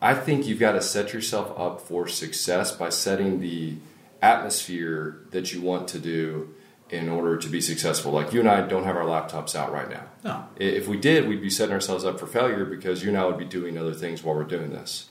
I 0.00 0.14
think 0.14 0.46
you've 0.46 0.60
got 0.60 0.72
to 0.72 0.82
set 0.82 1.12
yourself 1.12 1.58
up 1.58 1.80
for 1.80 2.06
success 2.08 2.72
by 2.72 2.90
setting 2.90 3.40
the 3.40 3.76
atmosphere 4.20 5.20
that 5.30 5.52
you 5.52 5.60
want 5.60 5.88
to 5.88 5.98
do 5.98 6.54
in 6.90 7.08
order 7.08 7.36
to 7.36 7.48
be 7.48 7.60
successful. 7.60 8.12
Like 8.12 8.32
you 8.32 8.40
and 8.40 8.48
I 8.48 8.66
don't 8.66 8.84
have 8.84 8.96
our 8.96 9.04
laptops 9.04 9.54
out 9.54 9.72
right 9.72 9.88
now. 9.88 10.04
No. 10.22 10.44
If 10.56 10.86
we 10.86 10.96
did, 10.96 11.28
we'd 11.28 11.42
be 11.42 11.50
setting 11.50 11.72
ourselves 11.72 12.04
up 12.04 12.20
for 12.20 12.26
failure 12.26 12.64
because 12.64 13.02
you 13.02 13.08
and 13.08 13.18
I 13.18 13.24
would 13.24 13.38
be 13.38 13.44
doing 13.44 13.78
other 13.78 13.94
things 13.94 14.22
while 14.22 14.34
we're 14.34 14.44
doing 14.44 14.70
this. 14.70 15.08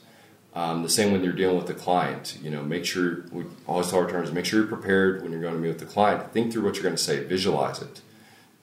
Um, 0.54 0.84
the 0.84 0.88
same 0.88 1.12
when 1.12 1.24
you're 1.24 1.32
dealing 1.32 1.56
with 1.56 1.66
the 1.66 1.74
client. 1.74 2.38
You 2.40 2.50
know, 2.50 2.62
make 2.62 2.84
sure 2.84 3.24
we 3.32 3.44
always 3.66 3.90
tell 3.90 3.98
our 3.98 4.06
attorneys 4.06 4.30
make 4.30 4.44
sure 4.44 4.60
you're 4.60 4.68
prepared 4.68 5.22
when 5.22 5.32
you're 5.32 5.40
going 5.40 5.54
to 5.54 5.60
meet 5.60 5.68
with 5.68 5.80
the 5.80 5.86
client. 5.86 6.32
Think 6.32 6.52
through 6.52 6.64
what 6.64 6.76
you're 6.76 6.84
going 6.84 6.94
to 6.94 7.02
say. 7.02 7.24
Visualize 7.24 7.82
it. 7.82 8.00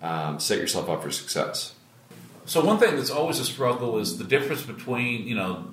Um, 0.02 0.40
set 0.40 0.58
yourself 0.58 0.90
up 0.90 1.04
for 1.04 1.12
success. 1.12 1.76
So 2.46 2.64
one 2.64 2.80
thing 2.80 2.96
that's 2.96 3.12
always 3.12 3.40
a 3.40 3.46
struggle 3.46 4.00
is 4.00 4.18
the 4.18 4.24
difference 4.24 4.64
between 4.64 5.28
you 5.28 5.36
know 5.36 5.68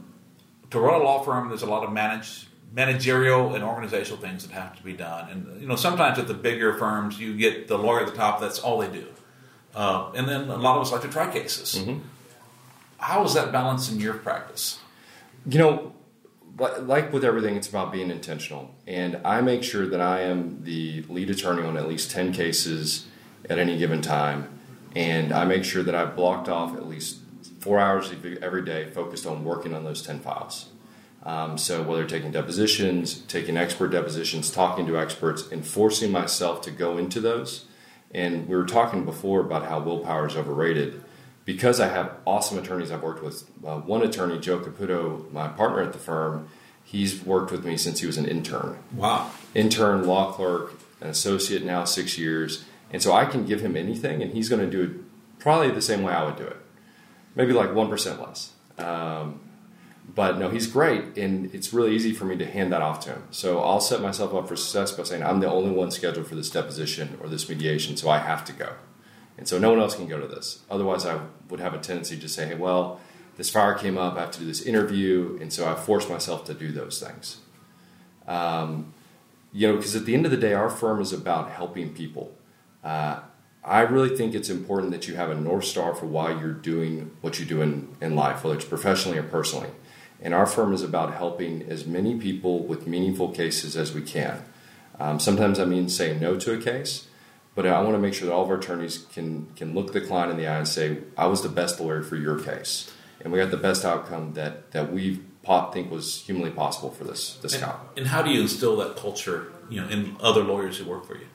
to 0.70 0.80
run 0.80 1.00
a 1.00 1.04
law 1.04 1.22
firm. 1.22 1.48
There's 1.48 1.62
a 1.62 1.66
lot 1.66 1.84
of 1.84 1.92
manage, 1.92 2.46
managerial 2.72 3.54
and 3.54 3.64
organizational 3.64 4.20
things 4.20 4.46
that 4.46 4.52
have 4.52 4.76
to 4.76 4.82
be 4.82 4.92
done, 4.92 5.30
and 5.30 5.60
you 5.60 5.66
know 5.66 5.76
sometimes 5.76 6.18
at 6.18 6.28
the 6.28 6.34
bigger 6.34 6.74
firms 6.74 7.18
you 7.18 7.36
get 7.36 7.68
the 7.68 7.78
lawyer 7.78 8.00
at 8.00 8.06
the 8.06 8.16
top. 8.16 8.40
That's 8.40 8.58
all 8.58 8.78
they 8.78 8.88
do, 8.88 9.06
uh, 9.74 10.10
and 10.14 10.28
then 10.28 10.48
a 10.48 10.56
lot 10.56 10.76
of 10.76 10.82
us 10.82 10.92
like 10.92 11.02
to 11.02 11.08
try 11.08 11.30
cases. 11.30 11.78
How 12.98 13.24
is 13.24 13.34
that 13.34 13.52
balance 13.52 13.90
in 13.90 14.00
your 14.00 14.14
practice? 14.14 14.80
You 15.46 15.58
know, 15.58 15.92
like 16.58 17.12
with 17.12 17.24
everything, 17.24 17.56
it's 17.56 17.68
about 17.68 17.92
being 17.92 18.10
intentional. 18.10 18.74
And 18.86 19.20
I 19.24 19.40
make 19.40 19.62
sure 19.62 19.86
that 19.86 20.00
I 20.00 20.22
am 20.22 20.64
the 20.64 21.04
lead 21.08 21.30
attorney 21.30 21.62
on 21.62 21.76
at 21.76 21.88
least 21.88 22.10
10 22.10 22.32
cases 22.32 23.06
at 23.48 23.58
any 23.58 23.78
given 23.78 24.02
time. 24.02 24.48
And 24.96 25.32
I 25.32 25.44
make 25.44 25.64
sure 25.64 25.82
that 25.82 25.94
I've 25.94 26.16
blocked 26.16 26.48
off 26.48 26.76
at 26.76 26.88
least 26.88 27.18
four 27.58 27.78
hours 27.78 28.10
every- 28.42 28.62
day 28.62 28.88
focused 28.90 29.26
on 29.26 29.44
working 29.44 29.74
on 29.74 29.84
those 29.84 30.02
10 30.02 30.20
files. 30.20 30.66
Um, 31.24 31.58
so, 31.58 31.82
whether 31.82 32.04
taking 32.04 32.30
depositions, 32.30 33.20
taking 33.28 33.56
expert 33.56 33.88
depositions, 33.88 34.50
talking 34.50 34.86
to 34.86 34.98
experts, 34.98 35.50
and 35.50 35.66
forcing 35.66 36.12
myself 36.12 36.62
to 36.62 36.70
go 36.70 36.96
into 36.96 37.20
those. 37.20 37.64
And 38.14 38.48
we 38.48 38.56
were 38.56 38.64
talking 38.64 39.04
before 39.04 39.40
about 39.40 39.66
how 39.66 39.80
willpower 39.80 40.26
is 40.26 40.36
overrated. 40.36 41.02
Because 41.44 41.80
I 41.80 41.88
have 41.88 42.12
awesome 42.26 42.58
attorneys 42.58 42.90
I've 42.90 43.02
worked 43.02 43.22
with, 43.22 43.44
uh, 43.66 43.78
one 43.78 44.02
attorney, 44.02 44.38
Joe 44.38 44.58
Caputo, 44.58 45.30
my 45.32 45.48
partner 45.48 45.82
at 45.82 45.92
the 45.92 45.98
firm, 45.98 46.48
he's 46.84 47.24
worked 47.24 47.50
with 47.50 47.64
me 47.64 47.76
since 47.76 48.00
he 48.00 48.06
was 48.06 48.16
an 48.16 48.26
intern. 48.26 48.76
Wow. 48.92 49.30
Intern, 49.54 50.06
law 50.06 50.32
clerk, 50.32 50.74
an 51.00 51.08
associate 51.08 51.64
now, 51.64 51.84
six 51.84 52.18
years. 52.18 52.64
And 52.90 53.02
so 53.02 53.12
I 53.12 53.24
can 53.24 53.44
give 53.44 53.60
him 53.60 53.76
anything, 53.76 54.22
and 54.22 54.32
he's 54.32 54.48
going 54.48 54.60
to 54.60 54.70
do 54.70 54.82
it 54.82 55.40
probably 55.40 55.70
the 55.70 55.82
same 55.82 56.02
way 56.02 56.12
I 56.12 56.24
would 56.24 56.36
do 56.36 56.44
it. 56.44 56.56
Maybe 57.38 57.52
like 57.52 57.70
1% 57.70 58.26
less. 58.26 58.52
Um, 58.78 59.38
but 60.12 60.38
no, 60.38 60.50
he's 60.50 60.66
great, 60.66 61.16
and 61.16 61.54
it's 61.54 61.72
really 61.72 61.94
easy 61.94 62.12
for 62.12 62.24
me 62.24 62.36
to 62.36 62.44
hand 62.44 62.72
that 62.72 62.82
off 62.82 62.98
to 63.04 63.10
him. 63.10 63.22
So 63.30 63.60
I'll 63.60 63.80
set 63.80 64.02
myself 64.02 64.34
up 64.34 64.48
for 64.48 64.56
success 64.56 64.90
by 64.90 65.04
saying 65.04 65.22
I'm 65.22 65.38
the 65.38 65.48
only 65.48 65.70
one 65.70 65.92
scheduled 65.92 66.26
for 66.26 66.34
this 66.34 66.50
deposition 66.50 67.16
or 67.22 67.28
this 67.28 67.48
mediation, 67.48 67.96
so 67.96 68.10
I 68.10 68.18
have 68.18 68.44
to 68.46 68.52
go. 68.52 68.72
And 69.36 69.46
so 69.46 69.56
no 69.56 69.70
one 69.70 69.78
else 69.78 69.94
can 69.94 70.08
go 70.08 70.18
to 70.20 70.26
this. 70.26 70.64
Otherwise, 70.68 71.06
I 71.06 71.20
would 71.48 71.60
have 71.60 71.74
a 71.74 71.78
tendency 71.78 72.18
to 72.18 72.28
say, 72.28 72.48
hey, 72.48 72.56
well, 72.56 73.00
this 73.36 73.50
fire 73.50 73.74
came 73.74 73.96
up, 73.96 74.16
I 74.16 74.22
have 74.22 74.32
to 74.32 74.40
do 74.40 74.46
this 74.46 74.62
interview, 74.62 75.38
and 75.40 75.52
so 75.52 75.70
I 75.70 75.76
force 75.76 76.08
myself 76.08 76.44
to 76.46 76.54
do 76.54 76.72
those 76.72 77.00
things. 77.00 77.38
Um, 78.26 78.94
you 79.52 79.68
know, 79.68 79.76
because 79.76 79.94
at 79.94 80.06
the 80.06 80.14
end 80.14 80.24
of 80.24 80.32
the 80.32 80.36
day, 80.36 80.54
our 80.54 80.68
firm 80.70 81.00
is 81.00 81.12
about 81.12 81.52
helping 81.52 81.94
people. 81.94 82.36
Uh, 82.82 83.20
I 83.68 83.82
really 83.82 84.16
think 84.16 84.34
it's 84.34 84.48
important 84.48 84.92
that 84.92 85.06
you 85.06 85.16
have 85.16 85.30
a 85.30 85.34
north 85.34 85.66
star 85.66 85.94
for 85.94 86.06
why 86.06 86.30
you're 86.30 86.52
doing 86.52 87.10
what 87.20 87.38
you 87.38 87.44
do 87.44 87.60
in, 87.60 87.94
in 88.00 88.16
life, 88.16 88.42
whether 88.42 88.56
it's 88.56 88.64
professionally 88.64 89.18
or 89.18 89.22
personally. 89.24 89.68
And 90.22 90.32
our 90.32 90.46
firm 90.46 90.72
is 90.72 90.82
about 90.82 91.14
helping 91.14 91.62
as 91.62 91.86
many 91.86 92.18
people 92.18 92.64
with 92.64 92.86
meaningful 92.86 93.30
cases 93.30 93.76
as 93.76 93.92
we 93.92 94.00
can. 94.00 94.42
Um, 94.98 95.20
sometimes 95.20 95.60
I 95.60 95.66
mean 95.66 95.88
saying 95.88 96.18
no 96.18 96.36
to 96.38 96.54
a 96.54 96.58
case, 96.58 97.08
but 97.54 97.66
I 97.66 97.80
want 97.82 97.94
to 97.94 97.98
make 97.98 98.14
sure 98.14 98.26
that 98.26 98.34
all 98.34 98.42
of 98.44 98.48
our 98.48 98.56
attorneys 98.56 98.98
can 99.12 99.46
can 99.54 99.74
look 99.74 99.92
the 99.92 100.00
client 100.00 100.32
in 100.32 100.38
the 100.38 100.46
eye 100.46 100.56
and 100.58 100.66
say, 100.66 100.98
"I 101.16 101.26
was 101.26 101.42
the 101.42 101.48
best 101.48 101.78
lawyer 101.78 102.02
for 102.02 102.16
your 102.16 102.38
case, 102.40 102.90
and 103.20 103.32
we 103.32 103.38
got 103.38 103.52
the 103.52 103.56
best 103.56 103.84
outcome 103.84 104.32
that 104.32 104.72
that 104.72 104.92
we 104.92 105.20
think 105.72 105.90
was 105.90 106.22
humanly 106.26 106.50
possible 106.50 106.90
for 106.90 107.04
this 107.04 107.36
this 107.36 107.54
And, 107.54 107.62
guy." 107.62 107.76
and 107.96 108.06
how 108.08 108.22
do 108.22 108.30
you 108.30 108.40
instill 108.40 108.76
that 108.78 108.96
culture, 108.96 109.52
you 109.70 109.80
know, 109.80 109.88
in 109.88 110.16
other 110.20 110.42
lawyers 110.42 110.78
who 110.78 110.84
work 110.84 111.06
for 111.06 111.16
you? 111.16 111.26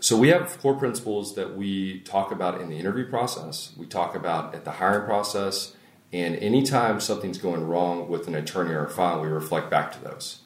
So 0.00 0.16
we 0.18 0.28
have 0.28 0.60
core 0.60 0.74
principles 0.74 1.34
that 1.36 1.56
we 1.56 2.00
talk 2.00 2.30
about 2.30 2.60
in 2.60 2.68
the 2.68 2.76
interview 2.76 3.08
process. 3.08 3.72
We 3.76 3.86
talk 3.86 4.14
about 4.14 4.54
at 4.54 4.64
the 4.64 4.72
hiring 4.72 5.06
process, 5.06 5.74
and 6.12 6.36
anytime 6.36 7.00
something's 7.00 7.38
going 7.38 7.66
wrong 7.66 8.08
with 8.08 8.28
an 8.28 8.34
attorney 8.34 8.74
or 8.74 8.84
a 8.84 8.90
file, 8.90 9.20
we 9.20 9.28
reflect 9.28 9.70
back 9.70 9.92
to 9.92 10.04
those. 10.04 10.40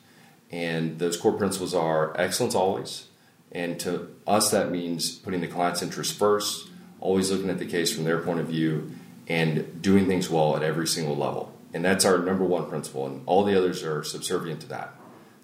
And 0.51 0.99
those 0.99 1.17
core 1.17 1.33
principles 1.33 1.75
are 1.75 2.19
excellence 2.19 2.55
always, 2.55 3.09
and 3.51 3.81
to 3.81 4.15
us 4.27 4.51
that 4.51 4.71
means 4.71 5.11
putting 5.11 5.41
the 5.41 5.49
client's 5.49 5.83
interest 5.83 6.17
first, 6.17 6.69
always 7.01 7.31
looking 7.31 7.51
at 7.51 7.59
the 7.59 7.67
case 7.67 7.93
from 7.93 8.05
their 8.05 8.19
point 8.19 8.41
of 8.41 8.47
view, 8.47 8.93
and 9.27 9.83
doing 9.83 10.07
things 10.07 10.31
well 10.31 10.57
at 10.57 10.63
every 10.63 10.87
single 10.87 11.17
level. 11.17 11.53
And 11.75 11.85
that's 11.85 12.05
our 12.05 12.19
number 12.19 12.45
one 12.45 12.69
principle, 12.69 13.07
and 13.07 13.23
all 13.27 13.45
the 13.45 13.57
others 13.57 13.83
are 13.83 14.03
subservient 14.05 14.61
to 14.63 14.69
that. 14.69 14.95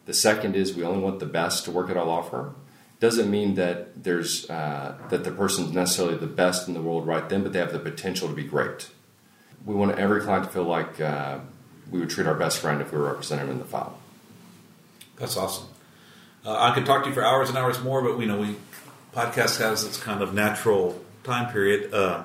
The 0.07 0.15
second 0.15 0.57
is 0.57 0.75
we 0.75 0.85
only 0.85 1.03
want 1.03 1.21
the 1.21 1.27
best 1.27 1.65
to 1.65 1.71
work 1.71 1.91
at 1.91 1.97
our 1.97 2.07
law 2.07 2.23
firm. 2.23 2.57
Doesn't 3.01 3.31
mean 3.31 3.55
that 3.57 4.03
there's 4.03 4.49
uh, 4.49 4.97
that 5.11 5.25
the 5.25 5.31
person's 5.31 5.73
necessarily 5.73 6.17
the 6.17 6.27
best 6.27 6.69
in 6.69 6.75
the 6.75 6.81
world 6.81 7.07
right 7.07 7.29
then, 7.29 7.43
but 7.43 7.53
they 7.53 7.59
have 7.59 7.73
the 7.73 7.79
potential 7.79 8.29
to 8.29 8.35
be 8.35 8.45
great. 8.45 8.89
We 9.67 9.75
want 9.75 9.99
every 9.99 10.21
client 10.21 10.45
to 10.45 10.51
feel 10.51 10.65
like 10.65 11.01
uh, 11.01 11.41
we 11.91 12.01
would 12.01 12.11
treat 12.11 12.27
our 12.27 12.35
best 12.35 12.59
friend 12.59 12.81
if 12.81 12.93
we 12.93 12.99
were 12.99 13.07
representing 13.07 13.47
them 13.47 13.57
in 13.57 13.59
the 13.59 13.69
file. 13.69 13.99
That's 15.19 15.37
awesome. 15.37 15.69
Uh, 16.45 16.57
I 16.59 16.75
could 16.75 16.87
talk 16.87 17.03
to 17.05 17.09
you 17.09 17.15
for 17.15 17.25
hours 17.25 17.49
and 17.49 17.57
hours 17.57 17.81
more, 17.81 18.03
but 18.03 18.19
we 18.19 18.27
know 18.27 18.39
we 18.39 18.57
podcast 19.15 19.59
has 19.59 19.85
its 19.85 19.97
kind 19.97 20.23
of 20.23 20.35
natural 20.35 21.03
time 21.23 21.53
period. 21.53 21.93
Uh, 21.93 22.25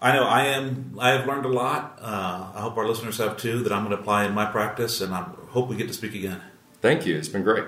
I 0.00 0.12
know 0.12 0.24
I 0.24 0.46
am. 0.46 0.96
I 0.98 1.10
have 1.10 1.26
learned 1.26 1.44
a 1.44 1.48
lot. 1.48 1.98
Uh, 2.00 2.50
I 2.54 2.60
hope 2.60 2.76
our 2.76 2.86
listeners 2.86 3.18
have 3.18 3.36
too. 3.36 3.62
That 3.62 3.72
I'm 3.72 3.84
going 3.84 3.96
to 3.96 4.02
apply 4.02 4.24
in 4.24 4.34
my 4.34 4.46
practice, 4.46 5.00
and 5.00 5.14
I 5.14 5.22
hope 5.50 5.68
we 5.68 5.76
get 5.76 5.88
to 5.88 5.94
speak 5.94 6.14
again. 6.14 6.40
Thank 6.80 7.06
you. 7.06 7.16
It's 7.16 7.28
been 7.28 7.44
great. 7.44 7.64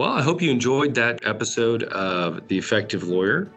Well, 0.00 0.12
I 0.12 0.22
hope 0.22 0.40
you 0.40 0.50
enjoyed 0.50 0.94
that 0.94 1.26
episode 1.26 1.82
of 1.82 2.48
The 2.48 2.56
Effective 2.56 3.06
Lawyer. 3.06 3.52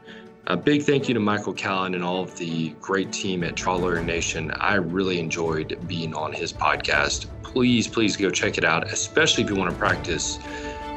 A 0.47 0.57
big 0.57 0.81
thank 0.81 1.07
you 1.07 1.13
to 1.13 1.19
Michael 1.21 1.53
Cowen 1.53 1.95
and 1.95 2.03
all 2.03 2.21
of 2.21 2.37
the 2.37 2.71
great 2.81 3.13
team 3.13 3.45
at 3.45 3.55
Trial 3.55 3.79
Lawyer 3.79 4.03
Nation. 4.03 4.51
I 4.59 4.73
really 4.73 5.19
enjoyed 5.19 5.79
being 5.87 6.13
on 6.13 6.33
his 6.33 6.51
podcast. 6.51 7.27
Please, 7.43 7.87
please 7.87 8.17
go 8.17 8.29
check 8.29 8.57
it 8.57 8.65
out, 8.65 8.91
especially 8.91 9.45
if 9.45 9.49
you 9.49 9.55
want 9.55 9.71
to 9.71 9.77
practice 9.77 10.37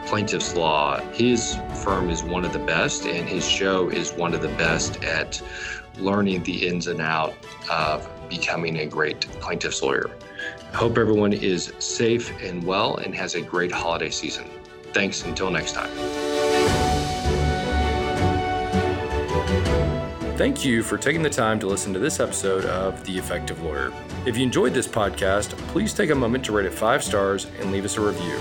plaintiff's 0.07 0.57
law. 0.57 0.99
His 1.13 1.57
firm 1.85 2.11
is 2.11 2.25
one 2.25 2.45
of 2.45 2.53
the 2.53 2.59
best, 2.59 3.07
and 3.07 3.29
his 3.29 3.49
show 3.49 3.89
is 3.89 4.13
one 4.15 4.35
of 4.35 4.43
the 4.43 4.49
best 4.57 5.05
at 5.05 5.41
learning 6.01 6.43
the 6.43 6.67
ins 6.67 6.89
and 6.89 7.01
out 7.01 7.35
of 7.71 8.11
becoming 8.29 8.79
a 8.79 8.87
great 8.87 9.21
plaintiff's 9.41 9.81
lawyer. 9.81 10.11
I 10.73 10.77
hope 10.77 10.99
everyone 10.99 11.33
is 11.33 11.73
safe 11.79 12.33
and 12.43 12.65
well 12.65 12.97
and 12.97 13.15
has 13.15 13.37
a 13.37 13.41
great 13.41 13.71
holiday 13.71 14.11
season. 14.11 14.51
Thanks 14.97 15.25
until 15.25 15.51
next 15.51 15.73
time. 15.73 15.91
Thank 20.39 20.65
you 20.65 20.83
for 20.83 20.97
taking 20.97 21.23
the 21.23 21.29
time 21.29 21.61
to 21.61 21.67
listen 21.67 21.93
to 21.93 21.99
this 21.99 22.19
episode 22.19 22.65
of 22.65 23.05
The 23.05 23.19
Effective 23.19 23.63
Lawyer. 23.63 23.93
If 24.25 24.39
you 24.39 24.43
enjoyed 24.43 24.73
this 24.73 24.89
podcast, 24.89 25.51
please 25.69 25.93
take 25.93 26.09
a 26.09 26.15
moment 26.15 26.47
to 26.47 26.53
rate 26.53 26.65
it 26.65 26.73
five 26.73 27.05
stars 27.05 27.47
and 27.61 27.73
leave 27.73 27.85
us 27.85 27.99
a 27.99 28.01
review. 28.01 28.39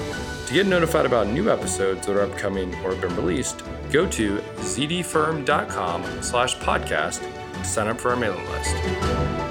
To 0.48 0.54
get 0.54 0.66
notified 0.66 1.06
about 1.06 1.28
new 1.28 1.52
episodes 1.52 2.08
that 2.08 2.16
are 2.16 2.22
upcoming 2.22 2.74
or 2.76 2.92
have 2.92 3.02
been 3.02 3.18
released, 3.18 3.62
go 3.92 4.08
to 4.12 4.38
zdfirm.com 4.60 6.24
slash 6.24 6.56
podcast 6.60 7.20
to 7.54 7.66
sign 7.66 7.90
up 7.90 8.00
for 8.00 8.12
our 8.12 8.16
mailing 8.16 8.50
list. 8.52 9.45